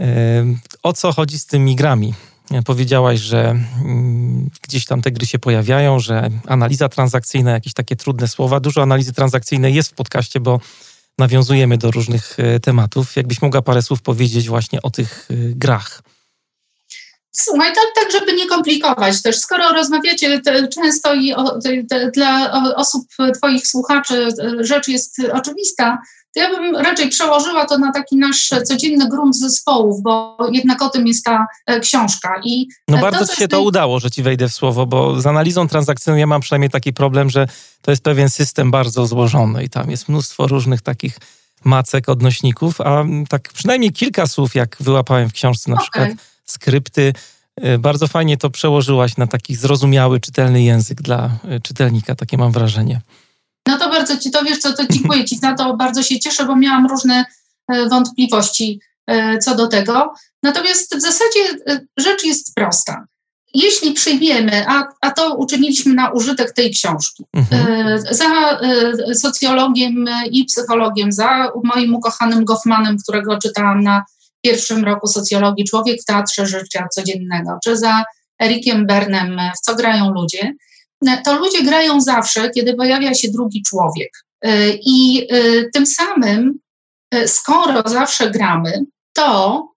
E, 0.00 0.44
o 0.82 0.92
co 0.92 1.12
chodzi 1.12 1.38
z 1.38 1.46
tymi 1.46 1.76
grami? 1.76 2.14
E, 2.50 2.62
powiedziałaś, 2.62 3.20
że 3.20 3.50
mm, 3.50 4.50
gdzieś 4.62 4.84
tam 4.84 5.02
te 5.02 5.10
gry 5.10 5.26
się 5.26 5.38
pojawiają, 5.38 6.00
że 6.00 6.30
analiza 6.46 6.88
transakcyjna, 6.88 7.50
jakieś 7.50 7.72
takie 7.72 7.96
trudne 7.96 8.28
słowa. 8.28 8.60
Dużo 8.60 8.82
analizy 8.82 9.12
transakcyjnej 9.12 9.74
jest 9.74 9.90
w 9.90 9.94
podcaście, 9.94 10.40
bo 10.40 10.60
nawiązujemy 11.18 11.78
do 11.78 11.90
różnych 11.90 12.36
tematów. 12.62 13.16
Jakbyś 13.16 13.42
mogła 13.42 13.62
parę 13.62 13.82
słów 13.82 14.02
powiedzieć 14.02 14.48
właśnie 14.48 14.82
o 14.82 14.90
tych 14.90 15.28
grach? 15.54 16.02
Słuchaj, 17.32 17.72
tak, 17.74 18.04
tak, 18.04 18.12
żeby 18.12 18.32
nie 18.32 18.46
komplikować 18.46 19.22
też, 19.22 19.38
skoro 19.38 19.72
rozmawiacie 19.72 20.40
te, 20.40 20.68
często 20.68 21.14
i 21.14 21.34
o, 21.34 21.58
te, 21.88 22.10
dla 22.10 22.52
osób, 22.76 23.02
Twoich 23.36 23.66
słuchaczy 23.66 24.28
rzecz 24.60 24.88
jest 24.88 25.16
oczywista, 25.32 25.98
to 26.34 26.40
ja 26.40 26.50
bym 26.50 26.76
raczej 26.76 27.08
przełożyła 27.08 27.66
to 27.66 27.78
na 27.78 27.92
taki 27.92 28.16
nasz 28.16 28.50
codzienny 28.64 29.08
grunt 29.08 29.36
zespołów, 29.36 30.02
bo 30.02 30.36
jednak 30.52 30.82
o 30.82 30.88
tym 30.88 31.06
jest 31.06 31.24
ta 31.24 31.46
e, 31.66 31.80
książka. 31.80 32.40
I 32.44 32.68
no 32.88 32.98
bardzo 32.98 33.26
Ci 33.26 33.36
się 33.36 33.48
to 33.48 33.62
udało, 33.62 34.00
że 34.00 34.10
Ci 34.10 34.22
wejdę 34.22 34.48
w 34.48 34.52
słowo, 34.52 34.86
bo 34.86 35.20
z 35.20 35.26
analizą 35.26 35.68
transakcyjną 35.68 36.18
ja 36.18 36.26
mam 36.26 36.40
przynajmniej 36.40 36.70
taki 36.70 36.92
problem, 36.92 37.30
że 37.30 37.46
to 37.82 37.90
jest 37.90 38.02
pewien 38.02 38.30
system 38.30 38.70
bardzo 38.70 39.06
złożony 39.06 39.64
i 39.64 39.68
tam 39.68 39.90
jest 39.90 40.08
mnóstwo 40.08 40.46
różnych 40.46 40.82
takich 40.82 41.18
macek, 41.64 42.08
odnośników, 42.08 42.80
a 42.80 43.04
tak 43.28 43.48
przynajmniej 43.54 43.92
kilka 43.92 44.26
słów, 44.26 44.54
jak 44.54 44.76
wyłapałem 44.80 45.28
w 45.28 45.32
książce, 45.32 45.70
na 45.70 45.76
okay. 45.76 45.84
przykład 45.84 46.31
skrypty. 46.52 47.12
E, 47.56 47.78
bardzo 47.78 48.08
fajnie 48.08 48.36
to 48.36 48.50
przełożyłaś 48.50 49.16
na 49.16 49.26
taki 49.26 49.54
zrozumiały, 49.54 50.20
czytelny 50.20 50.62
język 50.62 51.02
dla 51.02 51.30
e, 51.48 51.60
czytelnika, 51.60 52.14
takie 52.14 52.36
mam 52.36 52.52
wrażenie. 52.52 53.00
No 53.68 53.78
to 53.78 53.90
bardzo 53.90 54.16
Ci 54.16 54.30
to 54.30 54.44
wiesz, 54.44 54.58
co 54.58 54.72
to 54.72 54.82
dziękuję 54.90 55.24
Ci 55.24 55.38
za 55.38 55.54
to, 55.54 55.76
bardzo 55.76 56.02
się 56.02 56.18
cieszę, 56.18 56.46
bo 56.46 56.56
miałam 56.56 56.86
różne 56.86 57.24
e, 57.68 57.88
wątpliwości 57.88 58.80
co 59.40 59.54
do 59.54 59.68
tego. 59.68 60.14
Natomiast 60.42 60.96
w 60.96 61.00
zasadzie 61.00 61.40
rzecz 61.96 62.24
jest 62.24 62.54
prosta. 62.54 63.04
Jeśli 63.54 63.92
przyjmiemy, 63.92 64.68
a, 64.68 64.88
a 65.00 65.10
to 65.10 65.34
uczyniliśmy 65.34 65.94
na 65.94 66.10
użytek 66.10 66.52
tej 66.52 66.70
książki, 66.70 67.24
mhm. 67.32 67.98
za 68.10 68.58
socjologiem 69.14 70.04
i 70.30 70.44
psychologiem, 70.44 71.12
za 71.12 71.52
moim 71.64 71.94
ukochanym 71.94 72.44
Goffmanem, 72.44 72.96
którego 72.98 73.38
czytałam 73.38 73.82
na 73.82 74.04
pierwszym 74.42 74.84
roku 74.84 75.06
socjologii 75.06 75.64
Człowiek 75.64 76.02
w 76.02 76.04
Teatrze 76.04 76.46
Życia 76.46 76.86
Codziennego, 76.94 77.58
czy 77.64 77.76
za 77.76 78.04
Erikiem 78.42 78.86
Bernem 78.86 79.40
w 79.56 79.60
Co 79.60 79.74
grają 79.74 80.10
ludzie, 80.10 80.52
to 81.24 81.38
ludzie 81.38 81.62
grają 81.62 82.00
zawsze, 82.00 82.50
kiedy 82.50 82.74
pojawia 82.74 83.14
się 83.14 83.28
drugi 83.28 83.62
człowiek. 83.62 84.10
Y, 84.46 84.78
I 84.82 85.28
y, 85.34 85.70
tym 85.72 85.86
samym, 85.86 86.58
skoro 87.26 87.82
zawsze 87.86 88.30
gramy, 88.30 88.84
to 89.12 89.68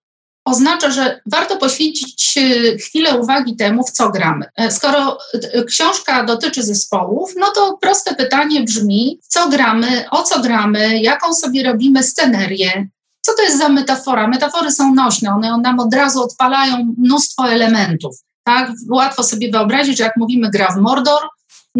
oznacza, 0.44 0.90
że 0.90 1.20
warto 1.26 1.56
poświęcić 1.56 2.34
chwilę 2.80 3.18
uwagi 3.18 3.56
temu, 3.56 3.84
w 3.84 3.90
co 3.90 4.10
gramy. 4.10 4.44
Skoro 4.70 5.18
książka 5.66 6.24
dotyczy 6.24 6.62
zespołów, 6.62 7.32
no 7.36 7.46
to 7.54 7.78
proste 7.80 8.14
pytanie 8.14 8.60
brzmi, 8.62 9.20
co 9.22 9.48
gramy, 9.48 10.04
o 10.10 10.22
co 10.22 10.40
gramy, 10.40 11.00
jaką 11.00 11.34
sobie 11.34 11.62
robimy 11.62 12.02
scenerię, 12.02 12.88
co 13.26 13.34
to 13.34 13.42
jest 13.42 13.58
za 13.58 13.68
metafora? 13.68 14.28
Metafory 14.28 14.72
są 14.72 14.94
nośne, 14.94 15.30
one 15.30 15.58
nam 15.58 15.80
od 15.80 15.94
razu 15.94 16.22
odpalają 16.22 16.94
mnóstwo 16.98 17.48
elementów. 17.48 18.16
Tak? 18.44 18.70
Łatwo 18.90 19.22
sobie 19.22 19.50
wyobrazić, 19.50 19.98
że 19.98 20.04
jak 20.04 20.16
mówimy 20.16 20.50
gra 20.50 20.72
w 20.72 20.76
Mordor, 20.76 21.22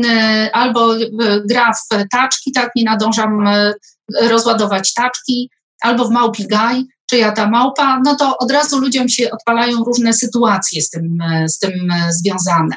e, 0.04 0.50
albo 0.52 0.96
e, 0.96 1.00
gra 1.44 1.72
w 1.72 2.08
taczki, 2.10 2.52
tak, 2.52 2.70
nie 2.76 2.84
nadążam 2.84 3.46
e, 3.46 3.74
rozładować 4.20 4.94
taczki, 4.94 5.50
albo 5.80 6.04
w 6.04 6.10
Małpi 6.10 6.46
Gaj, 6.46 6.84
czyja 7.10 7.32
ta 7.32 7.50
małpa, 7.50 8.00
no 8.04 8.16
to 8.16 8.38
od 8.38 8.50
razu 8.50 8.78
ludziom 8.78 9.08
się 9.08 9.30
odpalają 9.30 9.84
różne 9.84 10.12
sytuacje 10.12 10.82
z 10.82 10.90
tym, 10.90 11.18
z 11.46 11.58
tym 11.58 11.92
związane. 12.10 12.76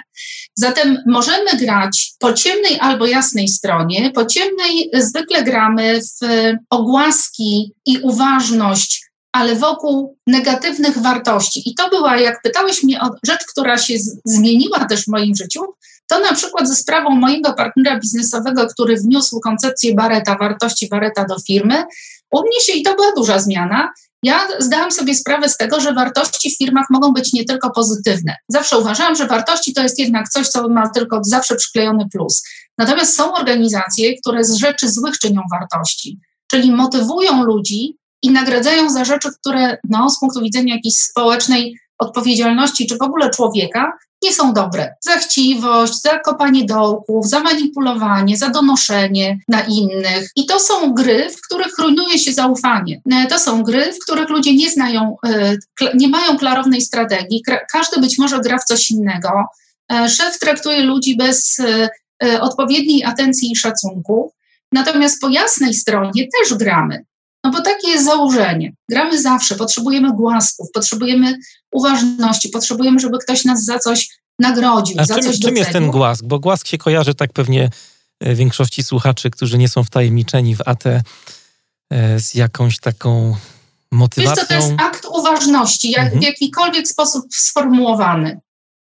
Zatem 0.60 1.04
możemy 1.08 1.58
grać 1.60 2.14
po 2.20 2.34
ciemnej 2.34 2.80
albo 2.80 3.06
jasnej 3.06 3.48
stronie. 3.48 4.12
Po 4.16 4.26
ciemnej 4.26 4.92
zwykle 4.94 5.44
gramy 5.44 6.00
w 6.02 6.28
ogłaski 6.70 7.74
i 7.86 7.98
uważność, 7.98 9.10
ale 9.32 9.56
wokół 9.56 10.18
negatywnych 10.28 10.98
wartości. 10.98 11.70
I 11.70 11.76
to 11.76 11.90
była, 11.90 12.18
jak 12.18 12.42
pytałeś 12.42 12.84
mnie 12.84 13.02
o 13.02 13.10
rzecz, 13.26 13.46
która 13.54 13.78
się 13.78 13.94
zmieniła 14.26 14.86
też 14.86 15.04
w 15.04 15.08
moim 15.08 15.36
życiu, 15.36 15.62
to 16.08 16.20
na 16.20 16.34
przykład 16.34 16.68
ze 16.68 16.76
sprawą 16.76 17.10
mojego 17.10 17.54
partnera 17.54 18.00
biznesowego, 18.00 18.68
który 18.68 18.96
wniósł 18.96 19.40
koncepcję 19.40 19.96
Bareta, 19.96 20.38
wartości 20.40 20.88
Bareta 20.90 21.26
do 21.26 21.36
firmy, 21.48 21.84
u 22.32 22.42
mnie 22.42 22.62
się, 22.62 22.74
i 22.74 22.84
to 22.84 22.96
była 22.96 23.12
duża 23.16 23.40
zmiana, 23.40 23.94
ja 24.24 24.48
zdałam 24.60 24.92
sobie 24.92 25.16
sprawę 25.16 25.50
z 25.50 25.58
tego, 25.58 25.82
że 25.82 25.94
wartości 25.94 26.52
w 26.52 26.58
firmach 26.58 26.86
mogą 26.90 27.14
być 27.14 27.34
nie 27.34 27.46
tylko 27.46 27.70
pozytywne. 27.70 28.36
Zawsze 28.48 28.78
uważałam, 28.78 29.16
że 29.16 29.28
wartości 29.28 29.74
to 29.74 29.84
jest 29.84 30.00
jednak 30.00 30.30
coś, 30.30 30.48
co 30.48 30.70
ma 30.70 30.90
tylko 30.90 31.20
zawsze 31.24 31.56
przyklejony 31.56 32.06
plus. 32.12 32.44
Natomiast 32.78 33.16
są 33.16 33.34
organizacje, 33.34 34.18
które 34.18 34.44
z 34.44 34.54
rzeczy 34.56 34.92
złych 34.92 35.20
czynią 35.20 35.42
wartości, 35.52 36.20
czyli 36.52 36.72
motywują 36.72 37.44
ludzi 37.44 37.98
i 38.24 38.32
nagradzają 38.32 38.90
za 38.90 39.06
rzeczy, 39.06 39.30
które 39.40 39.78
no, 39.90 40.10
z 40.10 40.20
punktu 40.20 40.42
widzenia 40.42 40.76
jakiejś 40.76 40.96
społecznej 40.96 41.80
odpowiedzialności 42.00 42.88
czy 42.88 42.98
w 42.98 43.02
ogóle 43.02 43.30
człowieka 43.30 43.94
nie 44.24 44.34
są 44.34 44.54
dobre. 44.54 44.94
Za 45.02 45.12
chciwość, 45.12 46.02
za 46.02 46.20
kopanie 46.20 46.66
dołków, 46.66 47.28
za 47.28 47.40
manipulowanie, 47.40 48.38
za 48.38 48.50
donoszenie 48.50 49.40
na 49.48 49.62
innych. 49.62 50.32
I 50.36 50.46
to 50.46 50.60
są 50.60 50.94
gry, 50.94 51.30
w 51.30 51.42
których 51.42 51.78
rujnuje 51.80 52.20
się 52.20 52.34
zaufanie. 52.34 53.02
E, 53.12 53.28
to 53.28 53.40
są 53.40 53.64
gry, 53.64 53.94
w 53.94 54.00
których 54.00 54.30
ludzie 54.30 54.56
nie 54.56 54.70
znają, 54.70 55.16
e, 55.28 55.56
nie 55.96 56.08
mają 56.08 56.38
klarownej 56.38 56.82
strategii. 56.82 57.44
Każdy 57.72 58.02
być 58.02 58.18
może 58.18 58.40
gra 58.40 58.58
w 58.58 58.66
coś 58.66 58.92
innego. 58.92 59.30
E, 59.92 60.10
szef 60.10 60.40
traktuje 60.40 60.82
ludzi 60.82 61.18
bez 61.18 61.62
odpowiedniej 62.42 63.04
atencji 63.04 63.52
i 63.52 63.56
szacunku. 63.56 64.34
Natomiast 64.72 65.22
po 65.22 65.30
jasnej 65.30 65.74
stronie 65.74 66.28
też 66.40 66.58
gramy. 66.58 67.06
No 67.44 67.52
bo 67.52 67.62
takie 67.62 67.90
jest 67.90 68.06
założenie. 68.06 68.74
Gramy 68.90 69.22
zawsze, 69.22 69.56
potrzebujemy 69.56 70.14
głasków, 70.14 70.68
potrzebujemy 70.74 71.36
uważności, 71.72 72.50
potrzebujemy, 72.50 73.00
żeby 73.00 73.18
ktoś 73.18 73.46
nas 73.46 73.66
za 73.66 73.80
coś 73.80 74.20
nagrodził, 74.40 75.00
A 75.00 75.06
za 75.06 75.16
czym, 75.16 75.24
coś 75.24 75.40
czym 75.40 75.56
jest 75.56 75.72
ten 75.72 75.92
głask? 75.92 76.26
Bo 76.26 76.40
głask 76.40 76.68
się 76.68 76.78
kojarzy 76.78 77.16
tak 77.16 77.34
pewnie 77.34 77.70
większości 78.22 78.84
słuchaczy, 78.84 79.30
którzy 79.30 79.58
nie 79.58 79.70
są 79.70 79.84
wtajemniczeni 79.84 80.56
w 80.56 80.62
AT 80.66 80.84
z 82.18 82.36
jakąś 82.36 82.80
taką 82.80 83.36
motywacją. 83.92 84.36
Wiesz 84.36 84.48
co, 84.48 84.48
to 84.48 84.54
jest 84.54 84.82
akt 84.82 85.06
uważności, 85.06 85.92
jak, 85.92 86.06
mhm. 86.06 86.22
w 86.22 86.24
jakikolwiek 86.24 86.88
sposób 86.88 87.26
sformułowany. 87.32 88.40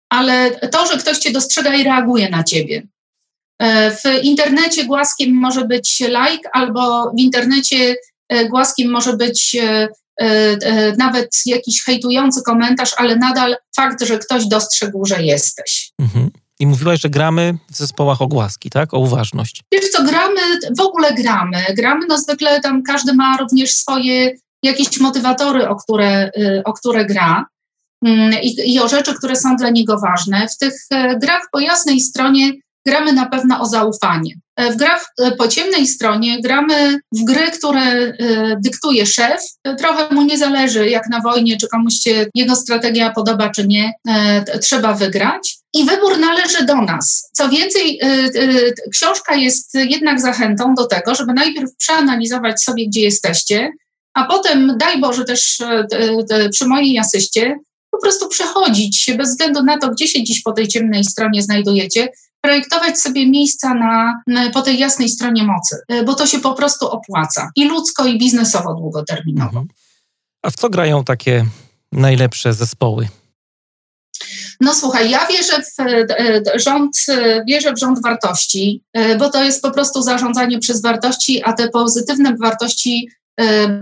Ale 0.09 0.51
to, 0.51 0.87
że 0.87 0.99
ktoś 0.99 1.19
cię 1.19 1.33
dostrzega 1.33 1.75
i 1.75 1.85
reaguje 1.85 2.31
na 2.31 2.45
ciebie. 2.45 2.83
E, 3.59 3.91
w 3.91 4.03
internecie 4.23 4.85
głaskiem 4.85 5.35
może 5.35 5.65
być 5.65 6.01
like, 6.01 6.51
albo 6.53 7.11
w 7.11 7.19
internecie 7.19 7.77
e, 7.77 7.97
głaskiem 8.51 8.91
może 8.91 9.17
być 9.17 9.57
e, 10.21 10.97
nawet 10.99 11.29
jakiś 11.47 11.85
hejtujący 11.85 12.43
komentarz, 12.43 12.95
ale 12.97 13.17
nadal 13.17 13.57
fakt, 13.77 14.05
że 14.05 14.19
ktoś 14.19 14.47
dostrzegł, 14.47 15.05
że 15.05 15.23
jesteś. 15.23 15.93
Mhm. 15.99 16.31
I 16.61 16.67
mówiłaś, 16.67 17.01
że 17.01 17.11
gramy 17.11 17.55
w 17.71 17.77
zespołach 17.77 18.23
o 18.23 18.29
głaski, 18.29 18.71
tak? 18.71 18.95
O 18.95 18.99
uważność. 18.99 19.63
Wiesz 19.73 19.91
co, 19.91 20.05
gramy, 20.05 20.41
w 20.79 20.81
ogóle 20.81 21.15
gramy. 21.15 21.65
Gramy, 21.77 22.07
no 22.09 22.19
zwykle 22.19 22.61
tam 22.61 22.83
każdy 22.83 23.15
ma 23.15 23.37
również 23.37 23.75
swoje 23.75 24.33
jakieś 24.63 25.01
motywatory, 25.01 25.69
o 25.69 25.77
które, 25.77 26.31
o 26.65 26.73
które 26.73 27.07
gra. 27.07 27.47
Mm, 28.05 28.33
I, 28.43 28.75
I, 28.75 28.81
o 28.81 28.89
rzeczy, 28.89 29.15
które 29.15 29.37
są 29.37 29.57
dla 29.57 29.71
niego 29.71 29.99
ważne. 29.99 30.47
W 30.49 30.59
tych 30.59 30.75
grach 31.21 31.43
po 31.53 31.61
jasnej 31.61 32.01
stronie 32.01 32.53
gramy 32.87 33.13
na 33.13 33.27
pewno 33.27 33.61
o 33.61 33.67
zaufanie. 33.67 34.35
E, 34.57 34.73
w 34.73 34.83
e, 34.83 35.33
po 35.37 35.49
ciemnej 35.49 35.87
stronie 35.87 36.41
gramy 36.43 36.99
w 37.13 37.25
gry, 37.25 37.51
które 37.51 37.83
e, 37.83 38.17
dyktuje 38.61 39.07
szef. 39.07 39.41
Trochę 39.79 40.15
mu 40.15 40.23
nie 40.23 40.39
zależy, 40.39 40.89
jak 40.89 41.09
na 41.11 41.21
wojnie, 41.21 41.57
czy 41.57 41.69
komuś 41.69 41.95
się 41.95 42.27
jego 42.35 42.57
strategia 42.57 43.11
podoba, 43.11 43.51
czy 43.51 43.67
nie. 43.67 43.93
Trzeba 44.61 44.95
wygrać. 44.95 45.59
I 45.75 45.85
wybór 45.85 46.19
należy 46.19 46.65
do 46.65 46.77
nas. 46.77 47.31
Co 47.33 47.49
więcej, 47.49 48.01
książka 48.93 49.35
jest 49.35 49.75
jednak 49.75 50.21
zachętą 50.21 50.75
do 50.75 50.87
tego, 50.87 51.15
żeby 51.15 51.33
najpierw 51.33 51.77
przeanalizować 51.77 52.63
sobie, 52.63 52.87
gdzie 52.87 53.01
jesteście, 53.01 53.71
a 54.15 54.25
potem, 54.25 54.75
daj 54.79 55.01
Boże, 55.01 55.25
też 55.25 55.59
przy 56.51 56.67
mojej 56.67 56.99
asyście, 56.99 57.59
po 57.91 58.01
prostu 58.01 58.29
przechodzić 58.29 59.11
bez 59.17 59.29
względu 59.29 59.63
na 59.63 59.79
to, 59.79 59.89
gdzie 59.89 60.09
się 60.09 60.25
dziś 60.25 60.43
po 60.43 60.53
tej 60.53 60.69
ciemnej 60.69 61.05
stronie 61.05 61.43
znajdujecie, 61.43 62.09
projektować 62.43 63.01
sobie 63.01 63.31
miejsca 63.31 63.75
na, 63.75 64.23
po 64.53 64.63
tej 64.63 64.79
jasnej 64.79 65.09
stronie 65.09 65.45
mocy, 65.45 65.77
e, 65.89 66.05
bo 66.05 66.15
to 66.15 66.27
się 66.27 66.41
po 66.41 66.55
prostu 66.55 66.89
opłaca 66.89 67.51
i 67.57 67.69
ludzko, 67.69 68.07
i 68.07 68.19
biznesowo 68.19 68.75
długoterminowo. 68.75 69.49
Mhm. 69.49 69.69
A 70.43 70.51
w 70.51 70.55
co 70.55 70.71
grają 70.71 71.05
takie 71.05 71.47
najlepsze 71.93 72.55
zespoły? 72.55 73.09
No 74.61 74.75
słuchaj, 74.75 75.11
ja 75.11 75.27
wierzę 75.27 75.63
w 75.63 75.81
e, 75.81 76.07
e, 76.55 76.59
rząd, 76.59 76.97
wierzę 77.49 77.73
w 77.73 77.79
rząd 77.79 78.03
wartości, 78.03 78.83
bo 79.19 79.31
to 79.31 79.45
jest 79.45 79.63
po 79.63 79.71
prostu 79.71 80.03
zarządzanie 80.03 80.59
przez 80.59 80.83
wartości, 80.83 81.43
a 81.45 81.53
te 81.53 81.69
pozytywne 81.69 82.37
wartości, 82.37 83.09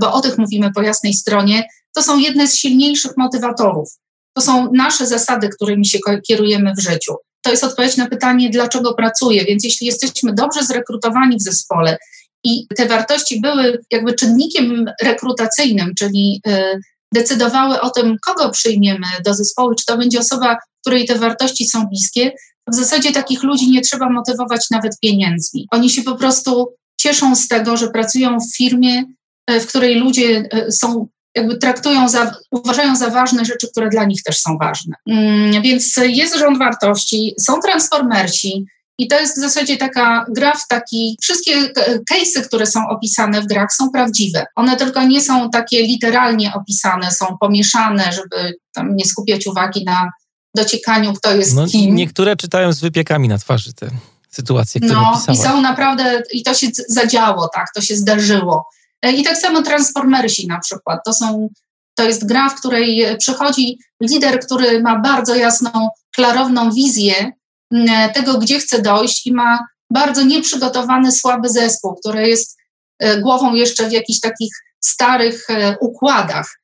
bo 0.01 0.13
o 0.13 0.21
tych 0.21 0.39
mówimy 0.39 0.73
po 0.73 0.83
jasnej 0.83 1.15
stronie, 1.15 1.69
to 1.95 2.03
są 2.03 2.19
jedne 2.19 2.49
z 2.49 2.57
silniejszych 2.57 3.17
motywatorów. 3.17 3.89
To 4.37 4.43
są 4.43 4.73
nasze 4.73 5.07
zasady, 5.07 5.49
którymi 5.49 5.87
się 5.87 5.99
kierujemy 6.27 6.75
w 6.75 6.81
życiu 6.81 7.15
to 7.43 7.51
jest 7.51 7.65
odpowiedź 7.65 7.97
na 7.97 8.09
pytanie, 8.09 8.51
dlaczego 8.51 8.95
pracuję. 8.95 9.45
Więc 9.45 9.65
jeśli 9.65 9.87
jesteśmy 9.87 10.35
dobrze 10.35 10.65
zrekrutowani 10.65 11.37
w 11.37 11.43
zespole 11.43 11.99
i 12.45 12.67
te 12.77 12.87
wartości 12.87 13.41
były 13.41 13.79
jakby 13.91 14.15
czynnikiem 14.15 14.85
rekrutacyjnym, 15.03 15.95
czyli 15.99 16.43
y, 16.49 16.81
decydowały 17.15 17.81
o 17.81 17.91
tym, 17.91 18.17
kogo 18.27 18.51
przyjmiemy 18.51 19.07
do 19.25 19.35
zespołu, 19.35 19.75
czy 19.75 19.85
to 19.87 19.99
będzie 19.99 20.19
osoba, 20.19 20.57
której 20.81 21.07
te 21.07 21.19
wartości 21.19 21.67
są 21.67 21.87
bliskie, 21.87 22.33
w 22.73 22.75
zasadzie 22.75 23.13
takich 23.13 23.43
ludzi 23.43 23.71
nie 23.71 23.81
trzeba 23.81 24.11
motywować 24.11 24.67
nawet 24.71 24.93
pieniędzmi. 25.01 25.67
Oni 25.71 25.91
się 25.91 26.03
po 26.03 26.17
prostu 26.17 26.75
cieszą 27.01 27.37
z 27.37 27.49
tego, 27.49 27.77
że 27.77 27.89
pracują 27.89 28.39
w 28.41 28.57
firmie, 28.57 29.05
y, 29.51 29.61
w 29.61 29.67
której 29.67 29.95
ludzie 29.95 30.49
y, 30.55 30.73
są 30.73 31.07
jakby 31.35 31.59
traktują, 31.59 32.09
za, 32.09 32.35
uważają 32.51 32.97
za 32.97 33.11
ważne 33.11 33.45
rzeczy, 33.45 33.69
które 33.71 33.89
dla 33.89 34.05
nich 34.05 34.23
też 34.23 34.39
są 34.39 34.59
ważne. 34.59 34.97
Mm, 35.07 35.63
więc 35.63 35.97
jest 35.97 36.37
rząd 36.37 36.59
wartości, 36.59 37.35
są 37.41 37.61
transformersi, 37.61 38.67
i 39.01 39.09
to 39.09 39.21
jest 39.21 39.37
w 39.37 39.41
zasadzie 39.41 39.77
taka 39.77 40.25
gra 40.29 40.53
w 40.55 40.69
taki, 40.69 41.17
wszystkie 41.23 41.73
case'y, 42.13 42.43
które 42.47 42.67
są 42.67 42.89
opisane 42.89 43.43
w 43.43 43.47
grach 43.47 43.73
są 43.73 43.91
prawdziwe. 43.91 44.47
One 44.57 44.77
tylko 44.77 45.03
nie 45.03 45.21
są 45.21 45.51
takie 45.51 45.83
literalnie 45.83 46.53
opisane, 46.55 47.11
są 47.11 47.27
pomieszane, 47.41 48.13
żeby 48.13 48.55
tam 48.73 48.97
nie 48.97 49.05
skupiać 49.05 49.47
uwagi 49.47 49.85
na 49.85 50.11
dociekaniu, 50.57 51.13
kto 51.13 51.35
jest 51.35 51.55
no, 51.55 51.67
kim. 51.67 51.95
Niektóre 51.95 52.37
czytają 52.37 52.73
z 52.73 52.81
wypiekami 52.81 53.29
na 53.29 53.39
twarzy 53.39 53.73
te 53.73 53.91
sytuacje, 54.31 54.81
które 54.81 54.95
No 54.95 55.23
i 55.33 55.37
są 55.37 55.61
naprawdę, 55.61 56.23
i 56.33 56.43
to 56.43 56.55
się 56.55 56.67
zadziało, 56.89 57.49
tak, 57.55 57.67
to 57.75 57.81
się 57.81 57.97
zdarzyło. 57.97 58.65
E, 59.03 59.13
I 59.13 59.25
tak 59.25 59.39
samo 59.39 59.63
Transformersi 59.63 60.47
na 60.47 60.59
przykład. 60.59 61.01
To, 61.05 61.13
są, 61.13 61.49
to 61.95 62.05
jest 62.05 62.27
gra, 62.27 62.49
w 62.49 62.55
której 62.55 63.17
przychodzi 63.19 63.79
lider, 64.03 64.41
który 64.41 64.83
ma 64.83 64.99
bardzo 64.99 65.35
jasną, 65.35 65.89
klarowną 66.15 66.73
wizję 66.73 67.33
e, 67.73 68.13
tego, 68.13 68.39
gdzie 68.39 68.59
chce 68.59 68.83
dojść 68.83 69.27
i 69.27 69.33
ma 69.33 69.67
bardzo 69.93 70.23
nieprzygotowany, 70.23 71.13
słaby 71.13 71.49
zespół, 71.49 71.95
który 71.95 72.29
jest 72.29 72.57
e, 72.99 73.21
głową 73.21 73.55
jeszcze 73.55 73.89
w 73.89 73.93
jakichś 73.93 74.21
takich 74.21 74.53
starych 74.81 75.47
układach. 75.81 76.61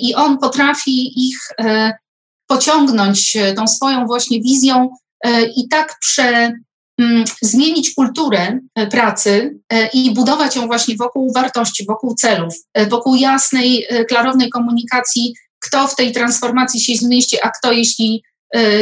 I 0.00 0.14
on 0.14 0.38
potrafi 0.38 1.28
ich 1.28 1.38
pociągnąć 2.46 3.36
tą 3.56 3.66
swoją 3.68 4.06
właśnie 4.06 4.40
wizją 4.42 4.90
i 5.56 5.68
tak 5.68 5.98
prze, 6.00 6.52
zmienić 7.42 7.94
kulturę 7.94 8.58
e, 8.74 8.86
pracy 8.86 9.60
e, 9.72 9.86
i 9.86 10.14
budować 10.14 10.56
ją 10.56 10.66
właśnie 10.66 10.96
wokół 10.96 11.32
wartości, 11.32 11.84
wokół 11.86 12.14
celów, 12.14 12.54
e, 12.74 12.86
wokół 12.86 13.14
jasnej, 13.14 13.86
klarownej 14.08 14.50
komunikacji, 14.50 15.34
kto 15.66 15.88
w 15.88 15.96
tej 15.96 16.12
transformacji 16.12 16.80
się 16.80 16.94
zmieści, 16.94 17.36
a 17.42 17.50
kto 17.50 17.72
jeśli 17.72 18.22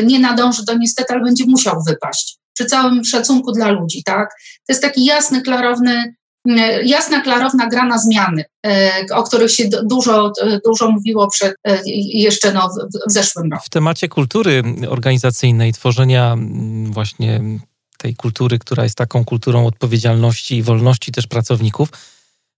nie 0.04 0.18
nadąży, 0.18 0.64
to 0.64 0.78
niestety 0.78 1.14
ale 1.14 1.22
będzie 1.22 1.44
musiał 1.46 1.83
wypaść. 1.88 2.38
Przy 2.54 2.66
całym 2.66 3.04
szacunku 3.04 3.52
dla 3.52 3.68
ludzi, 3.70 4.02
tak? 4.04 4.28
To 4.66 4.72
jest 4.72 4.83
taki 4.83 5.04
jasny, 5.04 5.42
klarowny, 5.42 6.14
jasna, 6.85 7.20
klarowna 7.20 7.66
gra 7.66 7.85
na 7.85 7.98
zmiany, 7.98 8.44
o 9.12 9.22
których 9.22 9.50
się 9.50 9.68
dużo, 9.83 10.33
dużo 10.64 10.90
mówiło 10.90 11.31
przed, 11.31 11.54
jeszcze 12.12 12.52
no, 12.52 12.68
w 13.09 13.12
zeszłym 13.12 13.52
roku. 13.52 13.64
W 13.66 13.70
temacie 13.70 14.09
kultury 14.09 14.62
organizacyjnej, 14.88 15.72
tworzenia 15.72 16.37
właśnie 16.85 17.40
tej 17.98 18.14
kultury, 18.14 18.58
która 18.58 18.84
jest 18.84 18.96
taką 18.96 19.24
kulturą 19.24 19.66
odpowiedzialności 19.66 20.56
i 20.56 20.62
wolności 20.62 21.12
też 21.12 21.26
pracowników. 21.26 21.88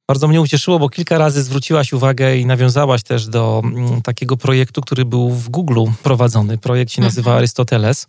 Bardzo 0.08 0.28
mnie 0.28 0.40
ucieszyło, 0.40 0.78
bo 0.78 0.88
kilka 0.88 1.18
razy 1.18 1.42
zwróciłaś 1.42 1.92
uwagę 1.92 2.36
i 2.36 2.46
nawiązałaś 2.46 3.02
też 3.02 3.26
do 3.26 3.62
mm, 3.64 4.02
takiego 4.02 4.36
projektu, 4.36 4.80
który 4.80 5.04
był 5.04 5.30
w 5.30 5.48
Google 5.48 5.84
prowadzony. 6.02 6.58
Projekt 6.58 6.92
się 6.92 7.02
nazywa 7.02 7.30
mhm. 7.30 7.38
Arystoteles. 7.38 8.06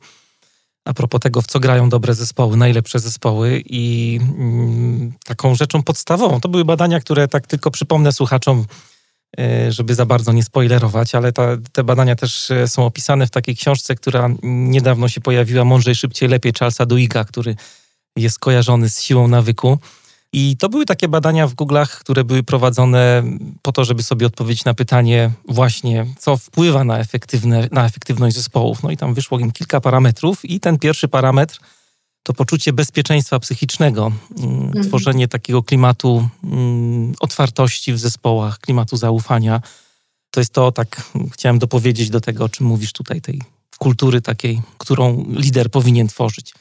A 0.86 0.94
propos 0.94 1.22
tego, 1.22 1.42
w 1.42 1.48
co 1.48 1.60
grają 1.60 1.90
dobre 1.90 2.14
zespoły, 2.14 2.58
najlepsze 2.58 3.00
zespoły 3.00 3.64
i 3.66 4.20
mm, 4.22 5.14
taką 5.26 5.56
rzeczą 5.56 5.84
podstawową. 5.84 6.42
To 6.42 6.50
były 6.50 6.66
badania, 6.66 7.00
które 7.00 7.28
tak 7.28 7.48
tylko 7.48 7.72
przypomnę 7.72 8.12
słuchaczom, 8.12 8.66
żeby 9.70 9.96
za 9.96 10.06
bardzo 10.06 10.32
nie 10.32 10.44
spoilerować, 10.44 11.16
ale 11.16 11.32
ta, 11.32 11.44
te 11.72 11.84
badania 11.84 12.16
też 12.16 12.52
e, 12.52 12.68
są 12.68 12.86
opisane 12.86 13.28
w 13.28 13.32
takiej 13.32 13.56
książce, 13.56 13.96
która 13.96 14.30
niedawno 14.44 15.10
się 15.10 15.22
pojawiła, 15.22 15.66
Mądrzej, 15.66 15.96
Szybciej, 15.96 16.30
Lepiej, 16.30 16.54
Charlesa 16.60 16.86
Duiga, 16.86 17.24
który 17.24 17.56
jest 18.16 18.40
kojarzony 18.40 18.90
z 18.90 19.02
siłą 19.02 19.28
nawyku. 19.28 19.78
I 20.34 20.58
to 20.58 20.70
były 20.70 20.86
takie 20.86 21.08
badania 21.08 21.48
w 21.48 21.56
Google'ach, 21.56 21.88
które 21.88 22.24
były 22.24 22.44
prowadzone 22.44 23.24
po 23.62 23.72
to, 23.72 23.86
żeby 23.86 24.04
sobie 24.04 24.26
odpowiedzieć 24.26 24.66
na 24.66 24.74
pytanie 24.74 25.32
właśnie, 25.48 26.06
co 26.20 26.38
wpływa 26.38 26.84
na, 26.84 27.00
efektywne, 27.00 27.68
na 27.72 27.86
efektywność 27.86 28.36
zespołów. 28.36 28.84
No 28.84 28.92
i 28.92 28.98
tam 28.98 29.14
wyszło 29.14 29.40
im 29.40 29.52
kilka 29.52 29.82
parametrów 29.82 30.46
i 30.46 30.60
ten 30.60 30.80
pierwszy 30.80 31.08
parametr 31.08 31.60
to 32.24 32.34
poczucie 32.34 32.74
bezpieczeństwa 32.74 33.40
psychicznego, 33.40 34.12
mm, 34.38 34.62
mhm. 34.62 34.88
tworzenie 34.88 35.28
takiego 35.28 35.64
klimatu 35.64 36.30
mm, 36.44 37.14
otwartości 37.20 37.94
w 37.94 38.00
zespołach, 38.00 38.60
klimatu 38.60 38.98
zaufania. 38.98 39.62
To 40.32 40.42
jest 40.42 40.54
to, 40.54 40.72
tak 40.72 41.02
chciałem 41.34 41.60
dopowiedzieć 41.60 42.10
do 42.10 42.22
tego, 42.22 42.44
o 42.44 42.50
czym 42.50 42.66
mówisz 42.66 42.94
tutaj, 42.94 43.22
tej 43.22 43.42
kultury 43.80 44.22
takiej, 44.22 44.62
którą 44.78 45.26
lider 45.30 45.72
powinien 45.72 46.08
tworzyć. 46.08 46.54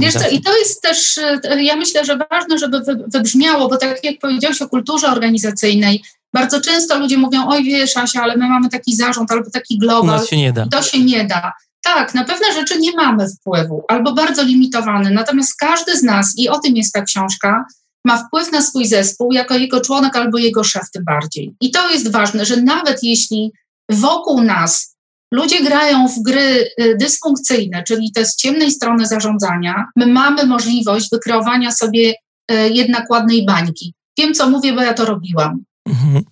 Wiesz 0.00 0.14
co, 0.14 0.28
I 0.28 0.40
to 0.40 0.58
jest 0.58 0.82
też, 0.82 1.18
e, 1.18 1.62
ja 1.62 1.76
myślę, 1.76 2.04
że 2.04 2.18
ważne, 2.30 2.58
żeby 2.58 2.80
wybrzmiało, 3.06 3.68
bo 3.68 3.76
tak 3.76 4.04
jak 4.04 4.18
powiedziałeś 4.18 4.62
o 4.62 4.68
kulturze 4.68 5.08
organizacyjnej, 5.08 6.02
bardzo 6.32 6.60
często 6.60 6.98
ludzie 6.98 7.18
mówią, 7.18 7.48
oj 7.48 7.64
wiesz 7.64 7.96
Asia, 7.96 8.22
ale 8.22 8.36
my 8.36 8.48
mamy 8.48 8.68
taki 8.68 8.96
zarząd 8.96 9.32
albo 9.32 9.50
taki 9.50 9.78
global. 9.78 10.06
Nas 10.06 10.28
się 10.28 10.36
nie 10.36 10.52
da. 10.52 10.66
To 10.66 10.82
się 10.82 11.04
nie 11.04 11.24
da. 11.24 11.52
Tak, 11.84 12.14
na 12.14 12.24
pewne 12.24 12.52
rzeczy 12.52 12.78
nie 12.80 12.92
mamy 12.92 13.26
wpływu 13.28 13.84
albo 13.88 14.12
bardzo 14.12 14.42
limitowany, 14.42 15.10
natomiast 15.10 15.56
każdy 15.58 15.96
z 15.96 16.02
nas, 16.02 16.34
i 16.36 16.48
o 16.48 16.58
tym 16.58 16.76
jest 16.76 16.92
ta 16.92 17.02
książka, 17.02 17.64
ma 18.04 18.16
wpływ 18.16 18.52
na 18.52 18.62
swój 18.62 18.86
zespół 18.86 19.32
jako 19.32 19.54
jego 19.54 19.80
członek 19.80 20.16
albo 20.16 20.38
jego 20.38 20.64
szef 20.64 20.90
tym 20.92 21.04
bardziej. 21.04 21.54
I 21.60 21.70
to 21.70 21.90
jest 21.90 22.12
ważne, 22.12 22.44
że 22.44 22.56
nawet 22.56 23.02
jeśli 23.02 23.52
wokół 23.90 24.42
nas 24.42 24.96
ludzie 25.34 25.62
grają 25.62 26.08
w 26.08 26.22
gry 26.22 26.68
y, 26.80 26.96
dysfunkcyjne, 27.00 27.82
czyli 27.82 28.12
te 28.12 28.24
z 28.24 28.36
ciemnej 28.36 28.70
strony 28.70 29.06
zarządzania, 29.06 29.84
my 29.96 30.06
mamy 30.06 30.46
możliwość 30.46 31.10
wykreowania 31.12 31.70
sobie 31.70 32.14
y, 32.52 32.54
jednak 32.70 33.10
ładnej 33.10 33.46
bańki. 33.46 33.94
Wiem, 34.18 34.34
co 34.34 34.50
mówię, 34.50 34.72
bo 34.72 34.82
ja 34.82 34.94
to 34.94 35.04
robiłam. 35.04 35.64
Mhm. 35.88 36.24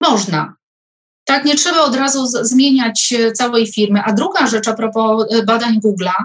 Można. 0.00 0.54
Tak, 1.24 1.44
nie 1.44 1.56
trzeba 1.56 1.80
od 1.80 1.96
razu 1.96 2.26
zmieniać 2.26 3.12
y, 3.12 3.32
całej 3.32 3.72
firmy. 3.72 4.00
A 4.04 4.12
druga 4.12 4.46
rzecz 4.46 4.68
a 4.68 4.74
propos 4.74 5.26
badań 5.46 5.80
Google'a, 5.84 6.24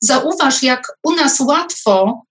zauważ, 0.00 0.62
jak 0.62 0.92
u 1.02 1.12
nas 1.12 1.40
łatwo 1.40 2.22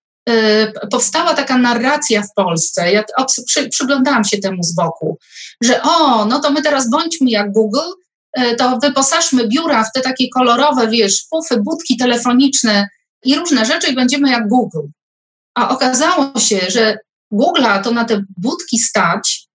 powstała 0.92 1.34
taka 1.34 1.58
narracja 1.58 2.22
w 2.22 2.34
Polsce, 2.36 2.92
ja 2.92 3.04
przy, 3.48 3.70
przyglądałam 3.70 4.24
się 4.24 4.38
temu 4.38 4.64
z 4.64 4.76
boku, 4.76 5.18
że 5.64 5.82
o, 5.82 6.26
no 6.26 6.40
to 6.40 6.52
my 6.52 6.62
teraz 6.62 6.90
bądźmy 6.90 7.30
jak 7.30 7.52
Google, 7.52 7.92
E, 8.38 8.56
to 8.56 8.78
wyposażmy 8.78 9.48
biura 9.48 9.84
w 9.84 9.92
te 9.92 10.02
takie 10.02 10.30
kolorowe, 10.30 10.88
wiesz, 10.88 11.26
pufy, 11.30 11.58
budki 11.62 11.98
telefoniczne 11.98 12.88
i 13.24 13.36
różne 13.36 13.66
rzeczy 13.66 13.88
i 13.88 13.96
będziemy 13.96 14.30
jak 14.30 14.48
Google. 14.48 14.88
A 15.56 15.70
okazało 15.70 16.40
się, 16.40 16.60
że 16.70 16.98
Google'a 17.34 17.84
to 17.84 17.92
na 17.92 18.06
te 18.06 18.24
budki 18.38 18.80
stać 18.80 19.47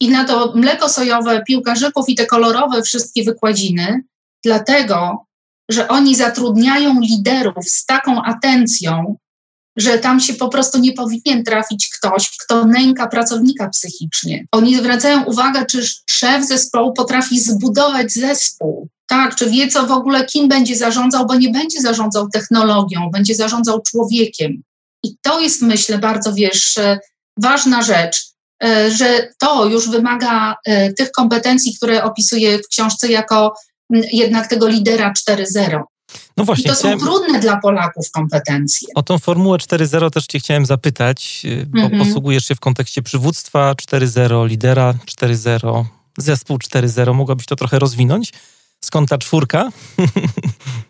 i 0.00 0.08
na 0.08 0.24
to 0.24 0.52
mleko 0.54 0.88
sojowe 0.88 1.42
piłkarzyków 1.42 2.08
i 2.08 2.14
te 2.14 2.26
kolorowe 2.26 2.82
wszystkie 2.82 3.24
wykładziny, 3.24 4.02
dlatego, 4.44 5.26
że 5.70 5.88
oni 5.88 6.16
zatrudniają 6.16 7.00
liderów 7.00 7.64
z 7.68 7.86
taką 7.86 8.22
atencją, 8.22 9.16
że 9.76 9.98
tam 9.98 10.20
się 10.20 10.34
po 10.34 10.48
prostu 10.48 10.78
nie 10.78 10.92
powinien 10.92 11.44
trafić 11.44 11.90
ktoś, 11.98 12.36
kto 12.38 12.64
nęka 12.64 13.06
pracownika 13.06 13.68
psychicznie. 13.68 14.46
Oni 14.52 14.76
zwracają 14.76 15.24
uwagę, 15.24 15.66
czy 15.66 15.86
szef 16.10 16.46
zespołu 16.46 16.92
potrafi 16.92 17.40
zbudować 17.40 18.12
zespół. 18.12 18.88
Tak, 19.08 19.36
czy 19.36 19.50
wie, 19.50 19.68
co 19.68 19.86
w 19.86 19.92
ogóle 19.92 20.24
kim 20.24 20.48
będzie 20.48 20.76
zarządzał, 20.76 21.26
bo 21.26 21.34
nie 21.34 21.50
będzie 21.50 21.80
zarządzał 21.80 22.28
technologią, 22.28 23.10
będzie 23.12 23.34
zarządzał 23.34 23.82
człowiekiem. 23.82 24.62
I 25.04 25.16
to 25.22 25.40
jest, 25.40 25.62
myślę, 25.62 25.98
bardzo, 25.98 26.34
wiesz, 26.34 26.78
e, 26.78 26.98
ważna 27.36 27.82
rzecz, 27.82 28.35
że 28.96 29.28
to 29.38 29.66
już 29.66 29.90
wymaga 29.90 30.56
e, 30.64 30.92
tych 30.92 31.10
kompetencji, 31.10 31.76
które 31.76 32.04
opisuję 32.04 32.58
w 32.58 32.68
książce 32.68 33.08
jako 33.08 33.54
jednak 34.12 34.46
tego 34.46 34.68
lidera 34.68 35.12
4.0. 35.30 35.82
No 36.36 36.44
właśnie, 36.44 36.64
I 36.64 36.68
to 36.68 36.74
chciałem... 36.74 37.00
są 37.00 37.06
trudne 37.06 37.40
dla 37.40 37.56
Polaków 37.56 38.10
kompetencje. 38.10 38.88
O 38.94 39.02
tą 39.02 39.18
formułę 39.18 39.58
4.0 39.58 40.10
też 40.10 40.26
Cię 40.26 40.38
chciałem 40.38 40.66
zapytać, 40.66 41.42
y, 41.44 41.66
bo 41.66 41.78
mm 41.78 41.92
-hmm. 41.92 41.98
posługujesz 41.98 42.44
się 42.44 42.54
w 42.54 42.60
kontekście 42.60 43.02
przywództwa 43.02 43.72
4.0, 43.72 44.48
lidera 44.48 44.94
4.0, 45.06 45.84
zespół 46.18 46.58
4.0. 46.58 47.14
Mogłabyś 47.14 47.46
to 47.46 47.56
trochę 47.56 47.78
rozwinąć? 47.78 48.32
Skąd 48.84 49.08
ta 49.08 49.18
czwórka? 49.18 49.70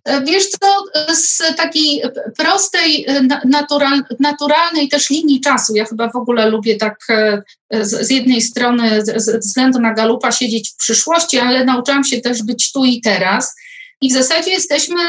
E, 0.05 0.25
wiesz 0.25 0.49
co, 0.49 0.85
z 1.15 1.57
takiej 1.57 2.03
prostej, 2.37 3.05
e, 3.09 3.23
natural, 3.45 4.03
naturalnej 4.21 4.89
też 4.89 5.11
linii 5.11 5.41
czasu, 5.41 5.77
ja 5.77 5.85
chyba 5.85 6.09
w 6.09 6.17
ogóle 6.17 6.51
lubię 6.51 6.77
tak 6.77 6.99
e, 7.11 7.43
z, 7.85 8.07
z 8.07 8.11
jednej 8.11 8.43
strony 8.43 9.05
ze 9.17 9.39
względu 9.39 9.81
na 9.81 9.95
galupa 9.95 10.33
siedzieć 10.33 10.71
w 10.71 10.77
przyszłości, 10.77 11.39
ale 11.39 11.65
nauczyłam 11.65 12.05
się 12.05 12.21
też 12.21 12.43
być 12.43 12.73
tu 12.73 12.85
i 12.85 13.01
teraz 13.01 13.55
i 14.01 14.11
w 14.11 14.13
zasadzie 14.13 14.51
jesteśmy 14.51 15.01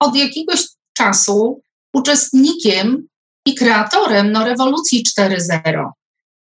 od 0.00 0.16
jakiegoś 0.16 0.60
czasu 0.96 1.60
uczestnikiem 1.94 3.06
i 3.46 3.54
kreatorem 3.54 4.32
no, 4.32 4.44
rewolucji 4.44 5.04
4.0. 5.18 5.90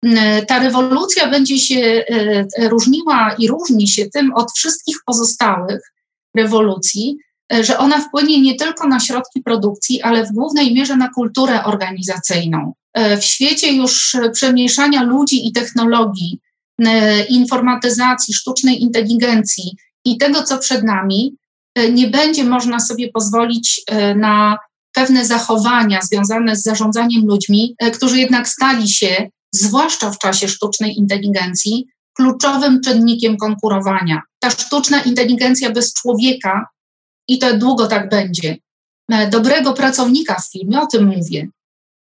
Mm, 0.02 0.46
ta 0.46 0.58
rewolucja 0.58 1.30
będzie 1.30 1.58
się 1.58 1.76
e, 1.80 2.04
e, 2.58 2.68
różniła 2.68 3.34
i 3.38 3.48
różni 3.48 3.88
się 3.88 4.06
tym 4.06 4.34
od 4.34 4.52
wszystkich 4.52 4.96
pozostałych 5.06 5.92
rewolucji, 6.36 7.16
że 7.60 7.78
ona 7.78 8.00
wpłynie 8.00 8.40
nie 8.40 8.54
tylko 8.54 8.88
na 8.88 9.00
środki 9.00 9.42
produkcji, 9.42 10.02
ale 10.02 10.26
w 10.26 10.32
głównej 10.32 10.74
mierze 10.74 10.96
na 10.96 11.08
kulturę 11.08 11.64
organizacyjną. 11.64 12.72
W 13.20 13.24
świecie 13.24 13.72
już 13.72 14.16
przemieszania 14.32 15.02
ludzi 15.02 15.48
i 15.48 15.52
technologii, 15.52 16.38
informatyzacji, 17.28 18.34
sztucznej 18.34 18.82
inteligencji 18.82 19.76
i 20.04 20.18
tego, 20.18 20.42
co 20.42 20.58
przed 20.58 20.84
nami, 20.84 21.36
nie 21.92 22.06
będzie 22.06 22.44
można 22.44 22.80
sobie 22.80 23.08
pozwolić 23.12 23.82
na 24.16 24.58
pewne 24.92 25.24
zachowania 25.24 26.00
związane 26.02 26.56
z 26.56 26.62
zarządzaniem 26.62 27.26
ludźmi, 27.26 27.76
którzy 27.92 28.18
jednak 28.18 28.48
stali 28.48 28.88
się, 28.88 29.28
zwłaszcza 29.54 30.10
w 30.10 30.18
czasie 30.18 30.48
sztucznej 30.48 30.98
inteligencji, 30.98 31.86
kluczowym 32.14 32.80
czynnikiem 32.80 33.36
konkurowania. 33.36 34.22
Ta 34.38 34.50
sztuczna 34.50 35.02
inteligencja 35.02 35.70
bez 35.70 35.94
człowieka, 35.94 36.66
i 37.28 37.38
to 37.38 37.58
długo 37.58 37.86
tak 37.86 38.08
będzie, 38.08 38.56
dobrego 39.30 39.72
pracownika 39.72 40.40
w 40.40 40.50
firmie, 40.52 40.80
o 40.80 40.86
tym 40.86 41.06
mówię, 41.06 41.48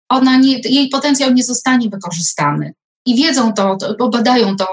ona 0.09 0.37
nie, 0.37 0.59
jej 0.59 0.89
potencjał 0.89 1.33
nie 1.33 1.43
zostanie 1.43 1.89
wykorzystany. 1.89 2.73
I 3.05 3.15
wiedzą 3.15 3.53
to, 3.53 3.77
bo 3.99 4.09
badają 4.09 4.55
to 4.55 4.67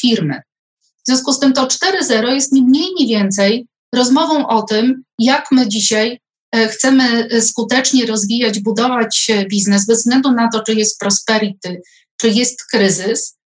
firmy. 0.00 0.42
W 0.82 1.06
związku 1.06 1.32
z 1.32 1.38
tym 1.38 1.52
to 1.52 1.66
4.0 1.66 2.28
jest 2.28 2.52
nie 2.52 2.62
mniej, 2.62 2.94
nie 2.98 3.06
więcej 3.06 3.66
rozmową 3.94 4.46
o 4.46 4.62
tym, 4.62 5.02
jak 5.18 5.46
my 5.52 5.68
dzisiaj 5.68 6.20
e, 6.54 6.68
chcemy 6.68 7.28
e, 7.28 7.42
skutecznie 7.42 8.06
rozwijać, 8.06 8.60
budować 8.60 9.30
biznes, 9.50 9.86
bez 9.86 9.98
względu 9.98 10.32
na 10.32 10.48
to, 10.48 10.62
czy 10.62 10.74
jest 10.74 10.98
prosperity, 10.98 11.80
czy 12.20 12.28
jest 12.28 12.64
kryzys, 12.70 13.36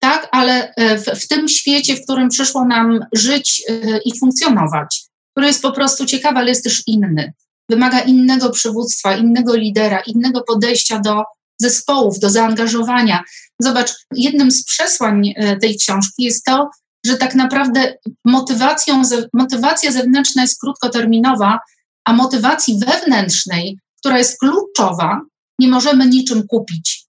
tak, 0.00 0.28
ale 0.32 0.74
e, 0.74 0.98
w, 0.98 1.04
w 1.04 1.28
tym 1.28 1.48
świecie, 1.48 1.96
w 1.96 2.02
którym 2.02 2.28
przyszło 2.28 2.64
nam 2.64 3.00
żyć 3.12 3.62
i 4.04 4.18
funkcjonować, 4.18 5.04
który 5.32 5.46
jest 5.46 5.62
po 5.62 5.72
prostu 5.72 6.06
ciekawy, 6.06 6.38
ale 6.38 6.48
jest 6.48 6.64
też 6.64 6.82
inny. 6.86 7.32
Wymaga 7.70 8.00
innego 8.00 8.50
przywództwa, 8.50 9.16
innego 9.16 9.56
lidera, 9.56 10.00
innego 10.00 10.42
podejścia 10.42 10.98
do 10.98 11.22
zespołów, 11.60 12.18
do 12.18 12.30
zaangażowania. 12.30 13.22
Zobacz, 13.60 13.92
jednym 14.14 14.50
z 14.50 14.64
przesłań 14.64 15.34
tej 15.60 15.76
książki 15.76 16.22
jest 16.22 16.44
to, 16.44 16.70
że 17.06 17.16
tak 17.16 17.34
naprawdę 17.34 17.94
motywacją, 18.24 19.02
motywacja 19.32 19.92
zewnętrzna 19.92 20.42
jest 20.42 20.60
krótkoterminowa, 20.60 21.58
a 22.04 22.12
motywacji 22.12 22.80
wewnętrznej, 22.86 23.78
która 23.98 24.18
jest 24.18 24.38
kluczowa, 24.38 25.20
nie 25.58 25.68
możemy 25.68 26.06
niczym 26.06 26.46
kupić. 26.48 27.05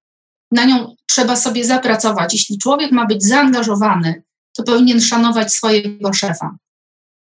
Na 0.52 0.66
nią 0.66 0.96
trzeba 1.10 1.36
sobie 1.36 1.66
zapracować. 1.66 2.34
Jeśli 2.34 2.58
człowiek 2.58 2.92
ma 2.92 3.06
być 3.06 3.24
zaangażowany, 3.24 4.24
to 4.58 4.64
powinien 4.64 5.02
szanować 5.02 5.54
swojego 5.54 6.14
szefa. 6.14 6.56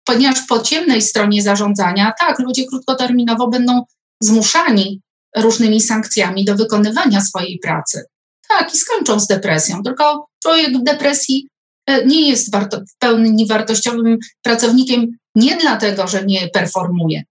Ponieważ 0.04 0.38
po 0.48 0.58
ciemnej 0.58 1.02
stronie 1.02 1.42
zarządzania, 1.42 2.12
tak, 2.20 2.38
ludzie 2.38 2.66
krótkoterminowo 2.66 3.48
będą 3.48 3.84
zmuszani 4.20 5.00
różnymi 5.36 5.80
sankcjami 5.80 6.44
do 6.44 6.56
wykonywania 6.56 7.20
swojej 7.20 7.58
pracy. 7.58 8.04
Tak, 8.48 8.74
i 8.74 8.78
skończą 8.78 9.20
z 9.20 9.26
depresją. 9.26 9.82
Tylko 9.82 10.26
człowiek 10.42 10.78
w 10.78 10.82
depresji 10.82 11.48
E, 11.86 12.04
nie 12.04 12.28
jest 12.28 12.52
warto, 12.52 12.80
w 12.80 12.98
pełni 12.98 13.46
wartościowym 13.46 14.18
pracownikiem 14.42 15.06
nie 15.34 15.56
dlatego, 15.56 16.08
że 16.08 16.24
nie 16.24 16.48
performuje, 16.48 17.22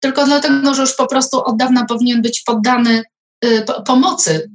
tylko 0.00 0.24
dlatego, 0.24 0.74
że 0.74 0.82
już 0.82 0.94
po 0.94 1.06
prostu 1.06 1.44
od 1.44 1.56
dawna 1.56 1.84
powinien 1.84 2.22
być 2.22 2.42
poddany 2.42 3.02
y, 3.44 3.64
pomocy, 3.86 4.50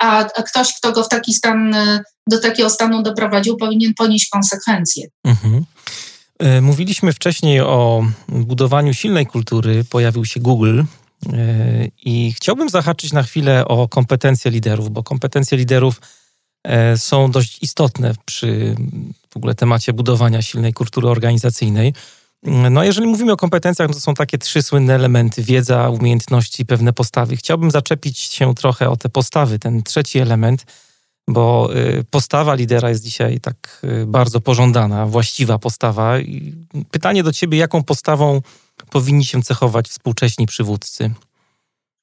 a, 0.00 0.18
a, 0.18 0.42
ktoś, 0.42 0.74
kto 0.74 0.92
go 0.92 1.02
w 1.02 1.08
taki 1.08 1.34
stan, 1.34 1.74
y, 1.74 2.02
do 2.26 2.40
takiego 2.40 2.70
stanu 2.70 3.02
doprowadził, 3.02 3.56
powinien 3.56 3.94
ponieść 3.94 4.28
konsekwencje. 4.28 5.06
Mhm. 5.24 5.64
E, 6.38 6.60
mówiliśmy 6.60 7.12
wcześniej 7.12 7.60
o 7.60 8.04
budowaniu 8.28 8.94
silnej 8.94 9.26
kultury, 9.26 9.84
pojawił 9.90 10.24
się 10.24 10.40
Google. 10.40 10.82
I 12.04 12.32
chciałbym 12.36 12.68
zahaczyć 12.68 13.12
na 13.12 13.22
chwilę 13.22 13.68
o 13.68 13.88
kompetencje 13.88 14.50
liderów, 14.50 14.90
bo 14.90 15.02
kompetencje 15.02 15.58
liderów 15.58 16.00
E, 16.66 16.98
są 16.98 17.30
dość 17.30 17.62
istotne 17.62 18.12
przy 18.24 18.74
w 19.30 19.36
ogóle 19.36 19.54
temacie 19.54 19.92
budowania 19.92 20.42
silnej 20.42 20.72
kultury 20.72 21.08
organizacyjnej. 21.08 21.94
No, 22.46 22.84
jeżeli 22.84 23.06
mówimy 23.06 23.32
o 23.32 23.36
kompetencjach, 23.36 23.90
to 23.92 24.00
są 24.00 24.14
takie 24.14 24.38
trzy 24.38 24.62
słynne 24.62 24.94
elementy: 24.94 25.42
wiedza, 25.42 25.90
umiejętności, 25.90 26.66
pewne 26.66 26.92
postawy. 26.92 27.36
Chciałbym 27.36 27.70
zaczepić 27.70 28.18
się 28.18 28.54
trochę 28.54 28.90
o 28.90 28.96
te 28.96 29.08
postawy, 29.08 29.58
ten 29.58 29.82
trzeci 29.82 30.18
element, 30.18 30.64
bo 31.28 31.70
y, 31.76 32.04
postawa 32.10 32.54
lidera 32.54 32.88
jest 32.88 33.04
dzisiaj 33.04 33.40
tak 33.40 33.80
y, 33.84 34.06
bardzo 34.06 34.40
pożądana, 34.40 35.06
właściwa 35.06 35.58
postawa. 35.58 36.14
Pytanie 36.90 37.22
do 37.22 37.32
ciebie: 37.32 37.58
jaką 37.58 37.82
postawą 37.82 38.40
powinni 38.90 39.24
się 39.24 39.42
cechować 39.42 39.88
współcześni 39.88 40.46
przywódcy? 40.46 41.10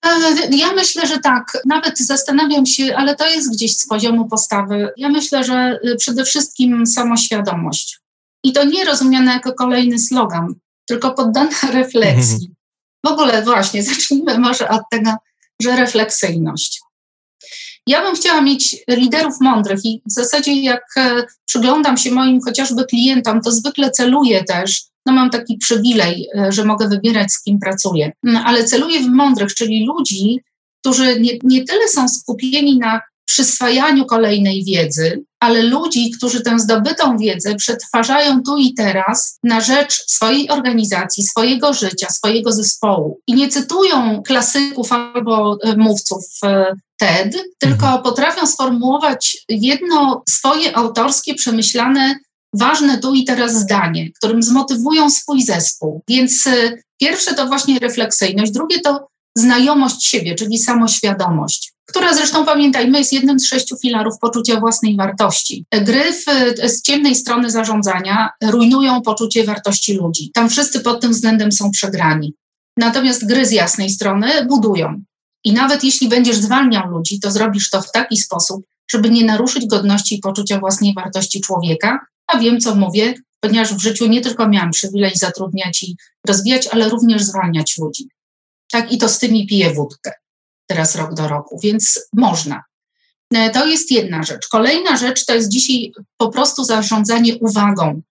E, 0.05 0.09
ja 0.57 0.73
myślę, 0.73 1.07
że 1.07 1.19
tak. 1.19 1.57
Nawet 1.65 1.99
zastanawiam 1.99 2.65
się, 2.65 2.95
ale 2.95 3.15
to 3.15 3.27
jest 3.27 3.53
gdzieś 3.53 3.77
z 3.77 3.87
poziomu 3.87 4.25
postawy. 4.25 4.89
Ja 4.97 5.09
myślę, 5.09 5.43
że 5.43 5.79
y, 5.85 5.95
przede 5.95 6.25
wszystkim 6.25 6.87
samoświadomość. 6.87 8.02
I 8.43 8.53
to 8.53 8.63
nie 8.63 8.85
rozumiane 8.85 9.33
jako 9.33 9.53
kolejny 9.53 9.99
slogan, 9.99 10.55
tylko 10.85 11.11
poddana 11.11 11.57
refleksji. 11.73 12.51
W 13.05 13.09
ogóle 13.09 13.43
właśnie, 13.43 13.83
zacznijmy 13.93 14.39
może 14.39 14.69
od 14.69 14.81
tego, 14.91 15.11
że 15.61 15.75
refleksyjność. 15.75 16.81
Ja 17.87 18.01
bym 18.01 18.15
chciała 18.15 18.41
mieć 18.41 18.77
liderów 18.89 19.41
mądrych 19.41 19.85
i 19.85 20.01
w 20.05 20.11
zasadzie 20.11 20.61
jak 20.61 20.83
e, 20.97 21.23
przyglądam 21.45 21.97
się 21.97 22.11
moim 22.11 22.41
chociażby 22.41 22.85
klientom, 22.85 23.41
to 23.41 23.51
zwykle 23.51 23.91
celuję 23.91 24.43
też, 24.43 24.83
no 25.05 25.13
mam 25.13 25.29
taki 25.29 25.57
przywilej, 25.57 26.27
e, 26.37 26.51
że 26.51 26.65
mogę 26.65 26.87
wybierać 26.87 27.31
z 27.31 27.43
kim 27.43 27.59
pracuję, 27.59 28.11
no, 28.23 28.43
ale 28.45 28.63
celuję 28.63 28.99
w 28.99 29.07
mądrych, 29.07 29.55
czyli 29.55 29.85
ludzi, 29.85 30.39
którzy 30.81 31.19
nie, 31.19 31.31
nie 31.43 31.65
tyle 31.65 31.87
są 31.87 32.09
skupieni 32.09 32.79
na 32.79 33.01
przyswajaniu 33.25 34.05
kolejnej 34.05 34.63
wiedzy, 34.63 35.23
ale 35.39 35.63
ludzi, 35.63 36.11
którzy 36.11 36.41
tę 36.41 36.59
zdobytą 36.59 37.17
wiedzę 37.17 37.55
przetwarzają 37.55 38.43
tu 38.43 38.57
i 38.57 38.73
teraz 38.73 39.39
na 39.43 39.61
rzecz 39.61 40.03
swojej 40.07 40.49
organizacji, 40.49 41.23
swojego 41.23 41.73
życia, 41.73 42.09
swojego 42.09 42.51
zespołu. 42.51 43.19
I 43.27 43.33
nie 43.33 43.47
cytują 43.47 44.23
klasyków 44.23 44.91
albo 44.91 45.57
e, 45.63 45.77
mówców 45.77 46.25
e, 46.43 46.75
TED, 46.97 47.43
tylko 47.59 47.85
mhm. 47.85 48.03
potrafią 48.03 48.47
sformułować 48.47 49.37
jedno 49.49 50.23
swoje 50.29 50.77
autorskie, 50.77 51.35
przemyślane, 51.35 52.15
ważne 52.53 52.97
tu 52.97 53.13
i 53.13 53.23
teraz 53.25 53.53
zdanie, 53.53 54.11
którym 54.11 54.43
zmotywują 54.43 55.09
swój 55.09 55.41
zespół. 55.41 56.01
Więc 56.07 56.47
e, 56.47 56.77
pierwsze 56.99 57.33
to 57.33 57.47
właśnie 57.47 57.79
refleksyjność, 57.79 58.51
drugie 58.51 58.79
to 58.79 59.07
znajomość 59.37 60.05
siebie, 60.05 60.35
czyli 60.35 60.59
samoświadomość, 60.59 61.72
która 61.85 62.13
zresztą 62.13 62.45
pamiętajmy 62.45 62.97
jest 62.97 63.13
jednym 63.13 63.39
z 63.39 63.45
sześciu 63.45 63.77
filarów 63.77 64.19
poczucia 64.19 64.59
własnej 64.59 64.95
wartości. 64.95 65.65
Gry 65.81 66.03
w, 66.13 66.25
z 66.69 66.81
ciemnej 66.81 67.15
strony 67.15 67.51
zarządzania 67.51 68.29
rujnują 68.43 69.01
poczucie 69.01 69.43
wartości 69.43 69.93
ludzi. 69.93 70.31
Tam 70.33 70.49
wszyscy 70.49 70.79
pod 70.79 71.01
tym 71.01 71.11
względem 71.11 71.51
są 71.51 71.71
przegrani. 71.71 72.33
Natomiast 72.77 73.27
gry 73.27 73.45
z 73.45 73.51
jasnej 73.51 73.89
strony 73.89 74.45
budują. 74.45 75.03
I 75.43 75.53
nawet 75.53 75.83
jeśli 75.83 76.07
będziesz 76.07 76.37
zwalniał 76.37 76.89
ludzi, 76.89 77.19
to 77.19 77.31
zrobisz 77.31 77.69
to 77.69 77.81
w 77.81 77.91
taki 77.91 78.17
sposób, 78.17 78.65
żeby 78.91 79.09
nie 79.09 79.25
naruszyć 79.25 79.65
godności 79.65 80.15
i 80.15 80.19
poczucia 80.19 80.59
własnej 80.59 80.93
wartości 80.93 81.41
człowieka. 81.41 81.99
A 82.27 82.39
wiem, 82.39 82.59
co 82.59 82.75
mówię, 82.75 83.13
ponieważ 83.39 83.73
w 83.73 83.81
życiu 83.81 84.07
nie 84.07 84.21
tylko 84.21 84.49
miałam 84.49 84.71
przywilej 84.71 85.11
zatrudniać 85.15 85.83
i 85.83 85.97
rozwijać, 86.27 86.67
ale 86.67 86.89
również 86.89 87.23
zwalniać 87.23 87.77
ludzi 87.77 88.07
tak 88.73 88.91
i 88.91 88.97
to 88.97 89.09
z 89.09 89.19
tymi 89.19 89.47
pije 89.47 89.73
wódkę 89.73 90.11
teraz 90.73 90.95
rok 90.95 91.13
do 91.13 91.27
roku, 91.27 91.59
więc 91.63 91.99
można. 92.13 92.63
E, 93.33 93.49
to 93.49 93.65
jest 93.65 93.91
jedna 93.91 94.23
rzecz. 94.23 94.47
Kolejna 94.47 94.97
rzecz 94.97 95.25
to 95.25 95.33
jest 95.33 95.49
dzisiaj 95.49 95.91
po 96.17 96.29
prostu 96.29 96.63
zarządzanie 96.63 97.37
uwagą. 97.37 98.01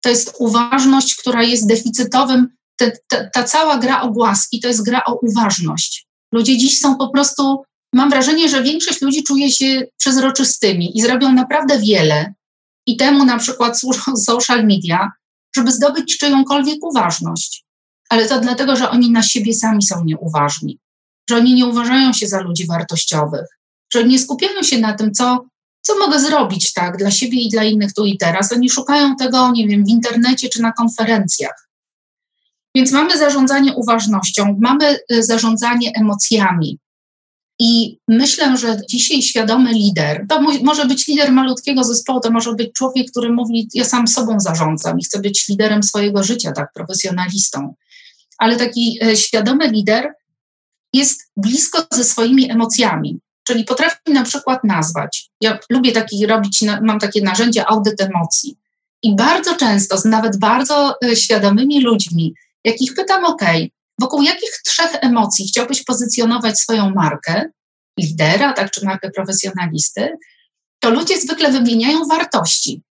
To 0.00 0.08
jest 0.08 0.34
uważność, 0.38 1.14
która 1.14 1.42
jest 1.42 1.68
deficytowym. 1.68 2.48
Te, 2.76 2.92
ta 3.34 3.44
cała 3.44 3.78
gra 3.78 4.02
o 4.02 4.10
głaski 4.10 4.60
to 4.60 4.68
jest 4.68 4.84
gra 4.84 5.02
o 5.06 5.14
uważność. 5.14 6.06
Ludzie 6.32 6.58
dziś 6.58 6.80
są 6.80 6.96
po 6.96 7.08
prostu, 7.08 7.62
mam 7.92 8.10
wrażenie, 8.10 8.48
że 8.48 8.62
większość 8.62 9.02
ludzi 9.02 9.24
czuje 9.24 9.50
się 9.50 9.82
przezroczystymi 9.96 10.98
i 10.98 11.02
zrobią 11.02 11.32
naprawdę 11.32 11.78
wiele. 11.78 12.34
I 12.86 12.96
temu 12.96 13.24
na 13.24 13.38
przykład 13.38 13.80
służą 13.80 14.16
social 14.30 14.66
media, 14.66 15.10
żeby 15.56 15.72
zdobyć 15.72 16.18
czyjąkolwiek 16.18 16.84
uważność 16.84 17.66
ale 18.08 18.28
to 18.28 18.40
dlatego, 18.40 18.76
że 18.76 18.90
oni 18.90 19.10
na 19.10 19.22
siebie 19.22 19.54
sami 19.54 19.82
są 19.82 20.04
nieuważni, 20.04 20.78
że 21.30 21.36
oni 21.36 21.54
nie 21.54 21.66
uważają 21.66 22.12
się 22.12 22.26
za 22.26 22.40
ludzi 22.40 22.66
wartościowych, 22.66 23.46
że 23.92 24.04
nie 24.04 24.18
skupiają 24.18 24.62
się 24.62 24.78
na 24.78 24.92
tym, 24.92 25.12
co, 25.12 25.46
co 25.80 25.98
mogę 25.98 26.20
zrobić 26.20 26.72
tak 26.72 26.96
dla 26.96 27.10
siebie 27.10 27.40
i 27.40 27.48
dla 27.48 27.64
innych 27.64 27.94
tu 27.94 28.04
i 28.04 28.18
teraz. 28.18 28.52
Oni 28.52 28.70
szukają 28.70 29.16
tego, 29.16 29.50
nie 29.52 29.68
wiem, 29.68 29.84
w 29.84 29.88
internecie 29.88 30.48
czy 30.48 30.62
na 30.62 30.72
konferencjach. 30.72 31.68
Więc 32.74 32.92
mamy 32.92 33.18
zarządzanie 33.18 33.72
uważnością, 33.74 34.56
mamy 34.60 34.98
y, 35.12 35.22
zarządzanie 35.22 35.92
emocjami. 35.94 36.78
I 37.58 37.98
myślę, 38.08 38.56
że 38.56 38.80
dzisiaj 38.90 39.22
świadomy 39.22 39.72
lider, 39.72 40.26
to 40.28 40.40
może 40.62 40.86
być 40.86 41.06
lider 41.06 41.32
malutkiego 41.32 41.84
zespołu, 41.84 42.20
to 42.20 42.30
może 42.30 42.54
być 42.54 42.72
człowiek, 42.72 43.10
który 43.10 43.32
mówi, 43.32 43.68
ja 43.74 43.84
sam 43.84 44.08
sobą 44.08 44.40
zarządzam 44.40 44.98
i 44.98 45.04
chcę 45.04 45.20
być 45.20 45.48
liderem 45.48 45.82
swojego 45.82 46.22
życia, 46.22 46.52
tak, 46.52 46.72
profesjonalistą 46.72 47.74
ale 48.38 48.56
taki 48.56 48.98
e, 49.02 49.16
świadomy 49.16 49.68
lider 49.68 50.12
jest 50.92 51.20
blisko 51.36 51.86
ze 51.92 52.04
swoimi 52.04 52.50
emocjami, 52.50 53.20
czyli 53.46 53.64
potrafi 53.64 53.98
na 54.08 54.22
przykład 54.22 54.64
nazwać. 54.64 55.30
Ja 55.40 55.58
lubię 55.70 55.92
taki 55.92 56.26
robić, 56.26 56.64
mam 56.82 56.98
takie 56.98 57.22
narzędzie 57.22 57.66
audyt 57.66 58.00
emocji. 58.00 58.56
I 59.02 59.16
bardzo 59.16 59.54
często 59.54 59.98
z 59.98 60.04
nawet 60.04 60.38
bardzo 60.38 60.94
e, 61.04 61.16
świadomymi 61.16 61.80
ludźmi, 61.80 62.34
jakich 62.64 62.94
pytam, 62.94 63.24
OK, 63.24 63.42
wokół 64.00 64.22
jakich 64.22 64.50
trzech 64.64 64.90
emocji 65.00 65.48
chciałbyś 65.48 65.84
pozycjonować 65.84 66.58
swoją 66.60 66.90
markę, 66.90 67.50
lidera, 68.00 68.52
tak, 68.52 68.70
czy 68.70 68.84
markę 68.84 69.10
profesjonalisty, 69.10 70.16
to 70.80 70.90
ludzie 70.90 71.20
zwykle 71.20 71.52
wymieniają 71.52 72.04
wartości, 72.04 72.82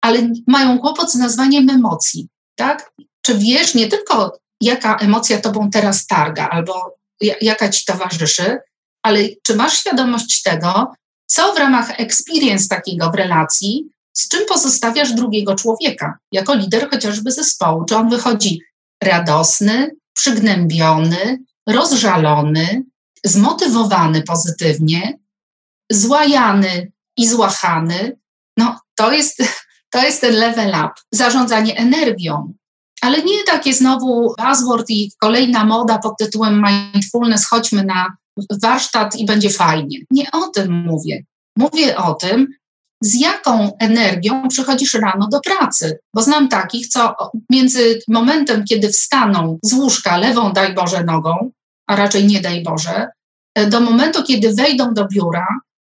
ale 0.00 0.30
mają 0.46 0.78
kłopot 0.78 1.12
z 1.12 1.14
nazwaniem 1.14 1.70
emocji, 1.70 2.28
tak? 2.54 2.92
Czy 3.22 3.38
wiesz 3.38 3.74
nie 3.74 3.88
tylko 3.88 4.38
jaka 4.60 4.96
emocja 4.96 5.40
tobą 5.40 5.70
teraz 5.70 6.06
targa 6.06 6.48
albo 6.48 6.95
jaka 7.20 7.68
ci 7.68 7.84
towarzyszy, 7.84 8.58
ale 9.02 9.20
czy 9.42 9.56
masz 9.56 9.78
świadomość 9.78 10.42
tego, 10.42 10.92
co 11.26 11.54
w 11.54 11.58
ramach 11.58 12.00
experience 12.00 12.68
takiego 12.68 13.10
w 13.10 13.14
relacji, 13.14 13.88
z 14.12 14.28
czym 14.28 14.46
pozostawiasz 14.46 15.12
drugiego 15.12 15.54
człowieka, 15.54 16.18
jako 16.32 16.54
lider 16.54 16.90
chociażby 16.90 17.32
zespołu? 17.32 17.84
Czy 17.84 17.96
on 17.96 18.10
wychodzi 18.10 18.60
radosny, 19.02 19.90
przygnębiony, 20.12 21.38
rozżalony, 21.68 22.82
zmotywowany 23.24 24.22
pozytywnie, 24.22 25.18
złajany 25.92 26.92
i 27.16 27.28
złachany? 27.28 28.18
No, 28.56 28.80
to 28.94 29.12
jest, 29.12 29.42
to 29.92 30.02
jest 30.02 30.20
ten 30.20 30.34
level 30.34 30.68
up. 30.68 30.92
Zarządzanie 31.12 31.76
energią, 31.76 32.54
ale 33.06 33.22
nie 33.22 33.44
takie 33.44 33.74
znowu 33.74 34.34
buzzword 34.38 34.90
i 34.90 35.12
kolejna 35.20 35.64
moda 35.64 35.98
pod 35.98 36.18
tytułem 36.18 36.64
mindfulness, 36.66 37.46
chodźmy 37.46 37.84
na 37.84 38.16
warsztat 38.62 39.16
i 39.16 39.26
będzie 39.26 39.50
fajnie. 39.50 39.98
Nie 40.10 40.30
o 40.32 40.48
tym 40.48 40.72
mówię. 40.72 41.24
Mówię 41.58 41.96
o 41.96 42.14
tym, 42.14 42.46
z 43.02 43.20
jaką 43.20 43.76
energią 43.80 44.48
przychodzisz 44.48 44.94
rano 44.94 45.28
do 45.28 45.40
pracy. 45.40 45.98
Bo 46.14 46.22
znam 46.22 46.48
takich, 46.48 46.88
co 46.88 47.14
między 47.50 48.00
momentem, 48.08 48.64
kiedy 48.64 48.88
wstaną 48.88 49.58
z 49.62 49.72
łóżka 49.72 50.16
lewą, 50.16 50.52
daj 50.52 50.74
Boże, 50.74 51.04
nogą, 51.04 51.50
a 51.86 51.96
raczej 51.96 52.26
nie 52.26 52.40
daj 52.40 52.62
Boże, 52.62 53.08
do 53.68 53.80
momentu, 53.80 54.22
kiedy 54.22 54.54
wejdą 54.54 54.94
do 54.94 55.08
biura, 55.08 55.46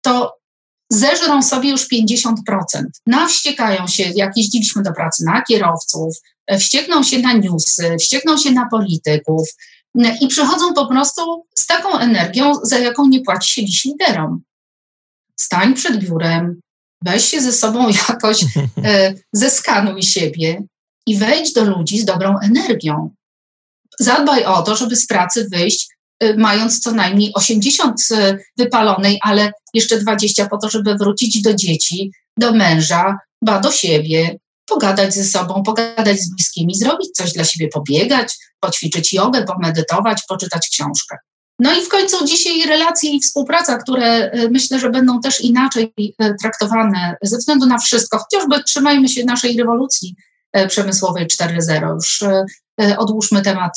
to 0.05 0.37
zeżrą 0.93 1.43
sobie 1.43 1.71
już 1.71 1.89
50%. 1.89 2.35
Nawściekają 3.07 3.87
się, 3.87 4.03
jak 4.15 4.37
jeździliśmy 4.37 4.83
do 4.83 4.93
pracy, 4.93 5.25
na 5.25 5.43
kierowców, 5.43 6.17
wściekną 6.59 7.03
się 7.03 7.19
na 7.19 7.33
newsy, 7.33 7.97
wściekną 8.01 8.37
się 8.39 8.51
na 8.51 8.69
polityków 8.71 9.49
i 10.21 10.29
przychodzą 10.29 10.75
po 10.75 10.87
prostu 10.87 11.47
z 11.59 11.67
taką 11.67 11.99
energią, 11.99 12.53
za 12.63 12.79
jaką 12.79 13.09
nie 13.09 13.21
płaci 13.21 13.53
się 13.53 13.65
dziś 13.65 13.85
liderom. 13.85 14.43
Stań 15.37 15.75
przed 15.75 15.99
biurem, 15.99 16.61
weź 17.05 17.25
się 17.25 17.41
ze 17.41 17.53
sobą 17.53 17.89
jakoś, 18.09 18.45
e, 18.85 19.15
zeskanuj 19.33 20.03
siebie 20.03 20.63
i 21.07 21.17
wejdź 21.19 21.53
do 21.53 21.65
ludzi 21.65 21.99
z 21.99 22.05
dobrą 22.05 22.39
energią. 22.39 23.11
Zadbaj 24.01 24.45
o 24.45 24.63
to, 24.63 24.77
żeby 24.77 24.97
z 24.97 25.07
pracy 25.07 25.49
wyjść 25.53 25.89
e, 26.21 26.37
mając 26.37 26.81
co 26.81 26.93
najmniej 26.93 27.33
80 27.35 28.01
e, 28.11 28.39
wypalonej, 28.59 29.19
ale 29.23 29.53
jeszcze 29.75 29.99
20 29.99 30.49
po 30.49 30.59
to, 30.59 30.71
żeby 30.71 30.95
wrócić 30.95 31.43
do 31.43 31.55
dzieci, 31.55 32.13
do 32.39 32.53
męża, 32.53 33.19
ba 33.43 33.61
do 33.61 33.73
siebie, 33.73 34.39
pogadać 34.67 35.15
ze 35.15 35.25
sobą, 35.25 35.63
pogadać 35.63 36.21
z 36.21 36.31
bliskimi, 36.35 36.75
zrobić 36.75 37.11
coś 37.11 37.33
dla 37.33 37.45
siebie, 37.45 37.69
pobiegać, 37.69 38.35
poćwiczyć 38.61 39.13
jogę, 39.13 39.45
pomedytować, 39.45 40.23
poczytać 40.29 40.69
książkę. 40.73 41.17
No 41.59 41.75
i 41.75 41.83
w 41.83 41.89
końcu 41.89 42.27
dzisiaj 42.27 42.67
relacje 42.67 43.11
i 43.11 43.21
współpraca, 43.21 43.79
które 43.79 44.07
e, 44.07 44.49
myślę, 44.49 44.81
że 44.81 44.91
będą 44.91 45.21
też 45.21 45.41
inaczej 45.41 45.93
e, 46.19 46.35
traktowane 46.35 47.17
ze 47.23 47.39
względu 47.39 47.67
na 47.67 47.79
wszystko, 47.79 48.19
chociażby 48.19 48.65
trzymajmy 48.65 49.09
się 49.09 49.25
naszej 49.25 49.57
rewolucji 49.57 50.17
e, 50.53 50.69
przemysłowej 50.69 51.27
4.0. 51.27 51.95
Już 51.95 52.25
odłóżmy 52.99 53.43
temat 53.43 53.73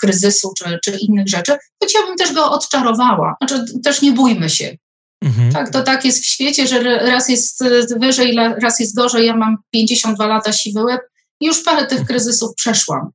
kryzysu 0.00 0.52
czy, 0.58 0.78
czy 0.84 0.96
innych 0.96 1.28
rzeczy, 1.28 1.56
choć 1.82 1.94
ja 1.94 2.06
bym 2.06 2.16
też 2.16 2.32
go 2.32 2.50
odczarowała. 2.50 3.36
Znaczy, 3.40 3.64
też 3.84 4.02
nie 4.02 4.12
bójmy 4.12 4.50
się. 4.50 4.76
Mhm. 5.22 5.52
Tak, 5.52 5.70
to 5.70 5.82
tak 5.82 6.04
jest 6.04 6.22
w 6.22 6.26
świecie, 6.26 6.66
że 6.66 6.82
raz 6.98 7.28
jest 7.28 7.64
wyżej, 8.00 8.36
raz 8.62 8.80
jest 8.80 8.96
gorzej. 8.96 9.26
Ja 9.26 9.36
mam 9.36 9.56
52 9.70 10.26
lata 10.26 10.52
siwy 10.52 10.84
łeb 10.84 11.00
i 11.40 11.46
już 11.46 11.62
parę 11.62 11.86
tych 11.86 12.04
kryzysów 12.04 12.54
przeszłam. 12.54 13.10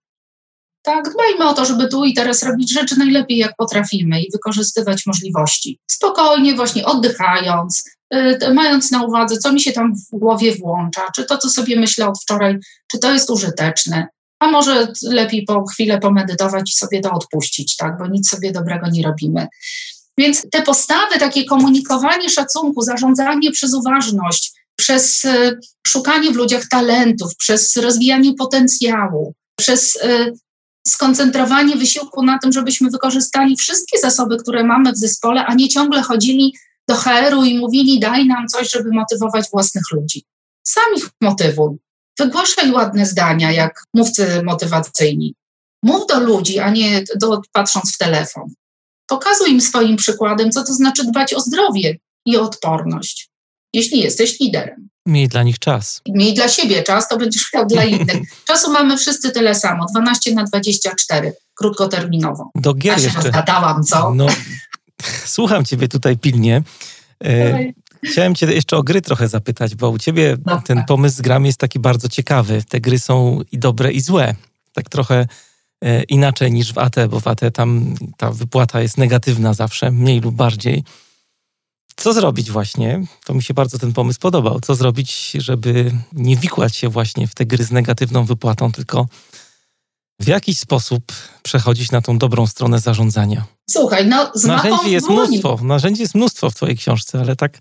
Tak, 0.81 1.13
dbajmy 1.13 1.49
o 1.49 1.53
to, 1.53 1.65
żeby 1.65 1.87
tu 1.87 2.05
i 2.05 2.13
teraz 2.13 2.43
robić 2.43 2.73
rzeczy 2.73 2.99
najlepiej, 2.99 3.37
jak 3.37 3.55
potrafimy 3.57 4.21
i 4.21 4.31
wykorzystywać 4.31 5.05
możliwości. 5.05 5.79
Spokojnie, 5.91 6.55
właśnie 6.55 6.85
oddychając, 6.85 7.83
yy, 8.11 8.53
mając 8.53 8.91
na 8.91 9.03
uwadze, 9.03 9.37
co 9.37 9.53
mi 9.53 9.61
się 9.61 9.71
tam 9.71 9.93
w 9.95 10.17
głowie 10.17 10.55
włącza, 10.55 11.01
czy 11.15 11.25
to, 11.25 11.37
co 11.37 11.49
sobie 11.49 11.79
myślę 11.79 12.07
od 12.07 12.21
wczoraj, 12.21 12.57
czy 12.91 12.99
to 12.99 13.13
jest 13.13 13.29
użyteczne. 13.29 14.07
A 14.39 14.47
może 14.47 14.87
lepiej 15.03 15.45
po 15.45 15.65
chwilę 15.65 15.99
pomedytować 15.99 16.71
i 16.71 16.75
sobie 16.75 17.01
to 17.01 17.11
odpuścić, 17.11 17.75
tak, 17.75 17.97
bo 17.97 18.07
nic 18.07 18.29
sobie 18.29 18.51
dobrego 18.51 18.87
nie 18.89 19.03
robimy. 19.03 19.47
Więc 20.17 20.47
te 20.51 20.61
postawy, 20.61 21.19
takie 21.19 21.45
komunikowanie 21.45 22.29
szacunku, 22.29 22.81
zarządzanie 22.81 23.51
przez 23.51 23.73
uważność, 23.73 24.53
przez 24.75 25.25
e, 25.25 25.57
szukanie 25.87 26.31
w 26.31 26.35
ludziach 26.35 26.67
talentów, 26.67 27.35
przez 27.35 27.75
rozwijanie 27.75 28.33
potencjału, 28.33 29.33
przez 29.59 29.99
e, 30.03 30.31
skoncentrowanie 30.87 31.75
wysiłku 31.75 32.23
na 32.23 32.39
tym, 32.39 32.51
żebyśmy 32.51 32.89
wykorzystali 32.89 33.57
wszystkie 33.57 33.99
zasoby, 33.99 34.37
które 34.37 34.63
mamy 34.63 34.91
w 34.91 34.97
zespole, 34.97 35.45
a 35.45 35.53
nie 35.53 35.69
ciągle 35.69 36.01
chodzili 36.01 36.55
do 36.87 36.95
HR-u 36.95 37.43
i 37.43 37.57
mówili: 37.57 37.99
daj 37.99 38.25
nam 38.25 38.47
coś, 38.47 38.71
żeby 38.71 38.89
motywować 38.91 39.49
własnych 39.51 39.83
ludzi. 39.91 40.23
Sam 40.63 40.95
ich 40.97 41.09
motywuj. 41.21 41.77
Wygłaszaj 42.19 42.71
ładne 42.71 43.05
zdania, 43.05 43.51
jak 43.51 43.83
mówcy 43.93 44.43
motywacyjni. 44.43 45.35
Mów 45.83 46.07
do 46.07 46.19
ludzi, 46.19 46.59
a 46.59 46.69
nie 46.69 47.03
do, 47.15 47.41
patrząc 47.51 47.95
w 47.95 47.97
telefon. 47.97 48.53
Pokazuj 49.07 49.51
im 49.51 49.61
swoim 49.61 49.95
przykładem, 49.95 50.51
co 50.51 50.63
to 50.63 50.73
znaczy 50.73 51.05
dbać 51.05 51.33
o 51.33 51.39
zdrowie 51.39 51.97
i 52.25 52.37
o 52.37 52.41
odporność, 52.41 53.29
jeśli 53.73 53.99
jesteś 53.99 54.39
liderem. 54.39 54.89
Miej 55.05 55.27
dla 55.27 55.43
nich 55.43 55.59
czas. 55.59 56.01
Miej 56.09 56.33
dla 56.33 56.47
siebie 56.47 56.83
czas, 56.83 57.07
to 57.07 57.17
będziesz 57.17 57.53
miał 57.53 57.65
dla 57.65 57.83
innych. 57.83 58.21
Czasu 58.47 58.71
mamy 58.71 58.97
wszyscy 58.97 59.31
tyle 59.31 59.55
samo, 59.55 59.85
12 59.85 60.35
na 60.35 60.43
24, 60.43 61.33
krótkoterminowo. 61.55 62.51
Do 62.55 62.73
gier 62.73 62.97
ja 62.97 63.03
jeszcze. 63.03 63.21
Zgadałam, 63.21 63.83
co? 63.83 64.13
No, 64.15 64.27
słucham 65.25 65.65
ciebie 65.65 65.87
tutaj 65.87 66.17
pilnie. 66.17 66.63
E, 67.23 67.59
chciałem 68.03 68.35
cię 68.35 68.45
jeszcze 68.45 68.77
o 68.77 68.83
gry 68.83 69.01
trochę 69.01 69.27
zapytać, 69.27 69.75
bo 69.75 69.89
u 69.89 69.97
ciebie 69.97 70.37
no, 70.45 70.61
ten 70.65 70.83
pomysł 70.87 71.17
z 71.17 71.21
grami 71.21 71.45
jest 71.45 71.59
taki 71.59 71.79
bardzo 71.79 72.09
ciekawy. 72.09 72.63
Te 72.69 72.79
gry 72.79 72.99
są 72.99 73.41
i 73.51 73.59
dobre, 73.59 73.91
i 73.91 74.01
złe. 74.01 74.35
Tak 74.73 74.89
trochę 74.89 75.27
inaczej 76.09 76.51
niż 76.51 76.73
w 76.73 76.77
AT, 76.77 76.95
bo 77.09 77.19
w 77.19 77.27
AT 77.27 77.41
tam 77.53 77.95
ta 78.17 78.31
wypłata 78.31 78.81
jest 78.81 78.97
negatywna 78.97 79.53
zawsze, 79.53 79.91
mniej 79.91 80.21
lub 80.21 80.35
bardziej. 80.35 80.83
Co 81.95 82.13
zrobić 82.13 82.51
właśnie? 82.51 83.05
To 83.25 83.33
mi 83.33 83.43
się 83.43 83.53
bardzo 83.53 83.79
ten 83.79 83.93
pomysł 83.93 84.19
podobał. 84.19 84.59
Co 84.59 84.75
zrobić, 84.75 85.31
żeby 85.31 85.91
nie 86.13 86.37
wikłać 86.37 86.75
się 86.75 86.89
właśnie 86.89 87.27
w 87.27 87.35
te 87.35 87.45
gry 87.45 87.63
z 87.63 87.71
negatywną 87.71 88.25
wypłatą, 88.25 88.71
tylko 88.71 89.07
w 90.19 90.27
jakiś 90.27 90.59
sposób 90.59 91.11
przechodzić 91.43 91.91
na 91.91 92.01
tą 92.01 92.17
dobrą 92.17 92.47
stronę 92.47 92.79
zarządzania? 92.79 93.45
Słuchaj, 93.69 94.07
no 94.07 94.31
z 94.35 94.43
Narzędzi 94.43 94.91
jest 94.91 95.09
mnóstwo, 95.09 95.59
narzędzi 95.61 96.01
jest 96.01 96.15
mnóstwo 96.15 96.49
w 96.49 96.55
twojej 96.55 96.77
książce, 96.77 97.19
ale 97.19 97.35
tak 97.35 97.57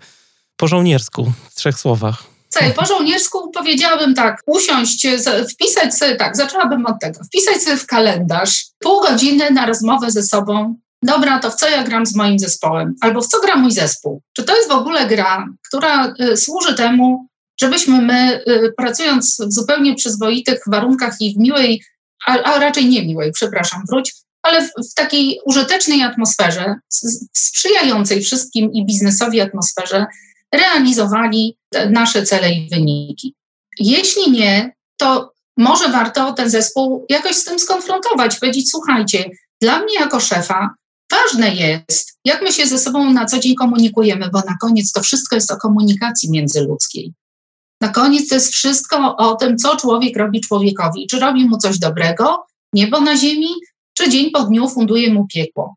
po 0.57 0.69
żołniersku, 0.69 1.33
w 1.51 1.55
trzech 1.55 1.79
słowach. 1.79 2.34
Słuchaj, 2.55 2.75
po 2.75 2.87
żołniersku 2.87 3.51
powiedziałabym 3.51 4.15
tak, 4.15 4.41
usiąść, 4.47 5.07
wpisać 5.53 5.95
sobie, 5.95 6.17
tak, 6.17 6.37
zaczęłabym 6.37 6.87
od 6.87 7.01
tego, 7.01 7.25
wpisać 7.25 7.63
sobie 7.63 7.77
w 7.77 7.87
kalendarz 7.87 8.67
pół 8.79 9.01
godziny 9.01 9.51
na 9.51 9.67
rozmowę 9.67 10.11
ze 10.11 10.23
sobą, 10.23 10.77
dobra, 11.03 11.39
to 11.39 11.51
w 11.51 11.55
co 11.55 11.69
ja 11.69 11.85
gram 11.85 12.07
z 12.07 12.15
moim 12.15 12.39
zespołem, 12.39 12.95
albo 13.01 13.21
w 13.21 13.27
co 13.27 13.41
gra 13.41 13.57
mój 13.57 13.73
zespół. 13.73 14.23
Czy 14.37 14.43
to 14.43 14.57
jest 14.57 14.69
w 14.69 14.73
ogóle 14.73 15.07
gra, 15.07 15.47
która 15.69 16.15
y, 16.21 16.37
służy 16.37 16.75
temu, 16.75 17.27
żebyśmy 17.61 18.03
my, 18.03 18.41
y, 18.49 18.73
pracując 18.77 19.37
w 19.49 19.53
zupełnie 19.53 19.95
przyzwoitych 19.95 20.61
warunkach 20.67 21.17
i 21.21 21.35
w 21.35 21.39
miłej, 21.39 21.83
a, 22.27 22.33
a 22.33 22.59
raczej 22.59 22.87
nie 22.87 23.07
miłej, 23.07 23.33
przepraszam, 23.33 23.83
wróć, 23.91 24.15
ale 24.43 24.63
w, 24.63 24.71
w 24.91 24.95
takiej 24.95 25.41
użytecznej 25.47 26.03
atmosferze, 26.03 26.75
sprzyjającej 27.33 28.23
wszystkim 28.23 28.73
i 28.73 28.87
biznesowi 28.87 29.41
atmosferze, 29.41 30.07
realizowali 30.57 31.59
nasze 31.91 32.23
cele 32.23 32.53
i 32.53 32.69
wyniki. 32.69 33.35
Jeśli 33.79 34.31
nie, 34.31 34.73
to 34.97 35.33
może 35.57 35.89
warto 35.89 36.33
ten 36.33 36.51
zespół 36.51 37.07
jakoś 37.09 37.37
z 37.37 37.45
tym 37.45 37.59
skonfrontować, 37.59 38.39
powiedzieć: 38.39 38.71
Słuchajcie, 38.71 39.31
dla 39.61 39.79
mnie 39.79 39.95
jako 39.95 40.21
szefa 40.21 40.75
ważne 41.11 41.55
jest, 41.55 42.19
jak 42.25 42.43
my 42.43 42.53
się 42.53 42.67
ze 42.67 42.79
sobą 42.79 43.11
na 43.11 43.27
co 43.27 43.39
dzień 43.39 43.55
komunikujemy, 43.55 44.31
bo 44.33 44.39
na 44.39 44.57
koniec 44.61 44.93
to 44.93 45.03
wszystko 45.03 45.35
jest 45.35 45.51
o 45.51 45.57
komunikacji 45.57 46.31
międzyludzkiej. 46.31 47.15
Na 47.81 47.89
koniec 47.89 48.29
to 48.29 48.35
jest 48.35 48.53
wszystko 48.53 49.17
o 49.17 49.35
tym, 49.35 49.57
co 49.57 49.77
człowiek 49.77 50.17
robi 50.17 50.41
człowiekowi. 50.41 51.07
Czy 51.11 51.21
robi 51.21 51.49
mu 51.49 51.59
coś 51.59 51.79
dobrego, 51.79 52.47
niebo 52.73 53.01
na 53.01 53.17
ziemi, 53.17 53.49
czy 53.95 54.11
dzień 54.11 54.31
po 54.31 54.43
dniu 54.43 54.69
funduje 54.69 55.15
mu 55.15 55.27
piekło. 55.27 55.77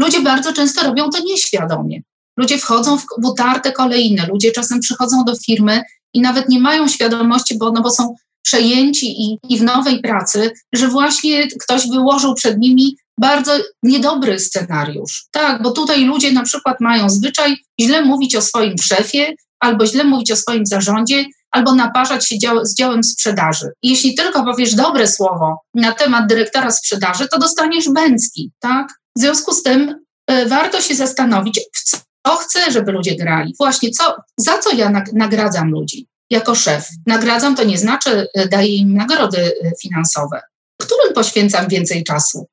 Ludzie 0.00 0.20
bardzo 0.20 0.52
często 0.52 0.82
robią 0.82 1.10
to 1.10 1.18
nieświadomie. 1.24 2.00
Ludzie 2.36 2.58
wchodzą 2.58 2.98
w 2.98 3.24
utarte 3.24 3.72
kolejne, 3.72 4.26
ludzie 4.26 4.52
czasem 4.52 4.80
przychodzą 4.80 5.24
do 5.24 5.36
firmy 5.36 5.82
i 6.14 6.20
nawet 6.20 6.48
nie 6.48 6.60
mają 6.60 6.88
świadomości, 6.88 7.58
bo, 7.58 7.72
no 7.72 7.82
bo 7.82 7.90
są 7.90 8.14
przejęci 8.42 9.22
i, 9.22 9.38
i 9.48 9.58
w 9.58 9.62
nowej 9.62 10.00
pracy, 10.00 10.52
że 10.72 10.88
właśnie 10.88 11.48
ktoś 11.62 11.88
wyłożył 11.88 12.34
przed 12.34 12.58
nimi 12.58 12.96
bardzo 13.20 13.52
niedobry 13.82 14.38
scenariusz. 14.38 15.26
Tak, 15.30 15.62
bo 15.62 15.70
tutaj 15.70 16.04
ludzie 16.04 16.32
na 16.32 16.42
przykład 16.42 16.80
mają 16.80 17.10
zwyczaj 17.10 17.56
źle 17.80 18.02
mówić 18.02 18.36
o 18.36 18.42
swoim 18.42 18.78
szefie, 18.78 19.34
albo 19.60 19.86
źle 19.86 20.04
mówić 20.04 20.32
o 20.32 20.36
swoim 20.36 20.66
zarządzie, 20.66 21.24
albo 21.50 21.74
naparzać 21.74 22.28
się 22.28 22.38
dział, 22.38 22.64
z 22.64 22.74
działem 22.74 23.04
sprzedaży. 23.04 23.70
I 23.82 23.90
jeśli 23.90 24.14
tylko 24.14 24.44
powiesz 24.44 24.74
dobre 24.74 25.08
słowo 25.08 25.56
na 25.74 25.92
temat 25.92 26.26
dyrektora 26.26 26.70
sprzedaży, 26.70 27.28
to 27.28 27.38
dostaniesz 27.38 27.88
bęcki, 27.88 28.52
tak? 28.60 28.88
W 29.16 29.20
związku 29.20 29.52
z 29.52 29.62
tym 29.62 29.94
y, 30.30 30.46
warto 30.46 30.80
się 30.80 30.94
zastanowić, 30.94 31.60
w 31.74 32.00
co 32.26 32.36
chcę, 32.36 32.72
żeby 32.72 32.92
ludzie 32.92 33.16
grali. 33.16 33.54
Właśnie, 33.58 33.90
co, 33.90 34.16
za 34.36 34.58
co 34.58 34.72
ja 34.72 34.92
nagradzam 35.12 35.70
ludzi 35.70 36.06
jako 36.30 36.54
szef. 36.54 36.88
Nagradzam 37.06 37.56
to 37.56 37.64
nie 37.64 37.78
znaczy, 37.78 38.28
y, 38.38 38.48
daję 38.48 38.76
im 38.76 38.94
nagrody 38.94 39.38
y, 39.38 39.72
finansowe. 39.82 40.40
Którym 40.82 41.14
poświęcam 41.14 41.68
więcej 41.68 42.04
czasu 42.04 42.48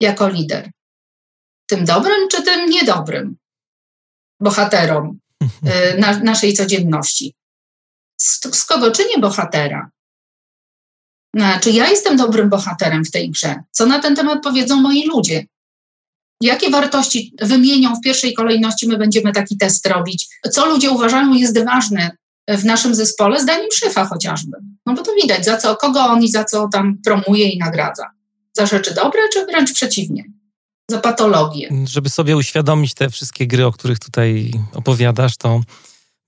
jako 0.00 0.28
lider? 0.28 0.70
Tym 1.66 1.84
dobrym 1.84 2.28
czy 2.28 2.42
tym 2.42 2.70
niedobrym 2.70 3.36
bohaterom 4.40 5.18
na, 5.98 6.18
naszej 6.18 6.52
codzienności? 6.52 7.34
Z, 8.16 8.40
z 8.56 8.64
kogo 8.64 8.90
czynię 8.90 9.18
bohatera? 9.18 9.90
Czy 11.60 11.70
ja 11.70 11.88
jestem 11.88 12.16
dobrym 12.16 12.48
bohaterem 12.48 13.04
w 13.04 13.10
tej 13.10 13.30
grze? 13.30 13.62
Co 13.70 13.86
na 13.86 13.98
ten 13.98 14.16
temat 14.16 14.42
powiedzą 14.42 14.80
moi 14.80 15.06
ludzie? 15.06 15.44
Jakie 16.40 16.70
wartości 16.70 17.34
wymienią 17.42 17.94
w 17.94 18.00
pierwszej 18.00 18.34
kolejności, 18.34 18.88
my 18.88 18.98
będziemy 18.98 19.32
taki 19.32 19.56
test 19.56 19.86
robić. 19.86 20.28
Co 20.52 20.66
ludzie 20.66 20.90
uważają 20.90 21.34
jest 21.34 21.64
ważne 21.64 22.10
w 22.48 22.64
naszym 22.64 22.94
zespole, 22.94 23.40
zdaniem 23.40 23.68
szefa 23.72 24.04
chociażby. 24.04 24.56
No 24.86 24.94
bo 24.94 25.02
to 25.02 25.12
widać, 25.22 25.44
za 25.44 25.56
co, 25.56 25.76
kogo 25.76 26.00
on 26.00 26.22
i 26.22 26.28
za 26.28 26.44
co 26.44 26.68
tam 26.72 26.98
promuje 27.04 27.48
i 27.48 27.58
nagradza. 27.58 28.10
Za 28.56 28.66
rzeczy 28.66 28.94
dobre, 28.94 29.20
czy 29.32 29.46
wręcz 29.46 29.72
przeciwnie? 29.72 30.24
Za 30.90 30.98
patologię. 30.98 31.68
Żeby 31.84 32.10
sobie 32.10 32.36
uświadomić 32.36 32.94
te 32.94 33.10
wszystkie 33.10 33.46
gry, 33.46 33.66
o 33.66 33.72
których 33.72 33.98
tutaj 33.98 34.50
opowiadasz, 34.74 35.36
to 35.36 35.60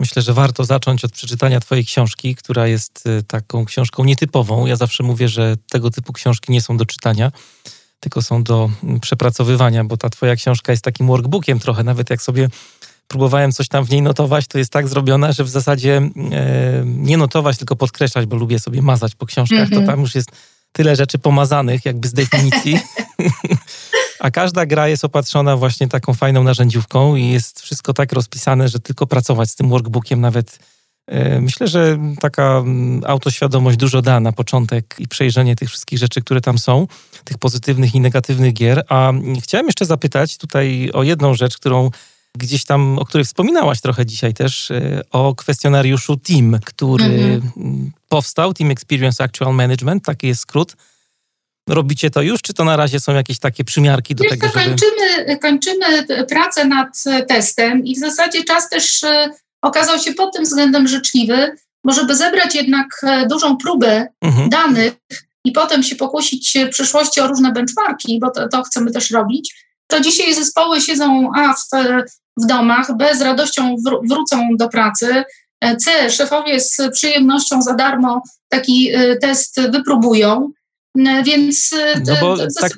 myślę, 0.00 0.22
że 0.22 0.32
warto 0.32 0.64
zacząć 0.64 1.04
od 1.04 1.12
przeczytania 1.12 1.60
Twojej 1.60 1.84
książki, 1.84 2.34
która 2.34 2.66
jest 2.66 3.06
y, 3.06 3.22
taką 3.22 3.64
książką 3.64 4.04
nietypową. 4.04 4.66
Ja 4.66 4.76
zawsze 4.76 5.02
mówię, 5.02 5.28
że 5.28 5.56
tego 5.70 5.90
typu 5.90 6.12
książki 6.12 6.52
nie 6.52 6.60
są 6.60 6.76
do 6.76 6.86
czytania 6.86 7.32
tylko 8.02 8.22
są 8.22 8.42
do 8.42 8.70
mm, 8.84 9.00
przepracowywania, 9.00 9.84
bo 9.84 9.96
ta 9.96 10.10
twoja 10.10 10.36
książka 10.36 10.72
jest 10.72 10.84
takim 10.84 11.06
workbookiem 11.06 11.58
trochę, 11.58 11.84
nawet 11.84 12.10
jak 12.10 12.22
sobie 12.22 12.48
próbowałem 13.08 13.52
coś 13.52 13.68
tam 13.68 13.84
w 13.84 13.90
niej 13.90 14.02
notować, 14.02 14.46
to 14.46 14.58
jest 14.58 14.72
tak 14.72 14.88
zrobiona, 14.88 15.32
że 15.32 15.44
w 15.44 15.48
zasadzie 15.48 15.96
e, 15.96 16.82
nie 16.86 17.16
notować, 17.16 17.58
tylko 17.58 17.76
podkreślać, 17.76 18.26
bo 18.26 18.36
lubię 18.36 18.58
sobie 18.58 18.82
mazać 18.82 19.14
po 19.14 19.26
książkach, 19.26 19.58
mm 19.58 19.68
-hmm. 19.68 19.74
to 19.74 19.80
mhm. 19.80 19.96
tam 19.96 20.00
już 20.00 20.14
jest 20.14 20.30
tyle 20.72 20.96
rzeczy 20.96 21.18
pomazanych 21.18 21.84
jakby 21.84 22.08
z 22.08 22.12
definicji. 22.12 22.78
A 24.20 24.30
każda 24.30 24.66
gra 24.66 24.88
jest 24.88 25.04
opatrzona 25.04 25.56
właśnie 25.56 25.88
taką 25.88 26.14
fajną 26.14 26.42
narzędziówką 26.42 27.16
i 27.16 27.28
jest 27.28 27.60
wszystko 27.60 27.94
tak 27.94 28.12
rozpisane, 28.12 28.68
że 28.68 28.80
tylko 28.80 29.06
pracować 29.06 29.50
z 29.50 29.54
tym 29.54 29.68
workbookiem 29.68 30.20
nawet 30.20 30.58
myślę, 31.40 31.68
że 31.68 31.98
taka 32.20 32.58
mm, 32.58 33.02
autoświadomość 33.06 33.76
dużo 33.76 34.02
da 34.02 34.20
na 34.20 34.32
początek 34.32 34.94
i 34.98 35.08
przejrzenie 35.08 35.56
tych 35.56 35.68
wszystkich 35.68 35.98
rzeczy, 35.98 36.20
które 36.20 36.40
tam 36.40 36.58
są, 36.58 36.86
tych 37.24 37.38
pozytywnych 37.38 37.94
i 37.94 38.00
negatywnych 38.00 38.52
gier. 38.52 38.84
A 38.88 39.12
chciałem 39.42 39.66
jeszcze 39.66 39.84
zapytać 39.84 40.36
tutaj 40.38 40.90
o 40.92 41.02
jedną 41.02 41.34
rzecz, 41.34 41.56
którą 41.56 41.90
gdzieś 42.38 42.64
tam, 42.64 42.98
o 42.98 43.04
której 43.04 43.24
wspominałaś 43.24 43.80
trochę 43.80 44.06
dzisiaj 44.06 44.34
też, 44.34 44.70
e, 44.70 45.00
o 45.10 45.34
kwestionariuszu 45.34 46.16
TEAM, 46.16 46.58
który 46.64 47.04
mhm. 47.04 47.92
powstał, 48.08 48.54
Team 48.54 48.70
Experience 48.70 49.24
Actual 49.24 49.54
Management, 49.54 50.04
taki 50.04 50.26
jest 50.26 50.40
skrót. 50.40 50.76
Robicie 51.68 52.10
to 52.10 52.22
już, 52.22 52.42
czy 52.42 52.54
to 52.54 52.64
na 52.64 52.76
razie 52.76 53.00
są 53.00 53.14
jakieś 53.14 53.38
takie 53.38 53.64
przymiarki 53.64 54.14
do 54.14 54.24
Wiesz, 54.24 54.30
tego, 54.30 54.46
żeby... 54.46 54.64
Kończymy, 54.64 55.38
kończymy 55.38 56.06
pracę 56.28 56.64
nad 56.64 57.04
testem 57.28 57.84
i 57.84 57.94
w 57.94 57.98
zasadzie 57.98 58.44
czas 58.44 58.68
też 58.68 59.04
e, 59.04 59.30
okazał 59.62 59.98
się 59.98 60.14
pod 60.14 60.34
tym 60.34 60.44
względem 60.44 60.88
życzliwy, 60.88 61.56
bo 61.84 61.92
żeby 61.92 62.16
zebrać 62.16 62.54
jednak 62.54 62.86
e, 63.02 63.26
dużą 63.26 63.56
próbę 63.56 64.06
mhm. 64.20 64.48
danych 64.48 64.94
i 65.44 65.52
potem 65.52 65.82
się 65.82 65.96
pokusić 65.96 66.58
w 66.66 66.70
przyszłości 66.70 67.20
o 67.20 67.26
różne 67.26 67.52
benchmarki, 67.52 68.18
bo 68.20 68.30
to, 68.30 68.48
to 68.48 68.62
chcemy 68.62 68.90
też 68.90 69.10
robić, 69.10 69.54
to 69.86 70.00
dzisiaj 70.00 70.34
zespoły 70.34 70.80
siedzą 70.80 71.30
A 71.36 71.54
w, 71.54 71.58
w 72.42 72.46
domach, 72.46 72.96
B 72.96 73.16
z 73.16 73.20
radością 73.20 73.76
wró- 73.86 74.00
wrócą 74.08 74.48
do 74.58 74.68
pracy, 74.68 75.24
e, 75.60 75.76
C 75.76 76.10
szefowie 76.10 76.60
z 76.60 76.76
przyjemnością 76.92 77.62
za 77.62 77.74
darmo 77.74 78.22
taki 78.48 78.90
e, 78.94 79.16
test 79.16 79.60
wypróbują. 79.60 80.50
Więc 81.24 81.74
no 82.06 82.36
tak 82.60 82.72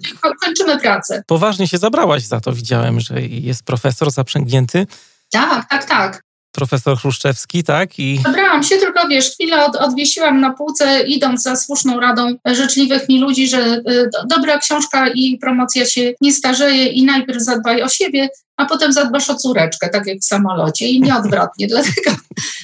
kończymy 0.44 0.78
pracę. 0.78 1.22
Poważnie 1.26 1.68
się 1.68 1.78
zabrałaś 1.78 2.22
za 2.22 2.40
to. 2.40 2.52
Widziałem, 2.52 3.00
że 3.00 3.20
jest 3.20 3.62
profesor 3.62 4.10
zaprzęgnięty. 4.10 4.86
Tak, 5.30 5.68
tak, 5.68 5.84
tak 5.84 6.22
profesor 6.54 6.98
Chruszczewski, 6.98 7.64
tak? 7.64 7.98
I... 7.98 8.20
Zabrałam 8.24 8.62
się, 8.62 8.76
tylko 8.76 9.08
wiesz, 9.08 9.30
chwilę 9.30 9.64
od, 9.64 9.76
odwiesiłam 9.76 10.40
na 10.40 10.52
półce, 10.52 11.02
idąc 11.06 11.42
za 11.42 11.56
słuszną 11.56 12.00
radą 12.00 12.34
życzliwych 12.46 13.08
mi 13.08 13.20
ludzi, 13.20 13.48
że 13.48 13.82
y, 13.88 14.10
dobra 14.28 14.58
książka 14.58 15.08
i 15.08 15.38
promocja 15.38 15.86
się 15.86 16.12
nie 16.20 16.32
starzeje 16.32 16.86
i 16.86 17.04
najpierw 17.04 17.42
zadbaj 17.42 17.82
o 17.82 17.88
siebie, 17.88 18.28
a 18.56 18.66
potem 18.66 18.92
zadbasz 18.92 19.30
o 19.30 19.34
córeczkę, 19.34 19.88
tak 19.88 20.06
jak 20.06 20.18
w 20.18 20.24
samolocie 20.24 20.88
i 20.88 21.00
nieodwrotnie. 21.00 21.66
dlatego, 21.74 22.16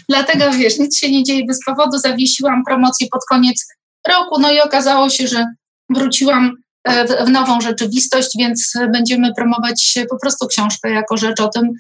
dlatego, 0.09 0.51
wiesz, 0.53 0.79
nic 0.79 0.99
się 0.99 1.11
nie 1.11 1.25
dzieje 1.25 1.45
bez 1.47 1.59
powodu. 1.67 1.99
Zawiesiłam 1.99 2.63
promocję 2.65 3.07
pod 3.13 3.21
koniec 3.29 3.67
roku, 4.09 4.41
no 4.41 4.53
i 4.53 4.61
okazało 4.61 5.11
się, 5.11 5.27
że 5.27 5.47
wróciłam 5.89 6.57
e, 6.85 7.07
w, 7.07 7.27
w 7.27 7.31
nową 7.31 7.61
rzeczywistość, 7.61 8.29
więc 8.39 8.73
będziemy 8.93 9.35
promować 9.35 9.99
po 10.11 10.19
prostu 10.19 10.47
książkę 10.47 10.91
jako 10.91 11.17
rzecz 11.17 11.41
o 11.41 11.49
tym, 11.49 11.73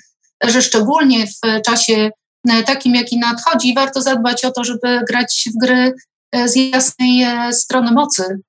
że 0.45 0.63
szczególnie 0.63 1.27
w 1.27 1.63
czasie 1.67 2.11
e, 2.49 2.63
takim, 2.63 2.95
jaki 2.95 3.19
nadchodzi, 3.19 3.75
warto 3.75 4.03
zadbać 4.03 4.45
o 4.45 4.51
to, 4.51 4.65
żeby 4.65 5.01
grać 5.09 5.49
w 5.55 5.67
gry 5.67 5.93
e, 6.33 6.49
z 6.49 6.57
jasnej 6.57 7.23
e, 7.23 7.53
strony 7.53 7.93
mocy, 7.93 8.41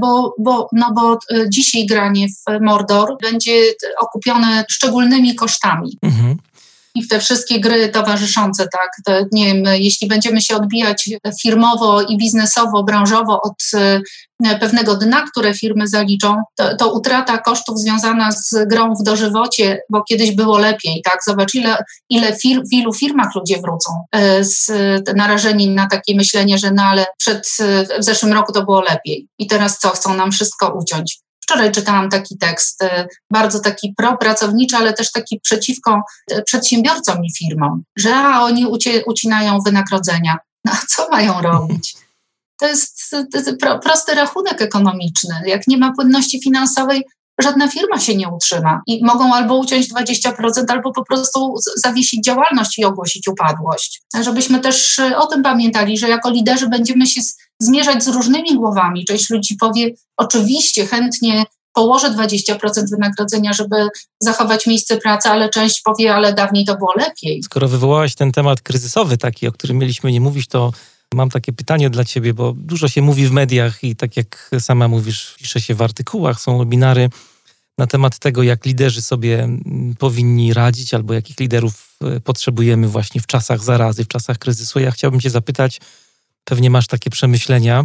bo, 0.00 0.34
bo, 0.38 0.68
no 0.72 0.92
bo 0.92 1.18
dzisiaj 1.48 1.86
granie 1.86 2.26
w 2.28 2.60
Mordor 2.60 3.16
będzie 3.22 3.60
okupione 4.00 4.64
szczególnymi 4.70 5.34
kosztami. 5.34 5.98
I 6.94 7.02
w 7.02 7.08
te 7.08 7.20
wszystkie 7.20 7.60
gry 7.60 7.88
towarzyszące, 7.88 8.68
tak, 8.68 8.90
to, 9.04 9.12
nie 9.32 9.46
wiem, 9.46 9.64
jeśli 9.64 10.08
będziemy 10.08 10.40
się 10.40 10.56
odbijać 10.56 11.10
firmowo 11.42 12.02
i 12.02 12.16
biznesowo, 12.16 12.84
branżowo 12.84 13.40
od 13.42 13.54
e, 13.74 14.58
pewnego 14.60 14.96
dna, 14.96 15.24
które 15.30 15.54
firmy 15.54 15.88
zaliczą, 15.88 16.42
to, 16.56 16.76
to, 16.76 16.92
utrata 16.92 17.38
kosztów 17.38 17.78
związana 17.78 18.32
z 18.32 18.68
grą 18.68 18.94
w 18.94 19.02
dożywocie, 19.02 19.80
bo 19.90 20.02
kiedyś 20.02 20.32
było 20.32 20.58
lepiej, 20.58 21.02
tak, 21.04 21.18
zobacz 21.26 21.54
ile, 21.54 21.76
ile 22.10 22.36
fir, 22.36 22.62
w 22.70 22.72
ilu 22.72 22.94
firmach 22.94 23.34
ludzie 23.34 23.60
wrócą 23.60 23.90
e, 24.12 24.44
z, 24.44 24.70
narażeni 25.16 25.70
na 25.70 25.86
takie 25.86 26.16
myślenie, 26.16 26.58
że 26.58 26.70
no 26.70 26.82
ale 26.82 27.06
przed, 27.18 27.48
w 27.98 28.04
zeszłym 28.04 28.32
roku 28.32 28.52
to 28.52 28.64
było 28.64 28.80
lepiej 28.80 29.28
i 29.38 29.46
teraz 29.46 29.78
co, 29.78 29.88
chcą 29.88 30.14
nam 30.14 30.32
wszystko 30.32 30.74
uciąć. 30.78 31.23
Wczoraj 31.44 31.72
czytałam 31.72 32.10
taki 32.10 32.38
tekst, 32.38 32.82
e, 32.82 33.06
bardzo 33.32 33.60
taki 33.60 33.94
propracowniczy, 33.96 34.76
ale 34.76 34.92
też 34.92 35.12
taki 35.12 35.40
przeciwko 35.40 36.02
e, 36.30 36.42
przedsiębiorcom 36.42 37.24
i 37.24 37.32
firmom, 37.38 37.82
że 37.96 38.16
a, 38.16 38.42
oni 38.42 38.66
ucinają 39.06 39.58
wynagrodzenia. 39.60 40.38
No 40.64 40.72
a 40.72 40.86
co 40.88 41.08
mają 41.10 41.42
robić? 41.42 41.94
To 42.60 42.66
jest, 42.66 43.16
jest 43.34 43.50
prosty 43.82 44.14
rachunek 44.14 44.62
ekonomiczny. 44.62 45.34
Jak 45.46 45.66
nie 45.66 45.78
ma 45.78 45.92
płynności 45.92 46.42
finansowej, 46.42 47.02
żadna 47.40 47.68
firma 47.68 48.00
się 48.00 48.16
nie 48.16 48.28
utrzyma 48.28 48.82
i 48.86 49.04
mogą 49.04 49.34
albo 49.34 49.58
uciąć 49.58 49.92
20%, 49.92 50.64
albo 50.68 50.92
po 50.92 51.04
prostu 51.04 51.54
zawiesić 51.76 52.24
działalność 52.24 52.78
i 52.78 52.84
ogłosić 52.84 53.28
upadłość. 53.28 54.02
Żebyśmy 54.22 54.60
też 54.60 55.00
o 55.16 55.26
tym 55.26 55.42
pamiętali, 55.42 55.98
że 55.98 56.08
jako 56.08 56.30
liderzy 56.30 56.68
będziemy 56.68 57.06
się 57.06 57.20
zmierzać 57.60 58.04
z 58.04 58.08
różnymi 58.08 58.54
głowami. 58.54 59.04
Część 59.04 59.30
ludzi 59.30 59.56
powie, 59.56 59.90
oczywiście 60.16 60.86
chętnie 60.86 61.44
położę 61.72 62.10
20% 62.10 62.56
wynagrodzenia, 62.90 63.52
żeby 63.52 63.76
zachować 64.20 64.66
miejsce 64.66 64.96
pracy, 64.96 65.28
ale 65.28 65.48
część 65.48 65.82
powie, 65.82 66.14
ale 66.14 66.34
dawniej 66.34 66.64
to 66.64 66.76
było 66.76 66.92
lepiej. 66.96 67.42
Skoro 67.42 67.68
wywołałaś 67.68 68.14
ten 68.14 68.32
temat 68.32 68.60
kryzysowy 68.60 69.16
taki, 69.16 69.48
o 69.48 69.52
którym 69.52 69.78
mieliśmy 69.78 70.12
nie 70.12 70.20
mówić, 70.20 70.48
to 70.48 70.72
mam 71.14 71.30
takie 71.30 71.52
pytanie 71.52 71.90
dla 71.90 72.04
ciebie, 72.04 72.34
bo 72.34 72.52
dużo 72.56 72.88
się 72.88 73.02
mówi 73.02 73.26
w 73.26 73.32
mediach 73.32 73.84
i 73.84 73.96
tak 73.96 74.16
jak 74.16 74.50
sama 74.58 74.88
mówisz, 74.88 75.34
pisze 75.38 75.60
się 75.60 75.74
w 75.74 75.82
artykułach, 75.82 76.40
są 76.40 76.58
webinary 76.58 77.08
na 77.78 77.86
temat 77.86 78.18
tego, 78.18 78.42
jak 78.42 78.64
liderzy 78.64 79.02
sobie 79.02 79.42
mm, 79.42 79.94
powinni 79.98 80.54
radzić, 80.54 80.94
albo 80.94 81.14
jakich 81.14 81.40
liderów 81.40 81.96
e, 82.04 82.20
potrzebujemy 82.20 82.88
właśnie 82.88 83.20
w 83.20 83.26
czasach 83.26 83.62
zarazy, 83.62 84.04
w 84.04 84.08
czasach 84.08 84.38
kryzysu. 84.38 84.80
Ja 84.80 84.90
chciałbym 84.90 85.20
cię 85.20 85.30
zapytać, 85.30 85.80
pewnie 86.44 86.70
masz 86.70 86.86
takie 86.86 87.10
przemyślenia, 87.10 87.84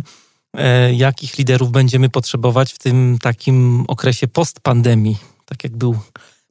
e, 0.57 0.93
jakich 0.93 1.37
liderów 1.37 1.71
będziemy 1.71 2.09
potrzebować 2.09 2.73
w 2.73 2.79
tym 2.79 3.17
takim 3.21 3.85
okresie 3.87 4.27
postpandemii. 4.27 5.17
Tak 5.45 5.63
jak 5.63 5.77
był 5.77 5.99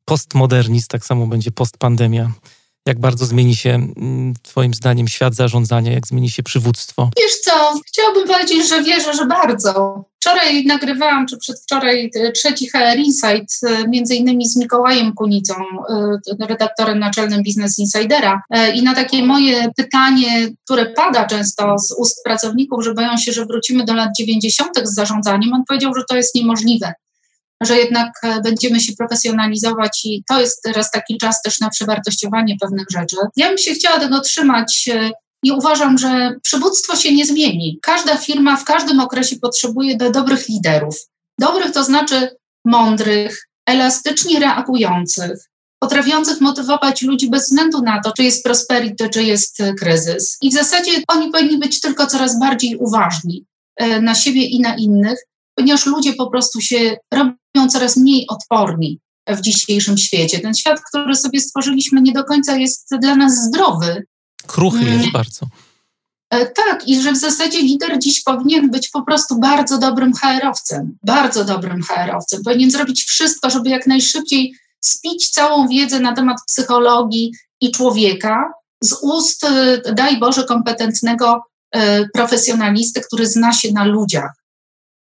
postmodernizm, 0.04 0.86
tak 0.88 1.06
samo 1.06 1.26
będzie 1.26 1.50
postpandemia. 1.50 2.32
Jak 2.88 3.00
bardzo 3.00 3.26
zmieni 3.26 3.56
się 3.56 3.70
mm, 3.70 4.34
Twoim 4.42 4.74
zdaniem 4.74 5.08
świat 5.08 5.34
zarządzania, 5.34 5.92
jak 5.92 6.06
zmieni 6.06 6.30
się 6.30 6.42
przywództwo? 6.42 7.10
Wiesz 7.18 7.40
co, 7.40 7.52
chciałabym 7.86 8.28
powiedzieć, 8.28 8.68
że 8.68 8.82
wierzę, 8.82 9.14
że 9.14 9.26
bardzo. 9.26 10.04
Wczoraj 10.20 10.64
nagrywałam, 10.64 11.26
czy 11.26 11.38
przedwczoraj, 11.38 12.10
e, 12.14 12.32
trzeci 12.32 12.70
HR 12.70 12.98
Insight, 12.98 13.64
e, 13.66 13.88
między 13.88 14.14
innymi 14.14 14.48
z 14.48 14.56
Mikołajem 14.56 15.14
Kunicą, 15.14 15.54
e, 16.40 16.46
redaktorem 16.46 16.98
naczelnym 16.98 17.42
Business 17.42 17.78
Insidera. 17.78 18.42
I 18.74 18.82
na 18.82 18.94
takie 18.94 19.22
moje 19.22 19.70
pytanie, 19.76 20.48
które 20.64 20.86
pada 20.86 21.26
często 21.26 21.78
z 21.78 21.92
ust 21.98 22.24
pracowników, 22.24 22.84
że 22.84 22.94
boją 22.94 23.16
się, 23.16 23.32
że 23.32 23.46
wrócimy 23.46 23.84
do 23.84 23.94
lat 23.94 24.10
90. 24.18 24.70
z 24.84 24.94
zarządzaniem, 24.94 25.52
on 25.52 25.64
powiedział, 25.68 25.94
że 25.94 26.02
to 26.08 26.16
jest 26.16 26.34
niemożliwe 26.34 26.92
że 27.62 27.78
jednak 27.78 28.12
będziemy 28.44 28.80
się 28.80 28.92
profesjonalizować 28.98 30.00
i 30.04 30.24
to 30.28 30.40
jest 30.40 30.62
teraz 30.62 30.90
taki 30.90 31.18
czas 31.18 31.42
też 31.42 31.60
na 31.60 31.70
przewartościowanie 31.70 32.56
pewnych 32.60 32.86
rzeczy. 32.90 33.16
Ja 33.36 33.48
bym 33.48 33.58
się 33.58 33.74
chciała 33.74 34.00
tego 34.00 34.20
trzymać 34.20 34.88
i 35.42 35.52
uważam, 35.52 35.98
że 35.98 36.34
przywództwo 36.42 36.96
się 36.96 37.14
nie 37.14 37.26
zmieni. 37.26 37.78
Każda 37.82 38.16
firma 38.16 38.56
w 38.56 38.64
każdym 38.64 39.00
okresie 39.00 39.36
potrzebuje 39.36 39.96
do 39.96 40.10
dobrych 40.10 40.48
liderów. 40.48 40.96
Dobrych 41.40 41.72
to 41.72 41.84
znaczy 41.84 42.36
mądrych, 42.64 43.48
elastycznie 43.66 44.40
reagujących, 44.40 45.48
potrafiących 45.78 46.40
motywować 46.40 47.02
ludzi 47.02 47.30
bez 47.30 47.42
względu 47.42 47.82
na 47.82 48.00
to, 48.02 48.12
czy 48.12 48.22
jest 48.22 48.44
prosperity, 48.44 49.08
czy 49.08 49.22
jest 49.22 49.60
e, 49.60 49.74
kryzys. 49.74 50.36
I 50.42 50.50
w 50.50 50.54
zasadzie 50.54 50.92
oni 51.08 51.30
powinni 51.30 51.58
być 51.58 51.80
tylko 51.80 52.06
coraz 52.06 52.40
bardziej 52.40 52.76
uważni 52.76 53.44
e, 53.76 54.00
na 54.00 54.14
siebie 54.14 54.44
i 54.44 54.60
na 54.60 54.76
innych, 54.76 55.18
ponieważ 55.58 55.86
ludzie 55.86 56.12
po 56.12 56.30
prostu 56.30 56.60
się 56.60 56.96
robią 57.14 57.68
coraz 57.70 57.96
mniej 57.96 58.26
odporni 58.28 59.00
w 59.28 59.40
dzisiejszym 59.40 59.98
świecie. 59.98 60.38
Ten 60.38 60.54
świat, 60.54 60.80
który 60.90 61.16
sobie 61.16 61.40
stworzyliśmy, 61.40 62.00
nie 62.00 62.12
do 62.12 62.24
końca 62.24 62.56
jest 62.56 62.88
dla 63.00 63.16
nas 63.16 63.44
zdrowy 63.44 64.04
Kruchy 64.46 64.84
jest 64.84 64.98
mm. 64.98 65.10
bardzo. 65.12 65.46
E, 66.30 66.46
tak, 66.46 66.88
i 66.88 67.02
że 67.02 67.12
w 67.12 67.16
zasadzie 67.16 67.62
lider 67.62 67.98
dziś 67.98 68.22
powinien 68.22 68.70
być 68.70 68.88
po 68.88 69.02
prostu 69.02 69.38
bardzo 69.38 69.78
dobrym 69.78 70.12
HR-owcem, 70.14 70.96
bardzo 71.02 71.44
dobrym 71.44 71.82
HR-owcem. 71.82 72.42
Powinien 72.44 72.70
zrobić 72.70 73.04
wszystko, 73.04 73.50
żeby 73.50 73.70
jak 73.70 73.86
najszybciej 73.86 74.54
spić 74.80 75.30
całą 75.30 75.68
wiedzę 75.68 76.00
na 76.00 76.12
temat 76.12 76.36
psychologii 76.46 77.32
i 77.60 77.72
człowieka 77.72 78.52
z 78.82 78.92
ust, 79.02 79.44
e, 79.44 79.80
daj 79.92 80.18
Boże, 80.18 80.44
kompetentnego 80.44 81.42
e, 81.72 82.08
profesjonalisty, 82.08 83.00
który 83.00 83.26
zna 83.26 83.52
się 83.52 83.72
na 83.72 83.84
ludziach. 83.84 84.30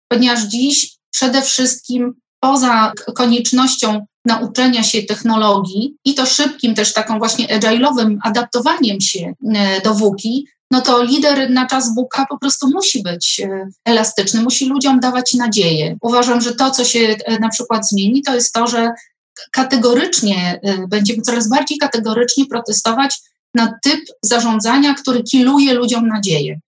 Ponieważ 0.08 0.42
dziś 0.42 0.96
przede 1.10 1.42
wszystkim 1.42 2.14
poza 2.40 2.92
koniecznością 3.14 4.06
nauczenia 4.24 4.82
się 4.82 5.02
technologii 5.02 5.96
i 6.04 6.14
to 6.14 6.26
szybkim 6.26 6.74
też 6.74 6.92
taką 6.92 7.18
właśnie 7.18 7.46
agile'owym 7.46 8.16
adaptowaniem 8.22 9.00
się 9.00 9.34
e, 9.54 9.80
do 9.80 9.94
WUKI, 9.94 10.46
no 10.70 10.80
to 10.80 11.02
lider 11.02 11.50
na 11.50 11.66
czas 11.66 11.94
buka 11.94 12.26
po 12.28 12.38
prostu 12.38 12.68
musi 12.68 13.02
być 13.02 13.40
e, 13.40 13.68
elastyczny, 13.84 14.42
musi 14.42 14.66
ludziom 14.66 15.00
dawać 15.00 15.34
nadzieję. 15.34 15.96
Uważam, 16.00 16.40
że 16.40 16.54
to, 16.54 16.70
co 16.70 16.84
się 16.84 17.16
e, 17.24 17.38
na 17.38 17.48
przykład 17.48 17.88
zmieni, 17.88 18.22
to 18.22 18.34
jest 18.34 18.52
to, 18.52 18.66
że 18.66 18.90
kategorycznie 19.52 20.60
będziemy 20.88 21.22
coraz 21.22 21.48
bardziej 21.48 21.78
kategorycznie 21.78 22.46
protestować 22.46 23.18
na 23.54 23.78
typ 23.84 24.00
zarządzania, 24.22 24.94
który 24.94 25.22
kiluje 25.22 25.74
ludziom 25.74 26.08
nadzieję. 26.08 26.60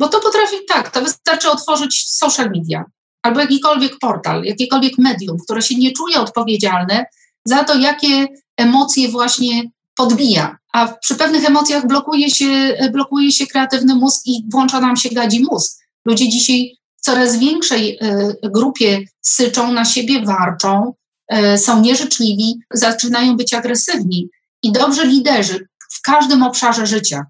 Bo 0.00 0.08
to 0.08 0.20
potrafi 0.20 0.56
tak, 0.68 0.90
to 0.90 1.02
wystarczy 1.02 1.50
otworzyć 1.50 2.04
social 2.08 2.50
media 2.50 2.84
albo 3.22 3.40
jakikolwiek 3.40 3.98
portal, 3.98 4.44
jakiekolwiek 4.44 4.98
medium, 4.98 5.36
które 5.44 5.62
się 5.62 5.74
nie 5.74 5.92
czuje 5.92 6.20
odpowiedzialne 6.20 7.06
za 7.44 7.64
to, 7.64 7.74
jakie 7.74 8.26
emocje 8.56 9.08
właśnie 9.08 9.62
podbija. 9.96 10.56
A 10.72 10.88
przy 10.88 11.14
pewnych 11.14 11.44
emocjach 11.44 11.86
blokuje 11.86 12.30
się, 12.30 12.76
blokuje 12.92 13.32
się 13.32 13.46
kreatywny 13.46 13.94
mózg 13.94 14.20
i 14.26 14.44
włącza 14.52 14.80
nam 14.80 14.96
się 14.96 15.08
gadzi 15.08 15.42
mózg. 15.50 15.78
Ludzie 16.04 16.28
dzisiaj 16.28 16.76
w 16.96 17.00
coraz 17.00 17.38
większej 17.38 17.98
e, 18.00 18.34
grupie 18.42 19.04
syczą 19.20 19.72
na 19.72 19.84
siebie, 19.84 20.22
warczą, 20.24 20.94
e, 21.28 21.58
są 21.58 21.80
nieżyczliwi, 21.80 22.54
zaczynają 22.74 23.36
być 23.36 23.54
agresywni. 23.54 24.28
I 24.62 24.72
dobrzy 24.72 25.06
liderzy 25.06 25.68
w 25.92 26.02
każdym 26.02 26.42
obszarze 26.42 26.86
życia, 26.86 27.26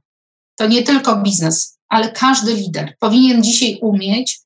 to 0.56 0.66
nie 0.66 0.82
tylko 0.82 1.16
biznes, 1.16 1.75
ale 1.89 2.12
każdy 2.12 2.55
lider 2.55 2.95
powinien 3.01 3.43
dzisiaj 3.43 3.78
umieć 3.82 4.41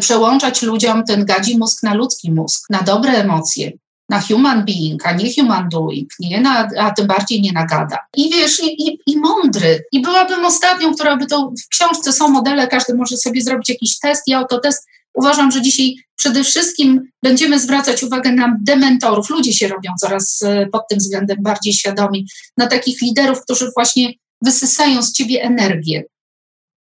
przełączać 0.00 0.62
ludziom 0.62 1.04
ten 1.04 1.24
gadzi 1.24 1.58
mózg 1.58 1.82
na 1.82 1.94
ludzki 1.94 2.32
mózg, 2.32 2.70
na 2.70 2.82
dobre 2.82 3.12
emocje, 3.12 3.72
na 4.08 4.20
human 4.20 4.64
being, 4.64 5.06
a 5.06 5.12
nie 5.12 5.34
human 5.34 5.68
doing, 5.68 6.08
nie 6.20 6.40
na, 6.40 6.68
a 6.78 6.90
tym 6.90 7.06
bardziej 7.06 7.42
nie 7.42 7.52
na 7.52 7.66
gada. 7.66 7.98
I 8.16 8.30
wiesz, 8.30 8.62
i, 8.62 8.88
i, 8.88 8.98
i 9.06 9.16
mądry. 9.18 9.84
I 9.92 10.02
byłabym 10.02 10.44
ostatnią, 10.44 10.94
która 10.94 11.16
by 11.16 11.26
to, 11.26 11.52
w 11.64 11.68
książce 11.68 12.12
są 12.12 12.28
modele, 12.28 12.68
każdy 12.68 12.94
może 12.94 13.16
sobie 13.16 13.42
zrobić 13.42 13.68
jakiś 13.68 13.98
test, 13.98 14.22
ja 14.26 14.40
oto 14.40 14.58
test, 14.58 14.86
Uważam, 15.16 15.50
że 15.50 15.62
dzisiaj 15.62 15.94
przede 16.16 16.44
wszystkim 16.44 17.10
będziemy 17.22 17.60
zwracać 17.60 18.02
uwagę 18.02 18.32
na 18.32 18.56
dementorów. 18.60 19.30
Ludzie 19.30 19.52
się 19.52 19.68
robią 19.68 19.90
coraz 20.00 20.42
e, 20.42 20.66
pod 20.66 20.88
tym 20.88 20.98
względem 20.98 21.36
bardziej 21.40 21.72
świadomi, 21.72 22.26
na 22.56 22.66
takich 22.66 23.02
liderów, 23.02 23.42
którzy 23.42 23.70
właśnie 23.74 24.12
wysysają 24.42 25.02
z 25.02 25.12
ciebie 25.12 25.42
energię. 25.42 26.04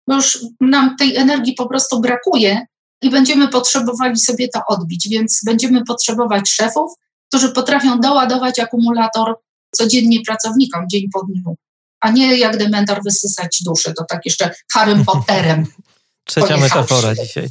Bo 0.07 0.15
już 0.15 0.39
nam 0.61 0.95
tej 0.97 1.15
energii 1.15 1.53
po 1.53 1.69
prostu 1.69 2.01
brakuje 2.01 2.65
i 3.01 3.09
będziemy 3.09 3.47
potrzebowali 3.47 4.19
sobie 4.19 4.47
to 4.47 4.61
odbić, 4.67 5.09
więc 5.09 5.41
będziemy 5.45 5.83
potrzebować 5.85 6.49
szefów, 6.49 6.91
którzy 7.27 7.51
potrafią 7.51 7.99
doładować 7.99 8.59
akumulator 8.59 9.35
codziennie 9.71 10.21
pracownikom, 10.21 10.89
dzień 10.89 11.09
po 11.13 11.25
dniu, 11.25 11.55
a 11.99 12.11
nie 12.11 12.37
jak 12.37 12.57
dementor 12.57 13.03
wysysać 13.03 13.63
duszę, 13.65 13.93
to 13.93 14.05
tak 14.09 14.25
jeszcze 14.25 14.51
Harrym 14.71 15.05
Potterem. 15.05 15.65
Trzecia 16.27 16.57
metafora 16.57 17.15
dzisiaj. 17.15 17.49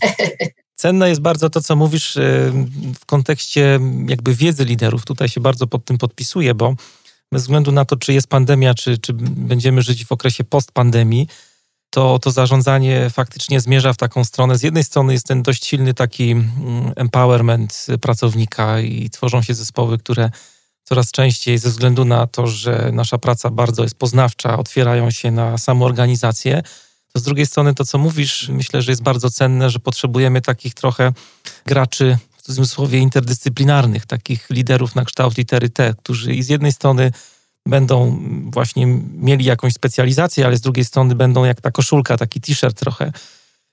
Cenne 0.76 1.08
jest 1.08 1.20
bardzo 1.20 1.50
to, 1.50 1.60
co 1.60 1.76
mówisz 1.76 2.16
y, 2.16 2.52
w 3.00 3.06
kontekście 3.06 3.80
jakby 4.08 4.34
wiedzy 4.34 4.64
liderów. 4.64 5.04
Tutaj 5.04 5.28
się 5.28 5.40
bardzo 5.40 5.66
pod 5.66 5.84
tym 5.84 5.98
podpisuję, 5.98 6.54
bo 6.54 6.74
bez 7.32 7.42
względu 7.42 7.72
na 7.72 7.84
to, 7.84 7.96
czy 7.96 8.12
jest 8.12 8.26
pandemia, 8.26 8.74
czy, 8.74 8.98
czy 8.98 9.12
będziemy 9.18 9.82
żyć 9.82 10.06
w 10.06 10.12
okresie 10.12 10.44
postpandemii, 10.44 11.28
to, 11.94 12.18
to 12.18 12.30
zarządzanie 12.30 13.10
faktycznie 13.10 13.60
zmierza 13.60 13.92
w 13.92 13.96
taką 13.96 14.24
stronę. 14.24 14.58
Z 14.58 14.62
jednej 14.62 14.84
strony 14.84 15.12
jest 15.12 15.26
ten 15.26 15.42
dość 15.42 15.66
silny 15.66 15.94
taki 15.94 16.30
mm, 16.30 16.52
empowerment 16.96 17.86
pracownika 18.00 18.80
i 18.80 19.10
tworzą 19.10 19.42
się 19.42 19.54
zespoły, 19.54 19.98
które 19.98 20.30
coraz 20.84 21.10
częściej 21.10 21.58
ze 21.58 21.68
względu 21.68 22.04
na 22.04 22.26
to, 22.26 22.46
że 22.46 22.90
nasza 22.92 23.18
praca 23.18 23.50
bardzo 23.50 23.82
jest 23.82 23.94
poznawcza, 23.94 24.58
otwierają 24.58 25.10
się 25.10 25.30
na 25.30 25.58
samoorganizację. 25.58 26.62
To 27.12 27.20
z 27.20 27.22
drugiej 27.22 27.46
strony 27.46 27.74
to, 27.74 27.84
co 27.84 27.98
mówisz, 27.98 28.48
myślę, 28.48 28.82
że 28.82 28.92
jest 28.92 29.02
bardzo 29.02 29.30
cenne, 29.30 29.70
że 29.70 29.78
potrzebujemy 29.78 30.40
takich 30.40 30.74
trochę 30.74 31.12
graczy 31.66 32.18
w 32.36 32.42
cudzysłowie 32.42 32.98
interdyscyplinarnych, 32.98 34.06
takich 34.06 34.50
liderów 34.50 34.94
na 34.94 35.04
kształt 35.04 35.36
litery 35.36 35.70
T, 35.70 35.94
którzy 35.98 36.34
i 36.34 36.42
z 36.42 36.48
jednej 36.48 36.72
strony 36.72 37.12
będą 37.66 38.18
właśnie 38.50 38.86
mieli 39.16 39.44
jakąś 39.44 39.72
specjalizację, 39.72 40.46
ale 40.46 40.56
z 40.56 40.60
drugiej 40.60 40.84
strony 40.84 41.14
będą 41.14 41.44
jak 41.44 41.60
ta 41.60 41.70
koszulka, 41.70 42.16
taki 42.16 42.40
t-shirt 42.40 42.78
trochę, 42.78 43.12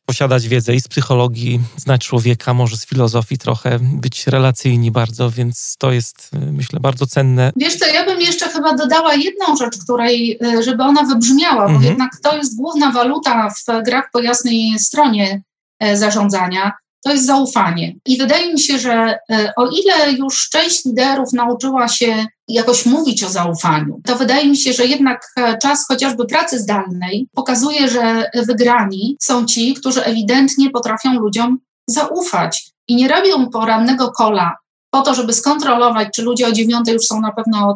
posiadać 0.06 0.48
wiedzę 0.48 0.76
i 0.76 0.82
z 0.82 0.88
psychologii, 0.88 1.60
znać 1.78 2.06
człowieka, 2.06 2.54
może 2.54 2.78
z 2.78 2.86
filozofii 2.86 3.38
trochę, 3.38 3.80
być 3.80 4.28
relacyjni 4.28 4.92
bardzo, 4.92 5.32
więc 5.32 5.76
to 5.78 5.92
jest 5.92 6.32
myślę 6.34 6.80
bardzo 6.80 7.08
cenne. 7.08 7.52
Wiesz 7.56 7.76
co, 7.76 7.86
ja 7.86 8.06
bym 8.06 8.22
jeszcze 8.22 8.50
chyba 8.50 8.74
dodała 8.74 9.14
jedną 9.14 9.56
rzecz, 9.56 9.78
której, 9.78 10.38
e, 10.44 10.64
żeby 10.64 10.84
ona 10.84 11.04
wybrzmiała, 11.04 11.64
mhm. 11.64 11.80
bo 11.80 11.86
jednak 11.86 12.12
to 12.24 12.38
jest 12.38 12.58
główna 12.58 12.92
waluta 12.92 13.50
w 13.50 13.84
grach 13.86 14.10
po 14.14 14.22
jasnej 14.22 14.80
stronie 14.80 15.42
e, 15.80 15.98
zarządzania, 15.98 16.72
to 17.04 17.12
jest 17.12 17.26
zaufanie. 17.26 17.96
I 18.06 18.18
wydaje 18.18 18.54
mi 18.54 18.60
się, 18.60 18.80
że 18.80 19.18
o 19.58 19.68
ile 19.68 20.12
już 20.12 20.50
część 20.50 20.86
liderów 20.86 21.34
nauczyła 21.34 21.88
się 21.88 22.26
jakoś 22.54 22.86
mówić 22.86 23.24
o 23.24 23.30
zaufaniu, 23.30 24.02
to 24.06 24.16
wydaje 24.16 24.48
mi 24.48 24.58
się, 24.58 24.74
że 24.74 24.86
jednak 24.86 25.28
e, 25.38 25.58
czas 25.58 25.88
chociażby 25.88 26.26
pracy 26.26 26.60
zdalnej 26.60 27.28
pokazuje, 27.36 27.90
że 27.90 28.30
wygrani 28.48 29.18
są 29.22 29.46
ci, 29.46 29.74
którzy 29.74 30.04
ewidentnie 30.04 30.70
potrafią 30.70 31.14
ludziom 31.14 31.60
zaufać 31.88 32.72
i 32.88 32.96
nie 32.96 33.08
robią 33.08 33.50
porannego 33.50 34.12
kola 34.12 34.56
po 34.92 35.02
to, 35.02 35.14
żeby 35.14 35.34
skontrolować, 35.34 36.08
czy 36.16 36.22
ludzie 36.22 36.48
o 36.48 36.52
dziewiątej 36.52 36.94
już 36.94 37.06
są 37.06 37.22
na 37.22 37.32
pewno 37.32 37.76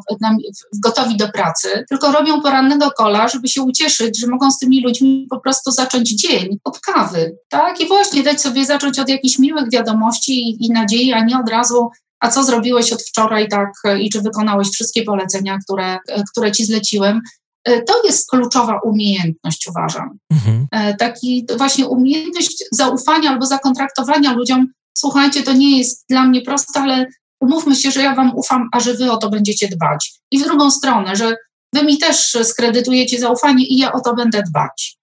gotowi 0.84 1.18
do 1.18 1.30
pracy, 1.30 1.86
tylko 1.90 2.12
robią 2.12 2.42
porannego 2.42 2.92
kola, 2.92 3.28
żeby 3.28 3.48
się 3.48 3.62
ucieszyć, 3.62 4.20
że 4.20 4.28
mogą 4.28 4.52
z 4.52 4.60
tymi 4.60 4.84
ludźmi 4.84 5.28
po 5.30 5.40
prostu 5.40 5.72
zacząć 5.72 6.10
dzień 6.10 6.58
od 6.64 6.80
kawy, 6.80 7.38
tak? 7.50 7.82
I 7.82 7.88
właśnie 7.88 8.24
dać 8.24 8.42
sobie 8.42 8.66
zacząć 8.66 9.00
od 9.00 9.10
jakichś 9.10 9.40
miłych 9.40 9.72
wiadomości 9.72 10.50
i, 10.50 10.66
i 10.66 10.70
nadziei, 10.70 11.14
a 11.14 11.26
nie 11.26 11.40
od 11.40 11.50
razu 11.50 11.90
a 12.20 12.30
co 12.30 12.44
zrobiłeś 12.44 12.94
od 12.94 13.04
wczoraj, 13.04 13.48
tak, 13.48 13.72
i 14.00 14.10
czy 14.10 14.22
wykonałeś 14.22 14.68
wszystkie 14.70 15.04
polecenia, 15.04 15.58
które, 15.64 15.98
które 16.32 16.52
ci 16.52 16.66
zleciłem. 16.66 17.22
E, 17.64 17.82
to 17.82 18.04
jest 18.04 18.30
kluczowa 18.30 18.80
umiejętność, 18.84 19.68
uważam. 19.68 20.18
Mhm. 20.32 20.68
E, 20.72 20.96
taki 20.96 21.46
właśnie 21.58 21.88
umiejętność 21.88 22.64
zaufania 22.72 23.30
albo 23.30 23.46
zakontraktowania 23.46 24.34
ludziom 24.34 24.68
słuchajcie, 24.98 25.44
to 25.44 25.54
nie 25.54 25.78
jest 25.78 26.06
dla 26.10 26.26
mnie 26.26 26.42
proste, 26.42 26.80
ale 26.80 27.08
umówmy 27.40 27.76
się, 27.76 27.92
że 27.92 28.02
ja 28.02 28.16
wam 28.16 28.36
ufam, 28.36 28.70
a 28.72 28.80
że 28.80 28.94
wy 28.94 29.12
o 29.12 29.18
to 29.18 29.30
będziecie 29.30 29.68
dbać. 29.68 30.14
I 30.32 30.40
w 30.40 30.44
drugą 30.44 30.72
stronę, 30.72 31.16
że 31.16 31.36
wy 31.74 31.84
mi 31.84 31.98
też 31.98 32.38
skredytujecie 32.44 33.20
zaufanie 33.20 33.66
i 33.66 33.78
ja 33.78 33.94
o 33.94 34.02
to 34.02 34.16
będę 34.16 34.44
dbać. 34.44 34.98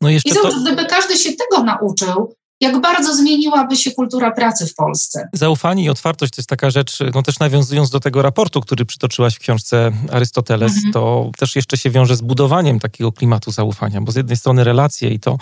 No 0.00 0.10
I 0.10 0.20
zobacz, 0.34 0.54
to... 0.54 0.60
gdyby 0.60 0.86
każdy 0.86 1.18
się 1.18 1.32
tego 1.32 1.64
nauczył, 1.64 2.34
jak 2.62 2.80
bardzo 2.80 3.16
zmieniłaby 3.16 3.76
się 3.76 3.90
kultura 3.90 4.30
pracy 4.30 4.66
w 4.66 4.74
Polsce. 4.74 5.28
Zaufanie 5.32 5.84
i 5.84 5.88
otwartość 5.88 6.32
to 6.32 6.40
jest 6.40 6.48
taka 6.48 6.70
rzecz, 6.70 6.98
no 7.14 7.22
też 7.22 7.38
nawiązując 7.38 7.90
do 7.90 8.00
tego 8.00 8.22
raportu, 8.22 8.60
który 8.60 8.84
przytoczyłaś 8.84 9.34
w 9.34 9.38
książce 9.38 9.92
Arystoteles, 10.12 10.72
mhm. 10.74 10.92
to 10.92 11.30
też 11.38 11.56
jeszcze 11.56 11.76
się 11.76 11.90
wiąże 11.90 12.16
z 12.16 12.20
budowaniem 12.20 12.80
takiego 12.80 13.12
klimatu 13.12 13.50
zaufania, 13.50 14.00
bo 14.00 14.12
z 14.12 14.16
jednej 14.16 14.36
strony 14.36 14.64
relacje 14.64 15.10
i 15.10 15.20
to, 15.20 15.38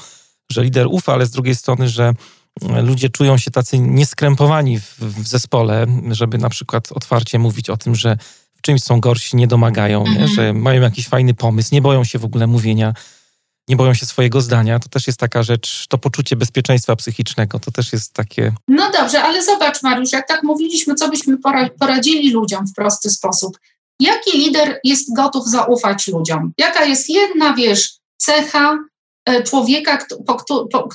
że 0.53 0.65
lider 0.65 0.87
ufa, 0.87 1.13
ale 1.13 1.27
z 1.27 1.31
drugiej 1.31 1.55
strony, 1.55 1.89
że 1.89 2.15
ludzie 2.83 3.11
czują 3.11 3.39
się 3.39 3.51
tacy 3.51 3.79
nieskrępowani 3.79 4.81
w, 4.81 4.99
w 4.99 5.29
zespole, 5.29 5.87
żeby 6.11 6.39
na 6.39 6.49
przykład 6.49 6.93
otwarcie 6.93 7.39
mówić 7.39 7.71
o 7.71 7.77
tym, 7.77 7.95
że 7.95 8.17
w 8.55 8.63
czymś 8.63 8.83
są 8.83 9.01
gorsi, 9.01 9.37
nie 9.37 9.47
domagają, 9.47 10.05
nie? 10.05 10.11
Mhm. 10.11 10.29
że 10.29 10.53
mają 10.53 10.83
jakiś 10.83 11.09
fajny 11.09 11.35
pomysł, 11.35 11.69
nie 11.73 11.83
boją 11.83 12.05
się 12.05 12.19
w 12.19 12.25
ogóle 12.25 12.47
mówienia, 12.47 12.95
nie 13.71 13.77
boją 13.77 13.95
się 13.95 14.07
swojego 14.07 14.41
zdania. 14.41 14.79
To 14.79 14.89
też 14.89 15.07
jest 15.07 15.19
taka 15.19 15.43
rzecz, 15.43 15.87
to 15.89 15.99
poczucie 15.99 16.37
bezpieczeństwa 16.37 16.97
psychicznego, 16.97 17.59
to 17.59 17.71
też 17.71 17.93
jest 17.93 18.13
takie. 18.13 18.53
No 18.69 18.91
dobrze, 18.91 19.23
ale 19.23 19.45
zobacz, 19.45 19.83
Mariusz, 19.83 20.13
jak 20.13 20.29
tak 20.29 20.43
mówiliśmy, 20.43 20.95
co 20.95 21.09
byśmy 21.09 21.37
poradzili 21.79 22.33
ludziom 22.33 22.67
w 22.67 22.75
prosty 22.75 23.11
sposób. 23.11 23.59
Jaki 24.01 24.39
lider 24.39 24.81
jest 24.85 25.15
gotów 25.17 25.49
zaufać 25.49 26.09
ludziom? 26.09 26.53
Jaka 26.59 26.85
jest 26.85 27.11
jedna, 27.11 27.55
wiesz, 27.55 27.99
cecha, 28.17 28.79
E, 29.25 29.43
człowieka, 29.43 29.99
po, 30.27 30.37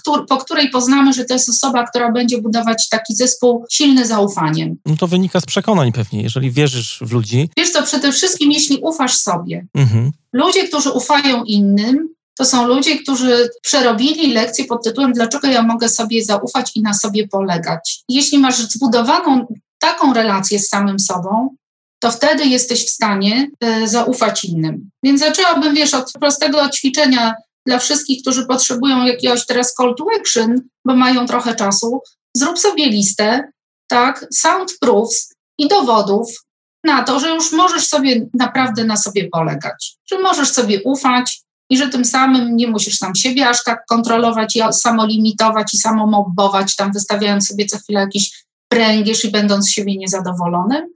po, 0.06 0.26
po, 0.30 0.38
której 0.38 0.70
poznamy, 0.70 1.14
że 1.14 1.26
to 1.26 1.34
jest 1.34 1.50
osoba, 1.50 1.88
która 1.88 2.12
będzie 2.12 2.42
budować 2.42 2.90
taki 2.90 3.16
zespół 3.16 3.66
silny 3.70 4.06
zaufaniem. 4.06 4.76
No 4.86 4.98
to 4.98 5.08
wynika 5.08 5.40
z 5.40 5.46
przekonań 5.46 5.92
pewnie, 5.92 6.22
jeżeli 6.22 6.52
wierzysz 6.52 7.00
w 7.02 7.12
ludzi. 7.12 7.50
Wiesz 7.58 7.70
co, 7.70 7.84
przede 7.84 8.12
wszystkim 8.12 8.52
jeśli 8.52 8.78
ufasz 8.78 9.18
sobie. 9.18 9.66
Mhm. 9.74 10.12
Ludzie, 10.34 10.68
którzy 10.68 10.92
ufają 10.92 11.44
innym, 11.44 12.10
to 12.38 12.46
są 12.46 12.68
ludzie, 12.68 13.00
którzy 13.00 13.50
przerobili 13.62 14.34
lekcję 14.34 14.66
pod 14.66 14.84
tytułem 14.84 15.14
Dlaczego 15.14 15.48
ja 15.48 15.62
mogę 15.62 15.90
sobie 15.90 16.24
zaufać 16.24 16.72
i 16.76 16.82
na 16.82 16.94
sobie 16.94 17.28
polegać. 17.28 18.04
Jeśli 18.10 18.40
masz 18.40 18.58
zbudowaną 18.58 19.48
taką 19.80 20.14
relację 20.14 20.60
z 20.60 20.70
samym 20.70 21.00
sobą, 21.00 21.56
to 22.00 22.12
wtedy 22.12 22.46
jesteś 22.46 22.86
w 22.86 22.90
stanie 22.90 23.48
y, 23.64 23.88
zaufać 23.88 24.46
innym. 24.46 24.90
Więc 25.04 25.20
zaczęłabym, 25.20 25.76
wiesz, 25.76 25.94
od 25.94 26.12
prostego 26.12 26.70
ćwiczenia 26.70 27.34
dla 27.66 27.80
wszystkich, 27.80 28.22
którzy 28.22 28.46
potrzebują 28.46 29.06
jakiegoś 29.06 29.46
teraz 29.46 29.74
call 29.74 29.96
to 29.98 30.06
action, 30.20 30.62
bo 30.86 30.96
mają 30.96 31.26
trochę 31.26 31.56
czasu, 31.56 32.00
zrób 32.38 32.60
sobie 32.60 32.86
listę, 32.86 33.52
tak, 33.88 34.28
sound 34.34 34.78
proofs 34.80 35.34
i 35.58 35.68
dowodów 35.68 36.46
na 36.84 37.04
to, 37.04 37.20
że 37.20 37.30
już 37.30 37.52
możesz 37.52 37.88
sobie 37.88 38.26
naprawdę 38.34 38.84
na 38.84 38.98
sobie 38.98 39.30
polegać, 39.30 39.98
że 40.12 40.20
możesz 40.20 40.52
sobie 40.52 40.84
ufać 40.84 41.45
i 41.70 41.78
że 41.78 41.90
tym 41.90 42.06
samym 42.06 42.56
nie 42.56 42.68
musisz 42.68 42.98
sam 42.98 43.16
siebie 43.16 43.50
aż 43.50 43.64
tak 43.64 43.86
kontrolować 43.86 44.56
i 44.56 44.62
samolimitować 44.72 45.74
i 45.74 45.78
samomobbować, 45.78 46.76
tam 46.76 46.92
wystawiając 46.92 47.48
sobie 47.48 47.66
co 47.66 47.78
chwilę 47.78 48.00
jakiś 48.00 48.46
pręgierz 48.72 49.26
i 49.26 49.32
będąc 49.32 49.66
z 49.66 49.72
siebie 49.72 49.98
niezadowolonym, 49.98 50.88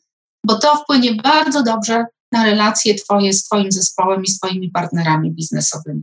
bo 0.46 0.60
to 0.60 0.76
wpłynie 0.76 1.16
bardzo 1.16 1.64
dobrze 1.64 2.06
na 2.32 2.46
relacje 2.46 2.96
Twoje 2.96 3.34
z 3.34 3.44
Twoim 3.44 3.72
zespołem 3.72 4.24
i 4.24 4.28
z 4.28 4.38
Twoimi 4.38 4.70
partnerami 4.70 5.32
biznesowymi. 5.32 6.02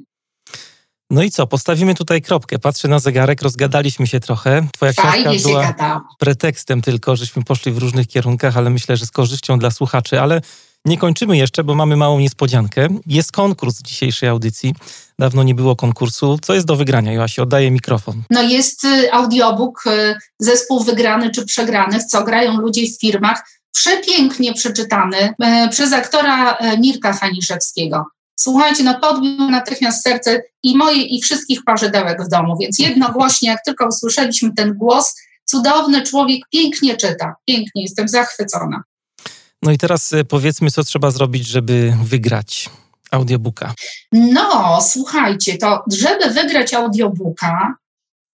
No 1.11 1.23
i 1.23 1.31
co, 1.31 1.47
postawimy 1.47 1.95
tutaj 1.95 2.23
kropkę. 2.23 2.59
Patrzę 2.59 2.89
na 2.89 2.99
zegarek, 2.99 3.43
rozgadaliśmy 3.43 4.07
się 4.07 4.21
trochę. 4.21 4.69
Twoja 4.73 4.93
książka 4.93 5.33
była 5.43 6.05
pretekstem 6.19 6.83
tylko, 6.83 7.17
żeśmy 7.17 7.45
poszli 7.45 7.73
w 7.73 7.79
różnych 7.79 8.07
kierunkach, 8.07 8.57
ale 8.57 8.71
myślę, 8.71 8.97
że 8.97 9.07
z 9.07 9.11
korzyścią 9.11 9.59
dla 9.59 9.71
słuchaczy. 9.71 10.21
Ale 10.21 10.41
nie 10.87 10.99
kończymy 10.99 11.37
jeszcze, 11.37 11.65
bo 11.65 11.75
mamy 11.75 11.97
małą 11.97 12.19
niespodziankę. 12.19 12.89
Jest 13.07 13.33
konkurs 13.33 13.83
dzisiejszej 13.83 14.29
audycji. 14.29 14.75
Dawno 15.19 15.43
nie 15.43 15.55
było 15.55 15.77
konkursu. 15.77 16.39
Co 16.43 16.55
jest 16.55 16.67
do 16.67 16.77
wygrania? 16.77 17.13
Joasi, 17.13 17.41
oddaję 17.41 17.71
mikrofon. 17.71 18.23
No 18.31 18.43
jest 18.43 18.85
y, 18.85 19.13
audiobook, 19.13 19.85
y, 19.87 20.15
zespół 20.39 20.85
wygrany 20.85 21.31
czy 21.31 21.45
przegranych, 21.47 22.05
co 22.05 22.25
grają 22.25 22.61
ludzie 22.61 22.87
w 22.87 23.01
firmach. 23.01 23.49
Przepięknie 23.73 24.55
przeczytany 24.55 25.17
y, 25.17 25.69
przez 25.71 25.93
aktora 25.93 26.59
Mirka 26.79 27.13
Haniszewskiego. 27.13 28.05
Słuchajcie, 28.39 28.85
no 28.85 29.01
podbił 29.01 29.51
natychmiast 29.51 30.03
serce 30.03 30.43
i 30.63 30.77
moje, 30.77 31.03
i 31.03 31.23
wszystkich 31.23 31.65
parzydełek 31.65 32.25
w 32.25 32.29
domu, 32.29 32.57
więc 32.61 32.79
jednogłośnie, 32.79 33.49
jak 33.49 33.59
tylko 33.65 33.87
usłyszeliśmy 33.87 34.55
ten 34.55 34.75
głos, 34.75 35.15
cudowny 35.45 36.03
człowiek 36.03 36.41
pięknie 36.53 36.97
czyta, 36.97 37.35
pięknie, 37.47 37.83
jestem 37.83 38.09
zachwycona. 38.09 38.83
No 39.63 39.73
i 39.73 39.79
teraz 39.79 40.13
e, 40.13 40.25
powiedzmy, 40.25 40.71
co 40.71 40.85
trzeba 40.85 41.11
zrobić, 41.11 41.47
żeby 41.47 41.97
wygrać 42.03 42.71
audiobooka. 43.11 43.75
No, 44.13 44.79
słuchajcie, 44.83 45.59
to 45.59 45.85
żeby 45.93 46.31
wygrać 46.31 46.75
audiobooka, 46.75 47.75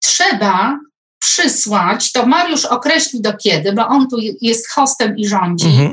trzeba 0.03 0.79
przysłać, 1.23 2.13
to 2.13 2.27
Mariusz 2.27 2.65
określi 2.65 3.21
do 3.21 3.37
kiedy, 3.37 3.73
bo 3.73 3.89
on 3.89 4.09
tu 4.09 4.17
jest 4.41 4.71
hostem 4.71 5.17
i 5.17 5.29
rządzi, 5.29 5.67
mhm. 5.67 5.93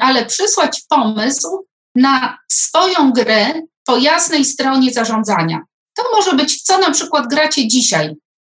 ale 0.00 0.26
przysłać 0.26 0.82
pomysł 0.88 1.66
na 1.94 2.38
swoją 2.48 3.12
grę 3.12 3.46
po 3.86 3.96
jasnej 3.96 4.44
stronie 4.44 4.92
zarządzania. 4.92 5.60
To 5.96 6.02
może 6.16 6.36
być, 6.36 6.62
co 6.62 6.78
na 6.78 6.90
przykład 6.90 7.28
gracie 7.28 7.68
dzisiaj 7.68 8.14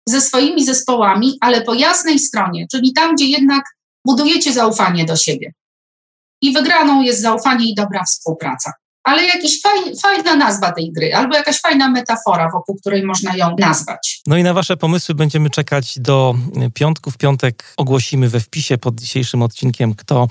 ze 0.09 0.21
swoimi 0.21 0.65
zespołami, 0.65 1.39
ale 1.41 1.63
po 1.63 1.75
jasnej 1.75 2.19
stronie, 2.19 2.67
czyli 2.71 2.93
tam, 2.93 3.15
gdzie 3.15 3.27
jednak 3.27 3.65
budujecie 4.07 4.53
zaufanie 4.53 5.05
do 5.05 5.17
siebie. 5.17 5.53
I 6.43 6.53
wygraną 6.53 7.03
jest 7.03 7.23
zaufanie 7.23 7.71
i 7.71 7.75
dobra 7.75 8.05
współpraca. 8.05 8.73
Ale 9.05 9.25
jakaś 9.25 9.61
fajna 10.03 10.37
nazwa 10.37 10.73
tej 10.73 10.93
gry, 10.93 11.15
albo 11.15 11.37
jakaś 11.37 11.61
fajna 11.61 11.89
metafora, 11.89 12.51
wokół 12.53 12.77
której 12.77 13.03
można 13.03 13.37
ją 13.37 13.57
nazwać. 13.59 14.21
No 14.27 14.37
i 14.37 14.43
na 14.43 14.55
Wasze 14.55 14.77
pomysły 14.77 15.15
będziemy 15.15 15.51
czekać 15.51 15.99
do 15.99 16.35
piątku. 16.75 17.11
W 17.11 17.17
piątek 17.17 17.75
ogłosimy 17.77 18.29
we 18.29 18.41
wpisie 18.41 18.79
pod 18.79 18.95
dzisiejszym 18.95 19.43
odcinkiem, 19.43 19.95
kto 19.95 20.29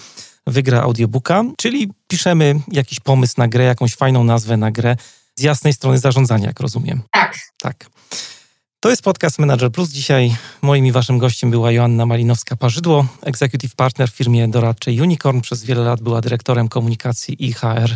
wygra 0.47 0.81
audiobooka, 0.81 1.43
czyli 1.57 1.91
piszemy 2.07 2.55
jakiś 2.71 2.99
pomysł 2.99 3.33
na 3.37 3.47
grę, 3.47 3.63
jakąś 3.63 3.95
fajną 3.95 4.23
nazwę 4.23 4.57
na 4.57 4.71
grę 4.71 4.95
z 5.35 5.41
jasnej 5.41 5.73
strony 5.73 5.99
zarządzania, 5.99 6.47
jak 6.47 6.59
rozumiem. 6.59 7.01
Tak. 7.11 7.37
Tak. 7.61 7.85
To 8.79 8.89
jest 8.89 9.01
podcast 9.01 9.39
Manager 9.39 9.71
Plus. 9.71 9.89
Dzisiaj 9.89 10.35
moim 10.61 10.85
i 10.85 10.91
waszym 10.91 11.17
gościem 11.17 11.51
była 11.51 11.71
Joanna 11.71 12.05
Malinowska-Parzydło, 12.05 13.05
executive 13.21 13.75
partner 13.75 14.11
w 14.11 14.15
firmie 14.15 14.47
doradczej 14.47 15.01
Unicorn. 15.01 15.41
Przez 15.41 15.63
wiele 15.63 15.83
lat 15.83 16.01
była 16.01 16.21
dyrektorem 16.21 16.67
komunikacji 16.67 17.45
i 17.45 17.53
HR 17.53 17.95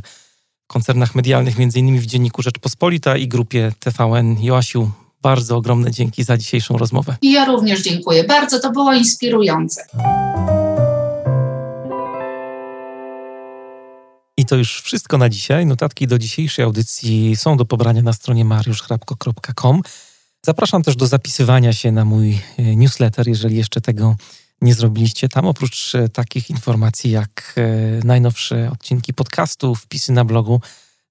w 0.64 0.68
koncernach 0.68 1.16
medialnych, 1.16 1.60
m.in. 1.60 2.00
w 2.00 2.06
Dzienniku 2.06 2.42
Rzeczpospolita 2.42 3.18
i 3.18 3.28
grupie 3.28 3.72
TVN. 3.80 4.44
Joasiu, 4.44 4.92
bardzo 5.22 5.58
ogromne 5.58 5.92
dzięki 5.92 6.24
za 6.24 6.38
dzisiejszą 6.38 6.78
rozmowę. 6.78 7.16
I 7.22 7.32
ja 7.32 7.46
również 7.46 7.82
dziękuję. 7.82 8.24
Bardzo 8.24 8.60
to 8.60 8.72
było 8.72 8.94
inspirujące. 8.94 9.86
I 14.38 14.46
to 14.46 14.56
już 14.56 14.82
wszystko 14.82 15.18
na 15.18 15.30
dzisiaj. 15.30 15.66
Notatki 15.66 16.08
do 16.08 16.18
dzisiejszej 16.18 16.66
audycji 16.66 17.36
są 17.36 17.58
do 17.58 17.66
pobrania 17.66 18.02
na 18.02 18.14
stronie 18.14 18.46
mariuszchrapko.com. 18.46 19.82
Zapraszam 20.46 20.84
też 20.84 20.96
do 20.96 21.08
zapisywania 21.08 21.74
się 21.74 21.92
na 21.92 22.06
mój 22.06 22.40
e, 22.58 22.76
newsletter, 22.76 23.28
jeżeli 23.28 23.56
jeszcze 23.58 23.82
tego 23.82 24.16
nie 24.62 24.74
zrobiliście. 24.74 25.30
Tam 25.30 25.46
oprócz 25.46 25.96
e, 25.96 26.10
takich 26.10 26.50
informacji 26.50 27.12
jak 27.12 27.54
e, 27.58 28.06
najnowsze 28.06 28.72
odcinki 28.72 29.14
podcastu, 29.14 29.76
wpisy 29.76 30.12
na 30.12 30.26
blogu, 30.26 30.62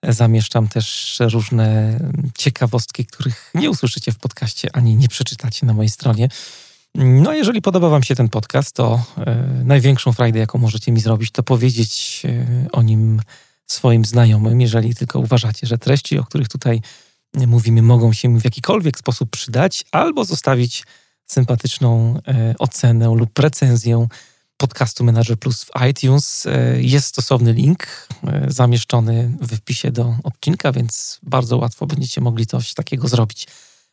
zamieszczam 0.08 0.68
też 0.68 1.16
różne 1.20 1.98
ciekawostki, 2.38 3.06
których 3.06 3.50
nie 3.54 3.70
usłyszycie 3.70 4.12
w 4.12 4.18
podcaście 4.18 4.68
ani 4.72 4.96
nie 4.96 5.08
przeczytacie 5.08 5.66
na 5.66 5.72
mojej 5.72 5.90
stronie. 5.90 6.28
No, 6.94 7.32
jeżeli 7.32 7.62
podoba 7.62 7.88
Wam 7.88 8.02
się 8.02 8.14
ten 8.14 8.28
podcast, 8.28 8.72
to 8.72 9.04
największą 9.64 10.12
frajdę, 10.12 10.38
jaką 10.38 10.58
możecie 10.58 10.92
mi 10.92 11.00
zrobić, 11.00 11.30
to 11.30 11.42
powiedzieć 11.42 12.22
o 12.72 12.82
nim 12.82 13.22
swoim 13.66 14.04
znajomym, 14.04 14.60
jeżeli 14.60 14.94
tylko 14.94 15.18
uważacie, 15.18 15.66
że 15.66 15.78
treści, 15.78 16.18
o 16.18 16.24
których 16.24 16.48
tutaj 16.48 16.80
mówimy, 17.34 17.82
mogą 17.82 18.12
się 18.12 18.38
w 18.38 18.44
jakikolwiek 18.44 18.98
sposób 18.98 19.30
przydać, 19.30 19.84
albo 19.92 20.24
zostawić 20.24 20.84
sympatyczną 21.26 22.20
e, 22.28 22.54
ocenę 22.58 23.14
lub 23.14 23.38
recenzję 23.38 24.06
podcastu 24.56 25.04
Manager 25.04 25.38
Plus 25.38 25.64
w 25.64 25.70
iTunes. 25.90 26.46
E, 26.46 26.82
jest 26.82 27.06
stosowny 27.06 27.52
link 27.52 28.08
e, 28.24 28.46
zamieszczony 28.48 29.36
w 29.40 29.56
wpisie 29.56 29.90
do 29.90 30.16
odcinka, 30.24 30.72
więc 30.72 31.20
bardzo 31.22 31.56
łatwo 31.56 31.86
będziecie 31.86 32.20
mogli 32.20 32.46
coś 32.46 32.74
takiego 32.74 33.08
zrobić. 33.08 33.46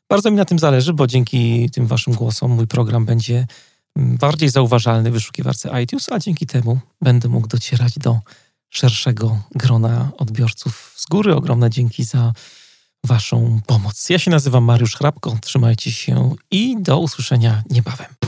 Bardzo 0.09 0.31
mi 0.31 0.37
na 0.37 0.45
tym 0.45 0.59
zależy, 0.59 0.93
bo 0.93 1.07
dzięki 1.07 1.69
tym 1.69 1.87
waszym 1.87 2.13
głosom 2.13 2.51
mój 2.51 2.67
program 2.67 3.05
będzie 3.05 3.47
mm, 3.95 4.17
bardziej 4.17 4.49
zauważalny 4.49 5.09
w 5.09 5.13
wyszukiwarce 5.13 5.83
iTunes, 5.83 6.11
a 6.11 6.19
dzięki 6.19 6.45
temu 6.47 6.79
będę 7.01 7.29
mógł 7.29 7.47
docierać 7.47 7.99
do 7.99 8.19
szerszego 8.69 9.39
grona 9.55 10.11
odbiorców 10.17 10.93
z 10.95 11.05
góry. 11.05 11.35
Ogromne 11.35 11.69
dzięki 11.69 12.03
za 12.03 12.33
Waszą 13.05 13.59
pomoc. 13.65 14.09
Ja 14.09 14.19
się 14.19 14.31
nazywam 14.31 14.63
Mariusz 14.63 14.95
Hrabko, 14.95 15.37
trzymajcie 15.41 15.91
się 15.91 16.35
i 16.51 16.75
do 16.79 16.99
usłyszenia 16.99 17.63
niebawem. 17.69 18.26